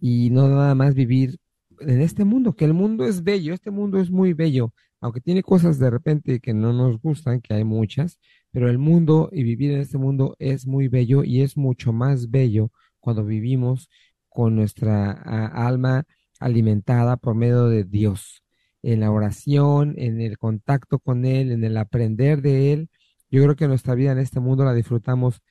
Y 0.00 0.30
no 0.30 0.48
nada 0.48 0.74
más 0.74 0.94
vivir 0.94 1.38
en 1.80 2.00
este 2.00 2.24
mundo, 2.24 2.54
que 2.56 2.64
el 2.64 2.74
mundo 2.74 3.06
es 3.06 3.22
bello, 3.24 3.54
este 3.54 3.70
mundo 3.70 3.98
es 4.00 4.10
muy 4.10 4.32
bello, 4.34 4.74
aunque 5.00 5.20
tiene 5.20 5.42
cosas 5.42 5.78
de 5.78 5.90
repente 5.90 6.40
que 6.40 6.54
no 6.54 6.72
nos 6.72 7.00
gustan, 7.00 7.40
que 7.40 7.54
hay 7.54 7.64
muchas, 7.64 8.18
pero 8.52 8.68
el 8.68 8.78
mundo 8.78 9.28
y 9.32 9.42
vivir 9.42 9.72
en 9.72 9.80
este 9.80 9.98
mundo 9.98 10.36
es 10.38 10.66
muy 10.66 10.88
bello 10.88 11.24
y 11.24 11.42
es 11.42 11.56
mucho 11.56 11.92
más 11.92 12.30
bello 12.30 12.70
cuando 12.98 13.24
vivimos 13.24 13.88
con 14.28 14.56
nuestra 14.56 15.12
alma 15.12 16.04
alimentada 16.38 17.16
por 17.16 17.34
medio 17.34 17.66
de 17.66 17.84
Dios, 17.84 18.42
en 18.82 19.00
la 19.00 19.10
oración, 19.10 19.94
en 19.98 20.20
el 20.20 20.38
contacto 20.38 20.98
con 20.98 21.24
Él, 21.24 21.52
en 21.52 21.64
el 21.64 21.76
aprender 21.76 22.42
de 22.42 22.72
Él. 22.72 22.90
Yo 23.30 23.42
creo 23.42 23.56
que 23.56 23.68
nuestra 23.68 23.94
vida 23.94 24.12
en 24.12 24.18
este 24.18 24.40
mundo 24.40 24.64
la 24.64 24.74
disfrutamos 24.74 25.42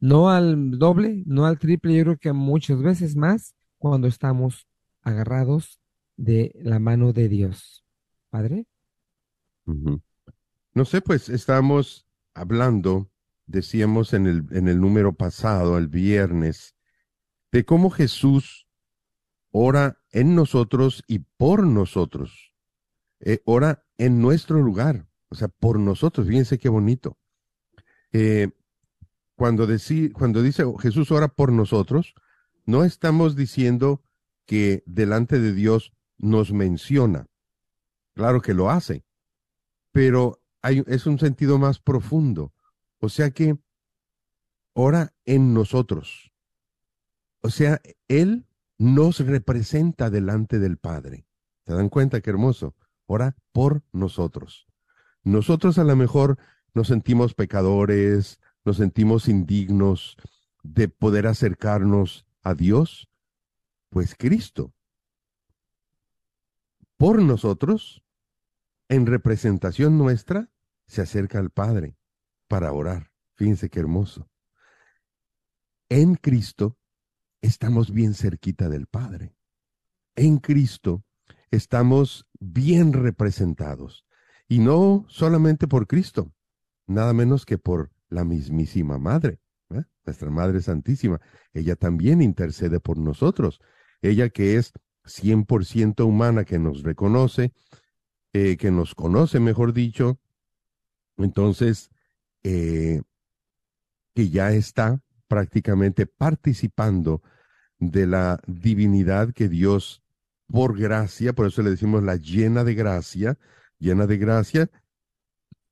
no 0.00 0.30
al 0.30 0.78
doble, 0.78 1.22
no 1.26 1.46
al 1.46 1.58
triple, 1.58 1.94
yo 1.94 2.02
creo 2.02 2.16
que 2.16 2.32
muchas 2.32 2.82
veces 2.82 3.14
más 3.14 3.54
cuando 3.78 4.08
estamos 4.08 4.66
agarrados 5.02 5.80
de 6.16 6.52
la 6.60 6.78
mano 6.78 7.12
de 7.12 7.28
Dios. 7.28 7.84
Padre. 8.30 8.66
No 9.64 10.84
sé, 10.84 11.00
pues 11.02 11.28
estamos 11.28 12.06
hablando, 12.34 13.10
decíamos 13.46 14.12
en 14.12 14.26
el, 14.26 14.46
en 14.50 14.68
el 14.68 14.80
número 14.80 15.14
pasado, 15.14 15.78
el 15.78 15.88
viernes, 15.88 16.74
de 17.50 17.64
cómo 17.64 17.90
Jesús 17.90 18.66
ora 19.50 19.98
en 20.10 20.34
nosotros 20.34 21.04
y 21.06 21.20
por 21.20 21.66
nosotros. 21.66 22.52
Eh, 23.20 23.40
ora 23.44 23.84
en 23.98 24.20
nuestro 24.20 24.60
lugar, 24.60 25.06
o 25.28 25.34
sea, 25.34 25.48
por 25.48 25.78
nosotros. 25.78 26.26
Fíjense 26.26 26.58
qué 26.58 26.68
bonito. 26.68 27.18
Eh, 28.12 28.50
cuando, 29.36 29.66
cuando 30.12 30.42
dice 30.42 30.64
Jesús 30.80 31.10
ora 31.10 31.28
por 31.28 31.52
nosotros, 31.52 32.14
no 32.64 32.84
estamos 32.84 33.36
diciendo 33.36 34.02
que 34.46 34.82
delante 34.86 35.38
de 35.38 35.52
Dios 35.52 35.92
nos 36.18 36.52
menciona. 36.52 37.26
Claro 38.14 38.40
que 38.42 38.54
lo 38.54 38.70
hace, 38.70 39.04
pero 39.90 40.41
hay, 40.62 40.82
es 40.86 41.06
un 41.06 41.18
sentido 41.18 41.58
más 41.58 41.78
profundo. 41.78 42.52
O 43.00 43.08
sea 43.08 43.30
que 43.30 43.58
ora 44.72 45.12
en 45.24 45.52
nosotros. 45.52 46.32
O 47.40 47.50
sea, 47.50 47.80
Él 48.08 48.46
nos 48.78 49.18
representa 49.18 50.10
delante 50.10 50.58
del 50.58 50.78
Padre. 50.78 51.26
¿Se 51.66 51.74
dan 51.74 51.88
cuenta 51.88 52.20
qué 52.20 52.30
hermoso? 52.30 52.74
Ora 53.06 53.36
por 53.52 53.82
nosotros. 53.92 54.66
Nosotros 55.24 55.78
a 55.78 55.84
lo 55.84 55.94
mejor 55.96 56.38
nos 56.74 56.88
sentimos 56.88 57.34
pecadores, 57.34 58.40
nos 58.64 58.76
sentimos 58.76 59.28
indignos 59.28 60.16
de 60.62 60.88
poder 60.88 61.26
acercarnos 61.26 62.26
a 62.42 62.54
Dios. 62.54 63.08
Pues 63.90 64.14
Cristo, 64.16 64.72
por 66.96 67.20
nosotros, 67.20 68.02
en 68.88 69.06
representación 69.06 69.98
nuestra, 69.98 70.51
se 70.92 71.00
acerca 71.00 71.38
al 71.38 71.48
Padre 71.48 71.96
para 72.48 72.70
orar. 72.70 73.12
Fíjense 73.34 73.70
qué 73.70 73.80
hermoso. 73.80 74.28
En 75.88 76.16
Cristo 76.16 76.76
estamos 77.40 77.92
bien 77.92 78.12
cerquita 78.12 78.68
del 78.68 78.86
Padre. 78.86 79.34
En 80.16 80.36
Cristo 80.36 81.02
estamos 81.50 82.26
bien 82.38 82.92
representados. 82.92 84.04
Y 84.46 84.58
no 84.58 85.06
solamente 85.08 85.66
por 85.66 85.86
Cristo, 85.86 86.30
nada 86.86 87.14
menos 87.14 87.46
que 87.46 87.56
por 87.56 87.90
la 88.10 88.24
mismísima 88.24 88.98
Madre, 88.98 89.40
¿eh? 89.70 89.84
nuestra 90.04 90.28
Madre 90.28 90.60
Santísima. 90.60 91.22
Ella 91.54 91.74
también 91.74 92.20
intercede 92.20 92.80
por 92.80 92.98
nosotros. 92.98 93.62
Ella 94.02 94.28
que 94.28 94.58
es 94.58 94.74
100% 95.04 96.04
humana, 96.04 96.44
que 96.44 96.58
nos 96.58 96.82
reconoce, 96.82 97.54
eh, 98.34 98.58
que 98.58 98.70
nos 98.70 98.94
conoce, 98.94 99.40
mejor 99.40 99.72
dicho. 99.72 100.18
Entonces, 101.24 101.90
eh, 102.42 103.02
que 104.14 104.28
ya 104.28 104.52
está 104.52 105.00
prácticamente 105.28 106.06
participando 106.06 107.22
de 107.78 108.06
la 108.06 108.40
divinidad 108.46 109.32
que 109.32 109.48
Dios, 109.48 110.02
por 110.46 110.78
gracia, 110.78 111.32
por 111.32 111.46
eso 111.46 111.62
le 111.62 111.70
decimos 111.70 112.02
la 112.02 112.16
llena 112.16 112.64
de 112.64 112.74
gracia, 112.74 113.38
llena 113.78 114.06
de 114.06 114.18
gracia, 114.18 114.70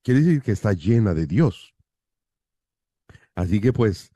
quiere 0.02 0.20
decir 0.20 0.42
que 0.42 0.52
está 0.52 0.72
llena 0.72 1.14
de 1.14 1.26
Dios. 1.26 1.74
Así 3.34 3.60
que 3.60 3.72
pues 3.72 4.12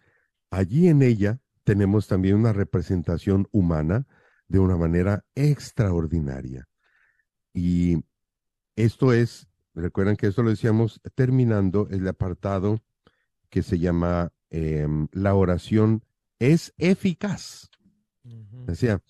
allí 0.51 0.89
en 0.89 1.03
ella 1.03 1.41
tenemos 1.65 2.09
también 2.09 2.37
una 2.37 2.53
representación 2.53 3.49
humana 3.53 4.07
de 4.49 4.59
una 4.59 4.77
manera 4.77 5.25
extraordinaria. 5.35 6.69
Y 7.53 8.05
esto 8.77 9.13
es, 9.13 9.49
recuerdan 9.75 10.17
que 10.17 10.27
esto 10.27 10.43
lo 10.43 10.51
decíamos 10.51 11.01
terminando 11.15 11.89
el 11.91 12.07
apartado 12.07 12.81
que 13.51 13.63
se 13.63 13.79
llama 13.79 14.33
em, 14.51 15.09
la 15.13 15.35
oración 15.35 16.05
es 16.39 16.75
eficaz. 16.79 17.71
O 18.67 18.75
sea, 18.75 19.03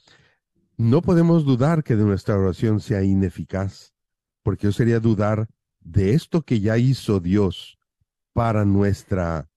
no 0.76 1.02
podemos 1.02 1.44
dudar 1.44 1.84
que 1.84 1.96
de 1.96 2.04
nuestra 2.04 2.36
oración 2.36 2.80
sea 2.80 3.02
ineficaz, 3.02 3.94
porque 4.42 4.66
eso 4.66 4.78
sería 4.78 5.00
dudar 5.00 5.48
de 5.80 6.14
esto 6.14 6.42
que 6.42 6.60
ya 6.60 6.78
hizo 6.78 7.20
Dios 7.20 7.78
para 8.32 8.64
nuestra 8.64 9.48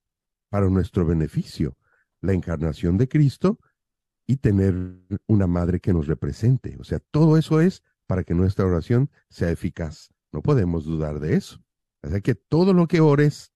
para 0.49 0.69
nuestro 0.69 1.05
beneficio, 1.05 1.77
la 2.21 2.33
encarnación 2.33 2.97
de 2.97 3.07
Cristo 3.07 3.59
y 4.25 4.37
tener 4.37 4.75
una 5.25 5.47
madre 5.47 5.79
que 5.79 5.93
nos 5.93 6.07
represente. 6.07 6.77
O 6.79 6.83
sea, 6.83 6.99
todo 7.11 7.37
eso 7.37 7.61
es 7.61 7.83
para 8.05 8.23
que 8.23 8.33
nuestra 8.33 8.65
oración 8.65 9.09
sea 9.29 9.51
eficaz. 9.51 10.09
No 10.37 10.43
podemos 10.43 10.85
dudar 10.85 11.19
de 11.19 11.35
eso. 11.35 11.59
O 12.03 12.09
sea 12.09 12.21
que 12.21 12.35
todo 12.35 12.71
lo 12.71 12.87
que 12.87 13.01
ores, 13.01 13.51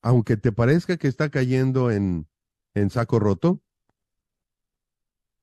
aunque 0.00 0.38
te 0.38 0.50
parezca 0.50 0.96
que 0.96 1.08
está 1.08 1.28
cayendo 1.28 1.90
en, 1.90 2.26
en 2.72 2.88
saco 2.88 3.18
roto, 3.18 3.60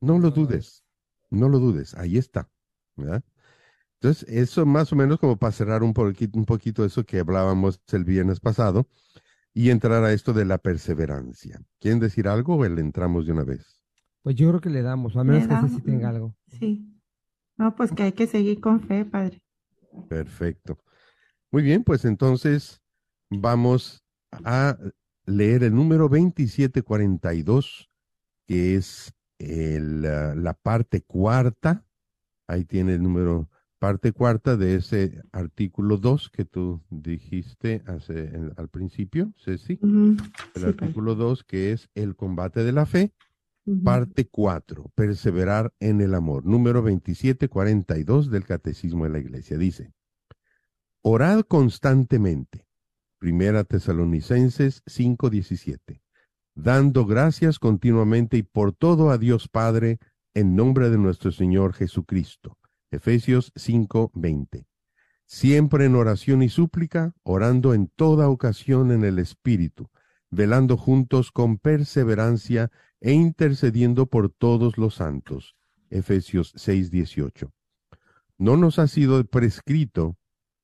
no 0.01 0.17
lo 0.17 0.31
dudes, 0.31 0.83
no 1.29 1.47
lo 1.47 1.59
dudes, 1.59 1.93
ahí 1.93 2.17
está. 2.17 2.49
¿verdad? 2.95 3.23
Entonces, 4.01 4.27
eso 4.27 4.65
más 4.65 4.91
o 4.91 4.95
menos 4.95 5.19
como 5.19 5.37
para 5.37 5.51
cerrar 5.51 5.83
un 5.83 5.93
poquito, 5.93 6.39
un 6.39 6.45
poquito 6.45 6.83
eso 6.83 7.05
que 7.05 7.19
hablábamos 7.19 7.79
el 7.91 8.03
viernes 8.03 8.39
pasado 8.39 8.87
y 9.53 9.69
entrar 9.69 10.03
a 10.03 10.11
esto 10.11 10.33
de 10.33 10.45
la 10.45 10.57
perseverancia. 10.57 11.61
¿Quieren 11.79 11.99
decir 11.99 12.27
algo 12.27 12.55
o 12.55 12.67
le 12.67 12.81
entramos 12.81 13.27
de 13.27 13.33
una 13.33 13.43
vez? 13.43 13.79
Pues 14.23 14.35
yo 14.37 14.49
creo 14.49 14.59
que 14.59 14.71
le 14.71 14.81
damos, 14.81 15.15
a 15.17 15.23
menos 15.23 15.47
que 15.47 15.69
sí 15.69 15.81
tenga 15.81 16.09
algo. 16.09 16.35
Sí. 16.47 16.99
No, 17.57 17.75
pues 17.75 17.91
que 17.91 18.01
hay 18.01 18.13
que 18.13 18.25
seguir 18.25 18.59
con 18.59 18.81
fe, 18.81 19.05
padre. 19.05 19.42
Perfecto. 20.09 20.79
Muy 21.51 21.63
bien, 21.63 21.83
pues 21.83 22.05
entonces 22.05 22.81
vamos 23.29 24.03
a 24.31 24.77
leer 25.25 25.63
el 25.63 25.75
número 25.75 26.09
2742, 26.09 27.89
que 28.47 28.75
es 28.75 29.13
el, 29.39 30.05
ah, 30.05 30.33
la 30.35 30.53
parte 30.53 31.01
cuarta. 31.01 31.85
Ahí 32.47 32.65
tiene 32.65 32.95
el 32.95 33.03
número 33.03 33.49
parte 33.79 34.13
cuarta 34.13 34.55
de 34.55 34.75
ese 34.75 35.21
artículo 35.31 35.97
2 35.97 36.29
que 36.29 36.45
tú 36.45 36.81
dijiste 36.89 37.83
hace, 37.85 38.27
en- 38.35 38.53
al 38.57 38.69
principio, 38.69 39.33
Ceci. 39.37 39.79
El 39.81 40.61
sí, 40.61 40.63
artículo 40.65 41.15
2 41.15 41.43
que 41.43 41.71
es 41.73 41.89
el 41.93 42.15
combate 42.15 42.63
de 42.63 42.71
la 42.71 42.85
fe. 42.85 43.11
Parte 43.83 44.27
4, 44.27 44.91
perseverar 44.93 45.73
en 45.79 46.01
el 46.01 46.15
amor. 46.15 46.45
Número 46.45 46.81
2742 46.81 48.29
del 48.29 48.43
Catecismo 48.43 49.05
de 49.05 49.09
la 49.11 49.19
Iglesia. 49.19 49.57
Dice, 49.57 49.93
orad 51.01 51.41
constantemente. 51.43 52.67
Primera 53.19 53.63
Tesalonicenses 53.63 54.83
5:17. 54.85 56.01
Dando 56.55 57.05
gracias 57.05 57.57
continuamente 57.57 58.35
y 58.35 58.43
por 58.43 58.73
todo 58.73 59.11
a 59.11 59.17
Dios 59.17 59.47
Padre 59.47 59.97
en 60.33 60.57
nombre 60.57 60.89
de 60.89 60.97
nuestro 60.97 61.31
Señor 61.31 61.71
Jesucristo. 61.71 62.57
Efesios 62.91 63.53
5:20. 63.55 64.67
Siempre 65.25 65.85
en 65.85 65.95
oración 65.95 66.43
y 66.43 66.49
súplica, 66.49 67.13
orando 67.23 67.73
en 67.73 67.87
toda 67.87 68.27
ocasión 68.27 68.91
en 68.91 69.05
el 69.05 69.19
Espíritu, 69.19 69.89
velando 70.33 70.77
juntos 70.77 71.31
con 71.31 71.57
perseverancia 71.57 72.71
e 72.99 73.13
intercediendo 73.13 74.07
por 74.07 74.29
todos 74.29 74.77
los 74.77 74.95
santos. 74.95 75.55
Efesios 75.89 76.53
6:18. 76.55 77.51
No 78.37 78.57
nos 78.57 78.79
ha 78.79 78.87
sido 78.87 79.23
prescrito 79.25 80.17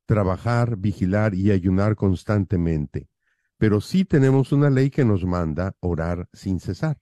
trabajar, 0.05 0.77
vigilar 0.77 1.35
y 1.35 1.51
ayunar 1.51 1.95
constantemente, 1.95 3.09
pero 3.57 3.79
sí 3.81 4.05
tenemos 4.05 4.51
una 4.51 4.69
ley 4.69 4.89
que 4.89 5.05
nos 5.05 5.23
manda 5.25 5.75
orar 5.79 6.27
sin 6.33 6.59
cesar. 6.59 6.99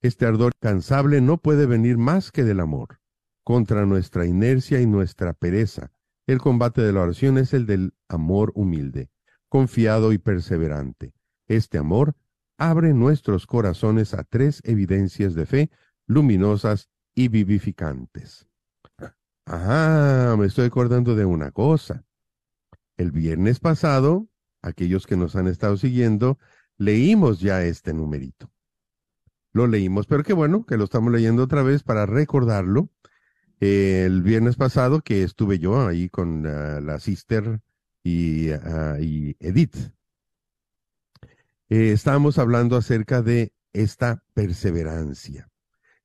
Este 0.00 0.26
ardor 0.26 0.52
cansable 0.58 1.20
no 1.20 1.38
puede 1.38 1.66
venir 1.66 1.98
más 1.98 2.32
que 2.32 2.44
del 2.44 2.60
amor. 2.60 3.00
contra 3.46 3.86
nuestra 3.86 4.26
inercia 4.26 4.80
y 4.80 4.86
nuestra 4.86 5.32
pereza. 5.32 5.92
El 6.26 6.38
combate 6.38 6.82
de 6.82 6.92
la 6.92 7.02
oración 7.02 7.38
es 7.38 7.54
el 7.54 7.64
del 7.64 7.94
amor 8.08 8.50
humilde, 8.56 9.12
confiado 9.48 10.12
y 10.12 10.18
perseverante. 10.18 11.14
Este 11.48 11.78
amor 11.78 12.14
abre 12.58 12.94
nuestros 12.94 13.46
corazones 13.46 14.14
a 14.14 14.24
tres 14.24 14.60
evidencias 14.64 15.34
de 15.34 15.46
fe 15.46 15.70
luminosas 16.06 16.88
y 17.14 17.28
vivificantes. 17.28 18.48
Ah, 19.46 20.34
me 20.38 20.46
estoy 20.46 20.66
acordando 20.66 21.14
de 21.14 21.24
una 21.24 21.52
cosa. 21.52 22.04
El 22.96 23.12
viernes 23.12 23.60
pasado, 23.60 24.28
aquellos 24.62 25.06
que 25.06 25.16
nos 25.16 25.36
han 25.36 25.46
estado 25.46 25.76
siguiendo, 25.76 26.38
leímos 26.78 27.40
ya 27.40 27.62
este 27.64 27.92
numerito. 27.92 28.50
Lo 29.52 29.66
leímos, 29.66 30.06
pero 30.06 30.22
qué 30.22 30.32
bueno 30.32 30.66
que 30.66 30.76
lo 30.76 30.84
estamos 30.84 31.12
leyendo 31.12 31.44
otra 31.44 31.62
vez 31.62 31.82
para 31.82 32.06
recordarlo. 32.06 32.90
el 33.60 34.22
viernes 34.22 34.56
pasado 34.56 35.00
que 35.00 35.22
estuve 35.22 35.58
yo 35.58 35.86
ahí 35.86 36.10
con 36.10 36.46
ah, 36.46 36.80
la 36.80 37.00
sister 37.00 37.60
y, 38.02 38.50
ah, 38.50 38.98
y 39.00 39.36
Edith. 39.40 39.95
Eh, 41.68 41.90
estábamos 41.90 42.38
hablando 42.38 42.76
acerca 42.76 43.22
de 43.22 43.52
esta 43.72 44.22
perseverancia. 44.34 45.48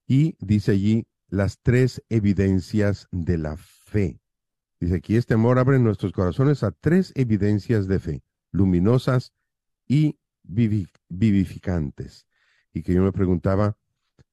Y 0.08 0.36
dice 0.40 0.72
allí 0.72 1.08
las 1.28 1.60
tres 1.62 2.04
evidencias 2.10 3.08
de 3.12 3.38
la 3.38 3.58
fe. 3.58 4.20
Dice 4.80 4.96
aquí, 4.96 5.16
este 5.16 5.36
amor 5.36 5.60
abre 5.60 5.78
nuestros 5.78 6.12
corazones 6.14 6.64
a 6.64 6.72
tres 6.72 7.14
evidencias 7.16 7.88
de 7.88 8.00
fe, 8.00 8.24
luminosas 8.52 9.34
y 9.88 10.18
vivificantes. 10.44 12.26
Y 12.74 12.82
que 12.82 12.96
yo 12.96 13.04
me 13.04 13.12
preguntaba, 13.12 13.78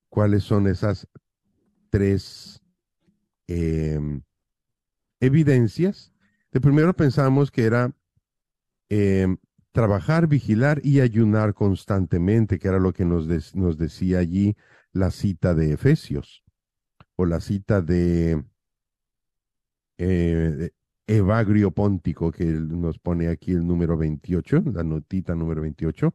¿cuáles 0.09 0.45
son 0.45 0.67
esas 0.67 1.07
tres 1.91 2.63
em, 3.47 4.23
evidencias? 5.21 6.13
De 6.51 6.61
primero 6.61 6.95
pensamos 6.97 7.51
que 7.51 7.65
era 7.65 7.95
em, 8.89 9.37
trabajar, 9.79 10.27
vigilar 10.27 10.81
y 10.83 10.99
ayunar 10.99 11.55
constantemente, 11.55 12.59
que 12.59 12.67
era 12.67 12.81
lo 12.81 12.93
que 12.93 13.05
nos, 13.05 13.55
nos 13.55 13.79
decía 13.79 14.19
allí 14.19 14.57
la 14.93 15.13
cita 15.13 15.55
de 15.55 15.73
Efesios 15.73 16.43
o 17.15 17.25
la 17.25 17.39
cita 17.39 17.81
de, 17.81 18.43
eh, 19.99 20.71
Evagrio 21.07 21.71
Póntico, 21.71 22.33
que 22.33 22.45
nos 22.45 22.99
pone 22.99 23.29
aquí 23.29 23.53
el 23.53 23.65
número 23.65 23.97
28, 23.97 24.65
la 24.73 24.83
notita 24.83 25.37
número 25.37 25.63
28. 25.63 26.13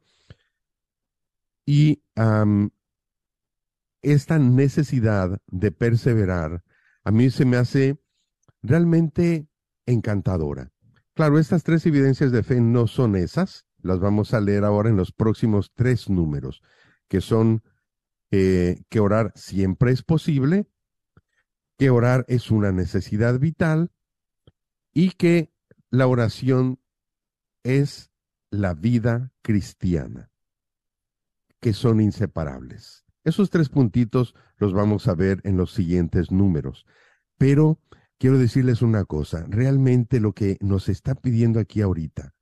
Y 1.65 2.01
esta 4.01 4.39
necesidad 4.39 5.39
de 5.47 5.71
perseverar 5.71 6.65
a 7.05 7.11
mí 7.11 7.29
se 7.29 7.45
me 7.45 7.55
hace 7.55 7.97
realmente 8.61 9.47
encantadora. 9.85 10.72
Claro, 11.13 11.37
estas 11.37 11.63
tres 11.63 11.85
evidencias 11.85 12.31
de 12.31 12.41
fe 12.41 12.59
no 12.59 12.87
son 12.87 13.15
esas, 13.15 13.67
las 13.81 13.99
vamos 13.99 14.33
a 14.33 14.41
leer 14.41 14.63
ahora 14.63 14.89
en 14.89 14.97
los 14.97 15.11
próximos 15.11 15.71
tres 15.75 16.09
números, 16.09 16.63
que 17.07 17.21
son 17.21 17.61
eh, 18.31 18.81
que 18.89 18.99
orar 18.99 19.31
siempre 19.35 19.91
es 19.91 20.01
posible, 20.01 20.65
que 21.77 21.91
orar 21.91 22.25
es 22.27 22.49
una 22.49 22.71
necesidad 22.71 23.39
vital 23.39 23.91
y 24.91 25.11
que 25.11 25.53
la 25.91 26.07
oración 26.07 26.79
es 27.61 28.11
la 28.49 28.73
vida 28.73 29.31
cristiana, 29.43 30.31
que 31.59 31.73
son 31.73 32.01
inseparables. 32.01 33.05
Esos 33.23 33.51
tres 33.51 33.69
puntitos 33.69 34.33
los 34.57 34.73
vamos 34.73 35.07
a 35.07 35.13
ver 35.13 35.41
en 35.43 35.57
los 35.57 35.71
siguientes 35.73 36.31
números. 36.31 36.85
Pero 37.37 37.79
quiero 38.17 38.37
decirles 38.37 38.81
una 38.81 39.05
cosa, 39.05 39.45
realmente 39.47 40.19
lo 40.19 40.33
que 40.33 40.57
nos 40.61 40.89
está 40.89 41.15
pidiendo 41.15 41.59
aquí 41.59 41.81
ahorita 41.81 42.33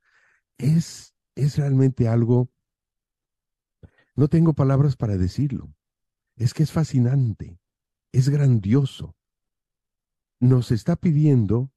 es, 0.58 1.14
es 1.34 1.56
realmente 1.56 2.08
algo, 2.08 2.50
no 4.14 4.28
tengo 4.28 4.54
palabras 4.54 4.96
para 4.96 5.16
decirlo, 5.16 5.74
es 6.36 6.54
que 6.54 6.62
es 6.62 6.72
fascinante, 6.72 7.58
es 8.12 8.28
grandioso. 8.28 9.16
Nos 10.40 10.70
está 10.70 10.96
pidiendo 10.96 11.72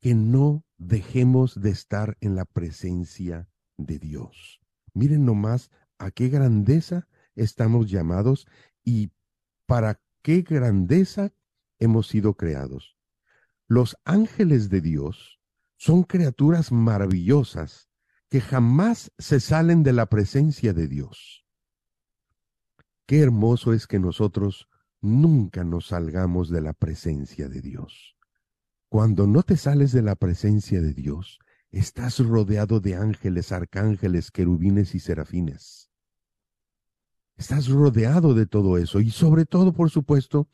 que 0.00 0.14
no 0.14 0.64
dejemos 0.76 1.60
de 1.60 1.70
estar 1.70 2.16
en 2.20 2.34
la 2.34 2.44
presencia 2.44 3.48
de 3.76 3.98
Dios. 3.98 4.60
Miren 4.94 5.24
nomás 5.24 5.70
a 5.98 6.10
qué 6.10 6.28
grandeza 6.28 7.08
estamos 7.34 7.90
llamados 7.90 8.46
y 8.84 9.10
para 9.66 10.00
qué 10.22 10.42
grandeza 10.42 11.32
hemos 11.78 12.08
sido 12.08 12.34
creados. 12.34 12.96
Los 13.70 13.96
ángeles 14.04 14.68
de 14.68 14.80
Dios 14.80 15.38
son 15.76 16.02
criaturas 16.02 16.72
maravillosas 16.72 17.88
que 18.28 18.40
jamás 18.40 19.12
se 19.16 19.38
salen 19.38 19.84
de 19.84 19.92
la 19.92 20.06
presencia 20.06 20.72
de 20.72 20.88
Dios. 20.88 21.46
Qué 23.06 23.20
hermoso 23.20 23.72
es 23.72 23.86
que 23.86 24.00
nosotros 24.00 24.68
nunca 25.00 25.62
nos 25.62 25.86
salgamos 25.86 26.50
de 26.50 26.62
la 26.62 26.72
presencia 26.72 27.48
de 27.48 27.60
Dios. 27.60 28.16
Cuando 28.88 29.28
no 29.28 29.44
te 29.44 29.56
sales 29.56 29.92
de 29.92 30.02
la 30.02 30.16
presencia 30.16 30.80
de 30.80 30.92
Dios, 30.92 31.38
estás 31.70 32.18
rodeado 32.18 32.80
de 32.80 32.96
ángeles, 32.96 33.52
arcángeles, 33.52 34.32
querubines 34.32 34.96
y 34.96 34.98
serafines. 34.98 35.92
Estás 37.36 37.68
rodeado 37.68 38.34
de 38.34 38.46
todo 38.46 38.78
eso 38.78 38.98
y 38.98 39.12
sobre 39.12 39.46
todo, 39.46 39.72
por 39.72 39.90
supuesto, 39.90 40.48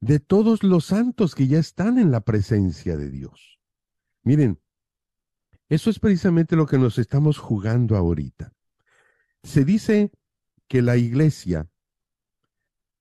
de 0.00 0.18
todos 0.18 0.62
los 0.62 0.86
santos 0.86 1.34
que 1.34 1.46
ya 1.46 1.58
están 1.58 1.98
en 1.98 2.10
la 2.10 2.20
presencia 2.20 2.96
de 2.96 3.10
Dios. 3.10 3.60
Miren, 4.22 4.60
eso 5.68 5.90
es 5.90 5.98
precisamente 5.98 6.56
lo 6.56 6.66
que 6.66 6.78
nos 6.78 6.98
estamos 6.98 7.38
jugando 7.38 7.96
ahorita. 7.96 8.52
Se 9.42 9.64
dice 9.64 10.10
que 10.66 10.82
la 10.82 10.96
iglesia 10.96 11.68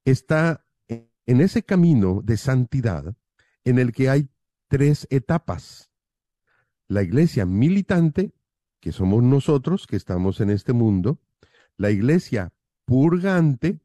está 0.05 0.65
en 0.87 1.41
ese 1.41 1.63
camino 1.63 2.21
de 2.23 2.37
santidad 2.37 3.15
en 3.63 3.79
el 3.79 3.91
que 3.91 4.09
hay 4.09 4.29
tres 4.67 5.07
etapas. 5.09 5.91
La 6.87 7.03
iglesia 7.03 7.45
militante, 7.45 8.33
que 8.79 8.91
somos 8.91 9.23
nosotros 9.23 9.87
que 9.87 9.95
estamos 9.95 10.41
en 10.41 10.49
este 10.49 10.73
mundo, 10.73 11.19
la 11.77 11.91
iglesia 11.91 12.53
purgante, 12.85 13.79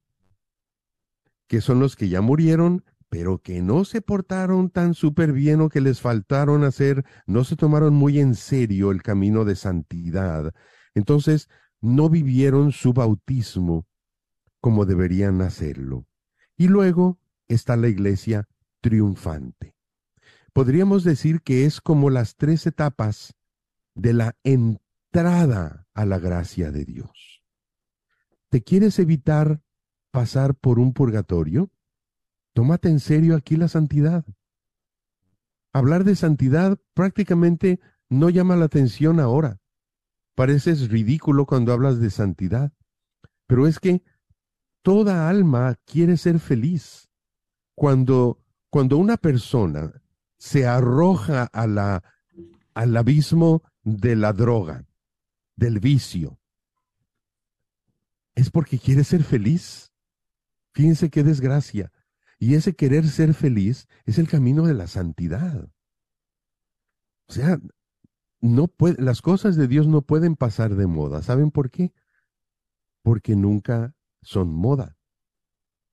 que 1.46 1.60
son 1.60 1.80
los 1.80 1.96
que 1.96 2.08
ya 2.08 2.20
murieron 2.20 2.84
pero 3.14 3.38
que 3.38 3.62
no 3.62 3.84
se 3.84 4.02
portaron 4.02 4.70
tan 4.70 4.92
súper 4.92 5.32
bien 5.32 5.60
o 5.60 5.68
que 5.68 5.80
les 5.80 6.00
faltaron 6.00 6.64
hacer, 6.64 7.04
no 7.28 7.44
se 7.44 7.54
tomaron 7.54 7.94
muy 7.94 8.18
en 8.18 8.34
serio 8.34 8.90
el 8.90 9.04
camino 9.04 9.44
de 9.44 9.54
santidad. 9.54 10.52
Entonces, 10.96 11.48
no 11.80 12.10
vivieron 12.10 12.72
su 12.72 12.92
bautismo 12.92 13.86
como 14.60 14.84
deberían 14.84 15.42
hacerlo. 15.42 16.08
Y 16.56 16.66
luego 16.66 17.20
está 17.46 17.76
la 17.76 17.86
iglesia 17.86 18.48
triunfante. 18.80 19.76
Podríamos 20.52 21.04
decir 21.04 21.40
que 21.42 21.66
es 21.66 21.80
como 21.80 22.10
las 22.10 22.34
tres 22.34 22.66
etapas 22.66 23.36
de 23.94 24.12
la 24.12 24.36
entrada 24.42 25.86
a 25.94 26.04
la 26.04 26.18
gracia 26.18 26.72
de 26.72 26.84
Dios. 26.84 27.44
¿Te 28.48 28.64
quieres 28.64 28.98
evitar 28.98 29.62
pasar 30.10 30.56
por 30.56 30.80
un 30.80 30.92
purgatorio? 30.92 31.70
Tómate 32.54 32.88
en 32.88 33.00
serio 33.00 33.36
aquí 33.36 33.56
la 33.56 33.68
santidad. 33.68 34.24
Hablar 35.72 36.04
de 36.04 36.14
santidad 36.14 36.78
prácticamente 36.94 37.80
no 38.08 38.30
llama 38.30 38.54
la 38.54 38.66
atención 38.66 39.18
ahora. 39.18 39.58
Pareces 40.36 40.88
ridículo 40.88 41.46
cuando 41.46 41.72
hablas 41.72 41.98
de 41.98 42.10
santidad. 42.10 42.72
Pero 43.46 43.66
es 43.66 43.80
que 43.80 44.02
toda 44.82 45.28
alma 45.28 45.76
quiere 45.84 46.16
ser 46.16 46.38
feliz. 46.38 47.08
Cuando, 47.74 48.40
cuando 48.70 48.98
una 48.98 49.16
persona 49.16 49.92
se 50.38 50.64
arroja 50.64 51.44
a 51.52 51.66
la, 51.66 52.04
al 52.72 52.96
abismo 52.96 53.64
de 53.82 54.14
la 54.14 54.32
droga, 54.32 54.86
del 55.56 55.80
vicio, 55.80 56.38
es 58.36 58.50
porque 58.50 58.78
quiere 58.78 59.02
ser 59.02 59.24
feliz. 59.24 59.90
Fíjense 60.72 61.10
qué 61.10 61.24
desgracia. 61.24 61.90
Y 62.44 62.56
ese 62.56 62.74
querer 62.74 63.08
ser 63.08 63.32
feliz 63.32 63.88
es 64.04 64.18
el 64.18 64.28
camino 64.28 64.66
de 64.66 64.74
la 64.74 64.86
santidad. 64.86 65.66
O 67.26 67.32
sea, 67.32 67.58
no 68.42 68.70
las 68.98 69.22
cosas 69.22 69.56
de 69.56 69.66
Dios 69.66 69.86
no 69.88 70.02
pueden 70.02 70.36
pasar 70.36 70.74
de 70.74 70.86
moda. 70.86 71.22
¿Saben 71.22 71.50
por 71.50 71.70
qué? 71.70 71.94
Porque 73.02 73.34
nunca 73.34 73.94
son 74.20 74.52
moda. 74.52 74.98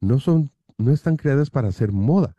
No 0.01 0.19
son, 0.19 0.51
no 0.77 0.91
están 0.91 1.15
creadas 1.15 1.49
para 1.49 1.71
ser 1.71 1.93
moda. 1.93 2.35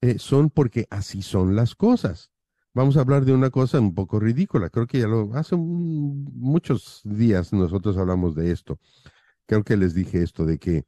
Eh, 0.00 0.18
son 0.18 0.50
porque 0.50 0.88
así 0.90 1.22
son 1.22 1.54
las 1.54 1.76
cosas. 1.76 2.32
Vamos 2.74 2.96
a 2.96 3.02
hablar 3.02 3.24
de 3.24 3.32
una 3.32 3.50
cosa 3.50 3.78
un 3.78 3.94
poco 3.94 4.18
ridícula. 4.18 4.70
Creo 4.70 4.88
que 4.88 4.98
ya 4.98 5.06
lo 5.06 5.32
hace 5.34 5.54
muchos 5.54 7.02
días 7.04 7.52
nosotros 7.52 7.96
hablamos 7.96 8.34
de 8.34 8.50
esto. 8.50 8.80
Creo 9.46 9.62
que 9.62 9.76
les 9.76 9.94
dije 9.94 10.20
esto 10.20 10.44
de 10.44 10.58
que 10.58 10.84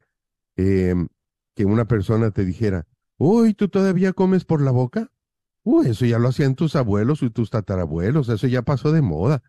em, 0.57 1.07
que 1.55 1.65
una 1.65 1.85
persona 1.85 2.31
te 2.31 2.45
dijera, 2.45 2.87
Uy, 3.17 3.53
¿tú 3.53 3.69
todavía 3.69 4.13
comes 4.13 4.43
por 4.45 4.61
la 4.61 4.71
boca? 4.71 5.11
Uy, 5.63 5.89
eso 5.89 6.05
ya 6.05 6.19
lo 6.19 6.29
hacían 6.29 6.55
tus 6.55 6.75
abuelos 6.75 7.23
y 7.23 7.29
tus 7.29 7.49
tatarabuelos, 7.51 8.29
eso 8.29 8.47
ya 8.47 8.63
pasó 8.63 8.91
de 8.91 9.01
moda. 9.01 9.43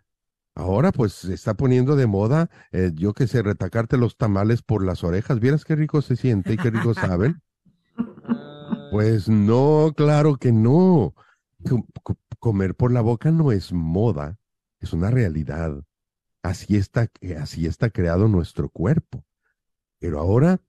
Ahora 0.54 0.92
pues 0.92 1.12
se 1.14 1.34
está 1.34 1.54
poniendo 1.54 1.96
de 1.96 2.06
moda, 2.06 2.50
eh, 2.72 2.92
yo 2.94 3.12
que 3.14 3.26
sé, 3.26 3.42
retacarte 3.42 3.96
los 3.96 4.16
tamales 4.16 4.62
por 4.62 4.84
las 4.84 5.02
orejas. 5.04 5.40
¿Vieras 5.40 5.64
qué 5.64 5.76
rico 5.76 6.02
se 6.02 6.16
siente 6.16 6.54
y 6.54 6.56
qué 6.58 6.70
rico 6.70 6.94
saben? 6.94 7.42
Pues 8.90 9.28
no, 9.28 9.92
claro 9.96 10.36
que 10.36 10.52
no. 10.52 11.14
Com- 11.68 11.86
co- 12.02 12.18
comer 12.38 12.74
por 12.74 12.92
la 12.92 13.00
boca 13.00 13.30
no 13.30 13.50
es 13.52 13.72
moda, 13.72 14.38
es 14.80 14.92
una 14.92 15.10
realidad. 15.10 15.82
Así 16.42 16.76
está, 16.76 17.08
eh, 17.20 17.36
así 17.36 17.66
está 17.66 17.90
creado 17.90 18.28
nuestro 18.28 18.68
cuerpo. 18.68 19.24
Pero 19.98 20.20
ahora 20.20 20.60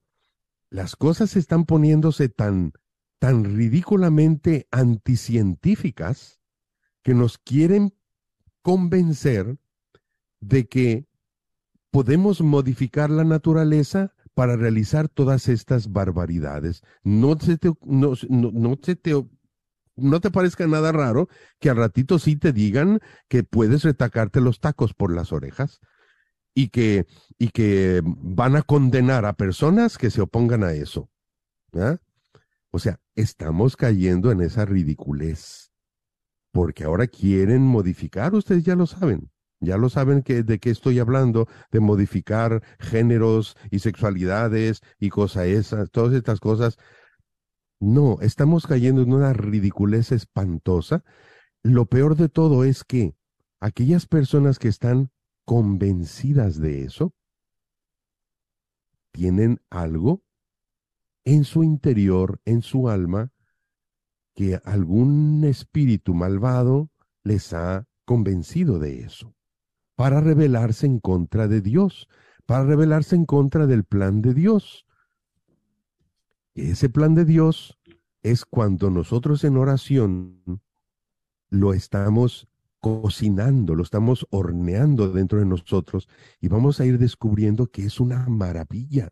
las 0.76 0.98
cosas 0.98 1.38
están 1.38 1.64
poniéndose 1.64 2.28
tan, 2.28 2.74
tan 3.18 3.46
ridículamente 3.46 4.68
anticientíficas 4.72 6.42
que 7.02 7.14
nos 7.14 7.38
quieren 7.38 7.94
convencer 8.62 9.58
de 10.42 10.68
que 10.68 11.08
podemos 11.92 12.42
modificar 12.42 13.10
la 13.10 13.24
naturaleza 13.24 14.14
para 14.34 14.58
realizar 14.58 15.08
todas 15.08 15.48
estas 15.48 15.94
barbaridades. 15.94 16.82
No 17.04 17.40
se 17.40 17.58
te, 17.58 17.72
no, 17.86 18.12
no- 18.28 18.52
no 18.52 18.76
te, 18.76 19.00
no 19.96 20.20
te 20.20 20.30
parezca 20.30 20.68
nada 20.68 20.92
raro 20.92 21.30
que 21.62 21.70
al 21.70 21.78
ratito 21.78 22.20
sí 22.20 22.36
te 22.36 22.52
digan 22.52 23.00
que 23.30 23.46
puedes 23.46 23.84
retacarte 23.84 24.42
los 24.42 24.60
tacos 24.60 24.94
por 24.94 25.14
las 25.16 25.32
orejas 25.32 25.80
y 26.56 26.70
que, 26.70 27.06
y 27.38 27.50
que 27.50 28.02
van 28.04 28.56
a 28.56 28.64
condenar 28.64 29.26
a 29.26 29.34
personas 29.34 30.00
que 30.00 30.10
se 30.10 30.22
opongan 30.22 30.64
a 30.64 30.74
eso. 30.74 31.12
O 32.72 32.80
sea, 32.80 33.00
estamos 33.14 33.76
cayendo 33.76 34.32
en 34.32 34.42
esa 34.42 34.66
ridiculez 34.66 35.72
porque 36.56 36.86
ahora 36.86 37.08
quieren 37.08 37.64
modificar, 37.64 38.34
ustedes 38.34 38.64
ya 38.64 38.76
lo 38.76 38.88
saben, 38.88 39.30
ya 39.60 39.78
lo 39.78 39.90
saben 39.90 40.22
que, 40.22 40.42
de 40.42 40.58
qué 40.58 40.70
estoy 40.70 41.00
hablando, 41.00 41.50
de 41.70 41.82
modificar 41.82 42.64
géneros 42.80 43.58
y 43.72 43.80
sexualidades 43.80 44.80
y 44.98 45.10
cosas 45.10 45.48
esas, 45.48 45.92
todas 45.92 46.14
estas 46.14 46.40
cosas. 46.40 46.78
No, 47.82 48.20
estamos 48.22 48.68
cayendo 48.68 49.02
en 49.02 49.12
una 49.12 49.34
ridiculez 49.34 50.14
espantosa. 50.14 51.04
Lo 51.62 51.88
peor 51.88 52.16
de 52.16 52.30
todo 52.30 52.64
es 52.64 52.86
que 52.86 53.16
aquellas 53.60 54.06
personas 54.06 54.58
que 54.58 54.70
están 54.70 55.12
convencidas 55.46 56.60
de 56.60 56.84
eso 56.84 57.14
tienen 59.12 59.62
algo 59.70 60.24
en 61.24 61.46
su 61.46 61.64
interior, 61.64 62.42
en 62.46 62.62
su 62.62 62.90
alma, 62.90 63.32
que 64.36 64.60
algún 64.66 65.44
espíritu 65.46 66.14
malvado 66.14 66.90
les 67.24 67.54
ha 67.54 67.88
convencido 68.04 68.78
de 68.80 69.00
eso, 69.00 69.34
para 69.96 70.20
rebelarse 70.20 70.86
en 70.86 71.00
contra 71.00 71.48
de 71.48 71.62
Dios, 71.62 72.10
para 72.46 72.66
rebelarse 72.66 73.16
en 73.16 73.26
contra 73.26 73.66
del 73.66 73.86
plan 73.86 74.22
de 74.22 74.34
Dios. 74.34 74.86
Ese 76.54 76.90
plan 76.90 77.16
de 77.16 77.26
Dios 77.26 77.80
es 78.22 78.46
cuando 78.46 78.90
nosotros 78.90 79.44
en 79.44 79.58
oración 79.58 80.62
lo 81.50 81.74
estamos 81.74 82.48
cocinando, 82.86 83.74
lo 83.74 83.82
estamos 83.82 84.28
horneando 84.30 85.10
dentro 85.10 85.40
de 85.40 85.46
nosotros 85.48 86.08
y 86.40 86.50
vamos 86.50 86.80
a 86.80 86.86
ir 86.86 87.00
descubriendo 87.00 87.66
que 87.66 87.84
es 87.84 88.00
una 88.00 88.28
maravilla 88.30 89.10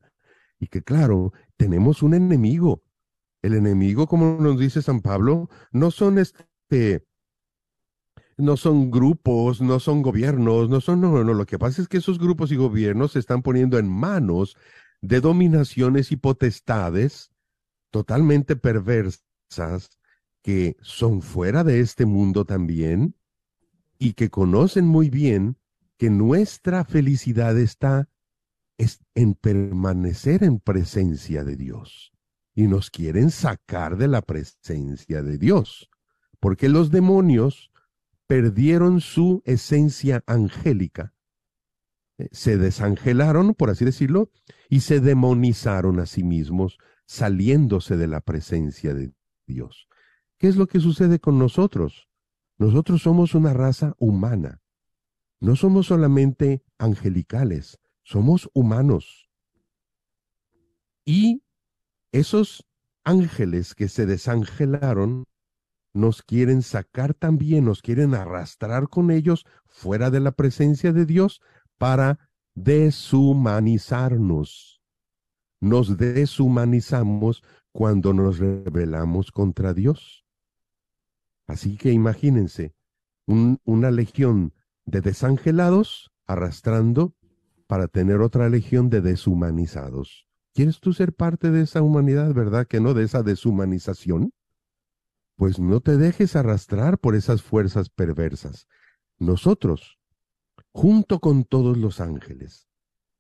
y 0.60 0.68
que 0.68 0.84
claro, 0.84 1.34
tenemos 1.58 2.04
un 2.04 2.14
enemigo. 2.14 2.84
El 3.42 3.56
enemigo, 3.56 4.06
como 4.06 4.40
nos 4.40 4.60
dice 4.60 4.84
San 4.84 5.02
Pablo, 5.02 5.50
no 5.72 5.90
son 5.90 6.20
este 6.20 7.08
no 8.38 8.58
son 8.58 8.92
grupos, 8.92 9.60
no 9.60 9.80
son 9.80 10.04
gobiernos, 10.04 10.70
no 10.70 10.80
son, 10.80 11.02
no, 11.02 11.24
no, 11.24 11.34
lo 11.34 11.46
que 11.48 11.58
pasa 11.58 11.82
es 11.82 11.88
que 11.88 11.98
esos 11.98 12.20
grupos 12.20 12.52
y 12.52 12.56
gobiernos 12.56 13.14
se 13.14 13.20
están 13.20 13.42
poniendo 13.42 13.80
en 13.80 13.90
manos 13.90 14.56
de 15.02 15.20
dominaciones 15.20 16.12
y 16.12 16.16
potestades 16.18 17.32
totalmente 17.90 18.56
perversas 18.56 19.98
que 20.44 20.78
son 20.82 21.24
fuera 21.24 21.64
de 21.64 21.80
este 21.80 22.06
mundo 22.06 22.46
también 22.46 23.16
y 23.98 24.14
que 24.14 24.30
conocen 24.30 24.86
muy 24.86 25.10
bien 25.10 25.58
que 25.98 26.10
nuestra 26.10 26.84
felicidad 26.84 27.58
está 27.58 28.10
es 28.78 29.00
en 29.16 29.36
permanecer 29.36 30.44
en 30.44 30.60
presencia 30.60 31.44
de 31.44 31.56
Dios 31.56 32.12
y 32.56 32.68
nos 32.68 32.90
quieren 32.90 33.32
sacar 33.32 33.98
de 33.98 34.08
la 34.08 34.22
presencia 34.22 35.24
de 35.24 35.38
Dios, 35.38 35.90
porque 36.40 36.70
los 36.70 36.92
demonios 36.92 37.72
perdieron 38.28 39.02
su 39.02 39.42
esencia 39.46 40.24
angélica, 40.28 41.14
eh, 42.18 42.30
se 42.32 42.58
desangelaron, 42.58 43.54
por 43.54 43.70
así 43.70 43.86
decirlo, 43.86 44.32
y 44.70 44.82
se 44.82 45.00
demonizaron 45.00 46.00
a 46.00 46.06
sí 46.06 46.24
mismos, 46.24 46.78
saliéndose 47.06 47.98
de 47.98 48.08
la 48.08 48.22
presencia 48.22 48.94
de 48.94 49.14
Dios. 49.46 49.88
¿Qué 50.38 50.48
es 50.48 50.56
lo 50.56 50.68
que 50.68 50.80
sucede 50.80 51.20
con 51.20 51.40
nosotros? 51.40 52.08
Nosotros 52.58 53.02
somos 53.02 53.36
una 53.36 53.54
raza 53.54 53.94
humana. 53.98 54.62
No 55.40 55.56
somos 55.56 55.86
solamente 55.88 56.64
angelicales, 56.78 57.80
somos 58.04 58.50
humanos. 58.54 59.30
Y 61.06 61.44
esos 62.12 62.66
ángeles 63.04 63.74
que 63.76 63.88
se 63.90 64.06
desangelaron 64.06 65.26
nos 65.94 66.22
quieren 66.24 66.62
sacar 66.62 67.14
también, 67.14 67.66
nos 67.66 67.82
quieren 67.82 68.16
arrastrar 68.16 68.88
con 68.90 69.12
ellos 69.12 69.46
fuera 69.66 70.10
de 70.10 70.22
la 70.22 70.32
presencia 70.32 70.94
de 70.94 71.06
Dios 71.06 71.42
para 71.78 72.30
deshumanizarnos. 72.56 74.82
Nos 75.60 75.98
deshumanizamos 75.98 77.44
cuando 77.72 78.14
nos 78.14 78.40
rebelamos 78.40 79.32
contra 79.32 79.74
Dios. 79.74 80.23
Así 81.48 81.78
que 81.78 81.92
imagínense 81.92 82.74
un- 83.26 83.60
una 83.64 83.92
legión 83.92 84.54
de 84.86 85.02
desangelados 85.02 86.12
arrastrando 86.26 87.16
para 87.68 87.88
tener 87.88 88.22
otra 88.22 88.50
legión 88.50 88.90
de 88.90 89.02
deshumanizados. 89.02 90.28
¿Quieres 90.54 90.80
tú 90.80 90.94
ser 90.94 91.14
parte 91.14 91.50
de 91.52 91.62
esa 91.62 91.82
humanidad, 91.82 92.34
verdad 92.34 92.68
que 92.68 92.80
no? 92.80 92.94
De 92.94 93.04
esa 93.04 93.24
deshumanización. 93.24 94.32
Pues 95.36 95.60
no 95.60 95.80
te 95.82 95.98
dejes 95.98 96.36
arrastrar 96.36 97.00
por 97.00 97.16
esas 97.16 97.42
fuerzas 97.42 97.90
perversas. 97.90 98.68
Nosotros, 99.18 99.98
junto 100.72 101.20
con 101.20 101.44
todos 101.44 101.78
los 101.78 102.00
ángeles, 102.00 102.68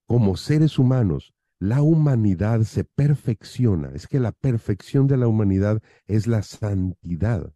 como 0.05 0.37
seres 0.37 0.77
humanos, 0.77 1.33
la 1.59 1.81
humanidad 1.81 2.61
se 2.63 2.83
perfecciona. 2.83 3.89
Es 3.95 4.07
que 4.07 4.19
la 4.19 4.31
perfección 4.31 5.07
de 5.07 5.17
la 5.17 5.27
humanidad 5.27 5.81
es 6.05 6.27
la 6.27 6.43
santidad. 6.43 7.53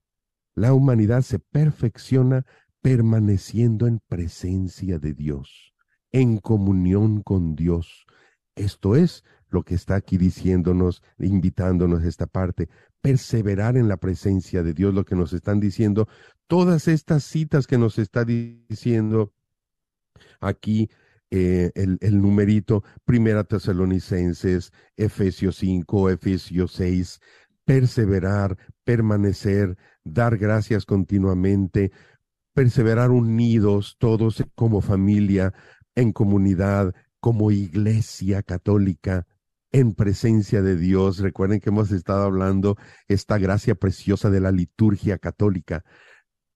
La 0.58 0.74
humanidad 0.74 1.22
se 1.22 1.38
perfecciona 1.38 2.44
permaneciendo 2.82 3.86
en 3.86 4.00
presencia 4.00 4.98
de 4.98 5.14
Dios, 5.14 5.72
en 6.12 6.40
comunión 6.40 7.22
con 7.22 7.56
Dios. 7.56 8.08
Esto 8.56 8.96
es 8.96 9.24
lo 9.50 9.62
que 9.62 9.76
está 9.76 9.94
aquí 9.94 10.18
diciéndonos, 10.18 11.04
invitándonos 11.20 12.02
a 12.02 12.08
esta 12.08 12.26
parte, 12.26 12.70
perseverar 13.02 13.78
en 13.78 13.88
la 13.88 13.98
presencia 13.98 14.64
de 14.64 14.74
Dios, 14.74 14.96
lo 14.96 15.06
que 15.06 15.16
nos 15.16 15.32
están 15.32 15.60
diciendo, 15.60 16.08
todas 16.48 16.88
estas 16.88 17.24
citas 17.24 17.68
que 17.68 17.78
nos 17.78 18.00
está 18.00 18.26
diciendo 18.26 19.36
aquí 20.40 20.90
eh, 21.30 21.72
el, 21.76 22.00
el 22.02 22.20
numerito, 22.20 22.84
Primera 23.06 23.44
Tesalonicenses, 23.44 24.74
Efesios 24.96 25.58
5, 25.58 26.10
Efesios 26.10 26.72
6, 26.72 27.20
perseverar, 27.64 28.58
permanecer, 28.86 29.78
dar 30.14 30.38
gracias 30.38 30.86
continuamente, 30.86 31.92
perseverar 32.54 33.12
unidos 33.12 33.96
todos 34.00 34.44
como 34.56 34.82
familia, 34.82 35.54
en 35.96 36.12
comunidad, 36.12 36.94
como 37.20 37.52
iglesia 37.52 38.44
católica, 38.44 39.28
en 39.72 39.94
presencia 39.94 40.62
de 40.62 40.76
Dios. 40.76 41.20
Recuerden 41.20 41.60
que 41.60 41.70
hemos 41.70 41.92
estado 41.92 42.24
hablando 42.24 42.78
esta 43.08 43.38
gracia 43.38 43.76
preciosa 43.76 44.30
de 44.30 44.40
la 44.40 44.52
liturgia 44.52 45.18
católica, 45.18 45.84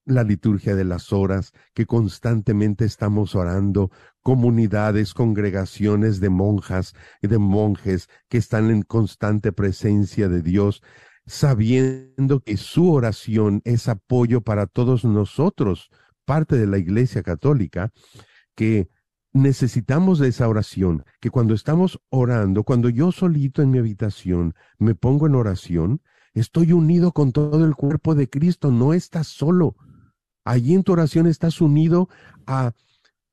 la 0.06 0.24
liturgia 0.24 0.76
de 0.76 0.84
las 0.84 1.14
horas, 1.14 1.52
que 1.74 1.86
constantemente 1.86 2.86
estamos 2.86 3.36
orando, 3.36 3.92
comunidades, 4.22 5.14
congregaciones 5.14 6.20
de 6.20 6.30
monjas 6.30 6.94
y 7.22 7.28
de 7.28 7.38
monjes 7.38 8.10
que 8.30 8.38
están 8.38 8.72
en 8.72 8.82
constante 8.82 9.52
presencia 9.52 10.30
de 10.30 10.42
Dios, 10.42 10.82
sabiendo 11.26 12.40
que 12.42 12.58
su 12.58 12.92
oración 12.92 13.62
es 13.66 13.88
apoyo 13.88 14.42
para 14.42 14.68
todos 14.68 15.06
nosotros, 15.06 15.90
parte 16.26 16.58
de 16.58 16.68
la 16.68 16.78
Iglesia 16.78 17.24
Católica, 17.24 17.92
que 18.56 18.90
necesitamos 19.34 20.20
de 20.20 20.30
esa 20.30 20.48
oración, 20.48 21.06
que 21.20 21.30
cuando 21.30 21.54
estamos 21.54 22.00
orando, 22.10 22.64
cuando 22.64 22.90
yo 22.90 23.12
solito 23.12 23.62
en 23.62 23.72
mi 23.72 23.78
habitación 23.78 24.56
me 24.78 24.96
pongo 24.96 25.28
en 25.28 25.36
oración, 25.36 26.02
estoy 26.34 26.74
unido 26.74 27.12
con 27.12 27.32
todo 27.32 27.64
el 27.66 27.76
cuerpo 27.76 28.16
de 28.16 28.30
Cristo, 28.30 28.72
no 28.72 28.94
estás 28.94 29.28
solo. 29.28 29.76
Allí 30.44 30.74
en 30.74 30.84
tu 30.84 30.94
oración 30.94 31.28
estás 31.28 31.62
unido 31.62 32.10
a 32.46 32.74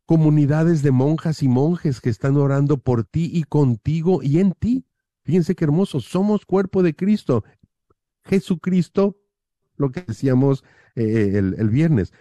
comunidades 0.07 0.82
de 0.82 0.91
monjas 0.91 1.43
y 1.43 1.49
monjes 1.49 2.01
que 2.01 2.11
están 2.11 2.36
orando 2.36 2.78
por 2.78 3.05
ti 3.05 3.30
y 3.32 3.45
contigo 3.45 4.20
y 4.22 4.39
en 4.39 4.53
ti. 4.53 4.84
Fíjense 5.24 5.55
qué 5.55 5.64
hermoso, 5.64 6.01
somos 6.01 6.47
cuerpo 6.47 6.82
de 6.82 6.95
Cristo. 6.95 7.45
Jesucristo, 8.29 9.16
lo 9.76 9.91
que 9.91 10.03
decíamos 10.07 10.64
eh, 10.97 11.33
el, 11.35 11.55
el 11.59 11.68
viernes. 11.70 12.12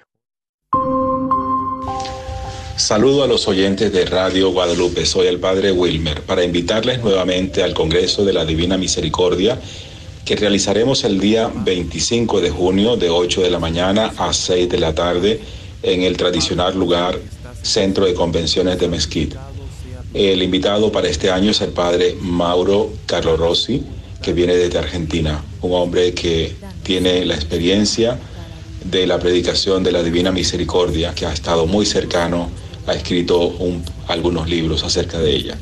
Saludo 2.76 3.24
a 3.24 3.28
los 3.28 3.47
oyentes 3.47 3.91
de 3.91 4.05
Radio 4.05 4.51
Guadalupe, 4.51 5.05
soy 5.05 5.28
el 5.28 5.39
Padre 5.39 5.72
Wilmer, 5.72 6.22
para 6.22 6.43
invitarles 6.43 7.01
nuevamente 7.01 7.64
al 7.64 7.74
Congreso 7.74 8.24
de 8.24 8.34
la 8.34 8.45
Divina 8.45 8.78
Misericordia 8.78 9.60
que 10.28 10.36
realizaremos 10.36 11.05
el 11.05 11.22
día 11.22 11.49
25 11.55 12.41
de 12.41 12.49
junio 12.49 12.97
de 12.97 13.10
8 13.10 13.43
de 13.43 13.49
la 13.49 13.60
mañana 13.60 14.14
a 14.18 14.34
6 14.34 14.68
de 14.68 14.78
la 14.78 14.93
tarde 14.93 15.39
en 15.82 16.03
el 16.03 16.18
tradicional 16.18 16.78
lugar 16.78 17.18
Centro 17.62 18.05
de 18.05 18.14
Convenciones 18.14 18.78
de 18.78 18.89
Mezquita. 18.89 19.49
El 20.14 20.43
invitado 20.43 20.91
para 20.91 21.08
este 21.08 21.32
año 21.32 21.51
es 21.51 21.62
el 21.62 21.70
padre 21.70 22.18
Mauro 22.20 22.91
Carlo 23.05 23.38
Rossi, 23.38 23.86
que 24.22 24.34
viene 24.34 24.55
desde 24.55 24.80
Argentina, 24.80 25.43
un 25.61 25.74
hombre 25.74 26.13
que 26.13 26.55
tiene 26.84 27.26
la 27.26 27.36
experiencia 27.36 28.18
de 28.84 29.05
la 29.07 29.20
predicación 29.20 29.84
de 29.84 29.91
la 29.91 30.03
Divina 30.03 30.32
Misericordia, 30.32 31.13
que 31.13 31.26
ha 31.26 31.34
estado 31.34 31.65
muy 31.65 31.86
cercano, 31.86 32.49
ha 32.86 32.93
escrito 32.93 33.53
algunos 34.07 34.49
libros 34.49 34.84
acerca 34.84 35.20
de 35.20 35.36
ella. 35.36 35.57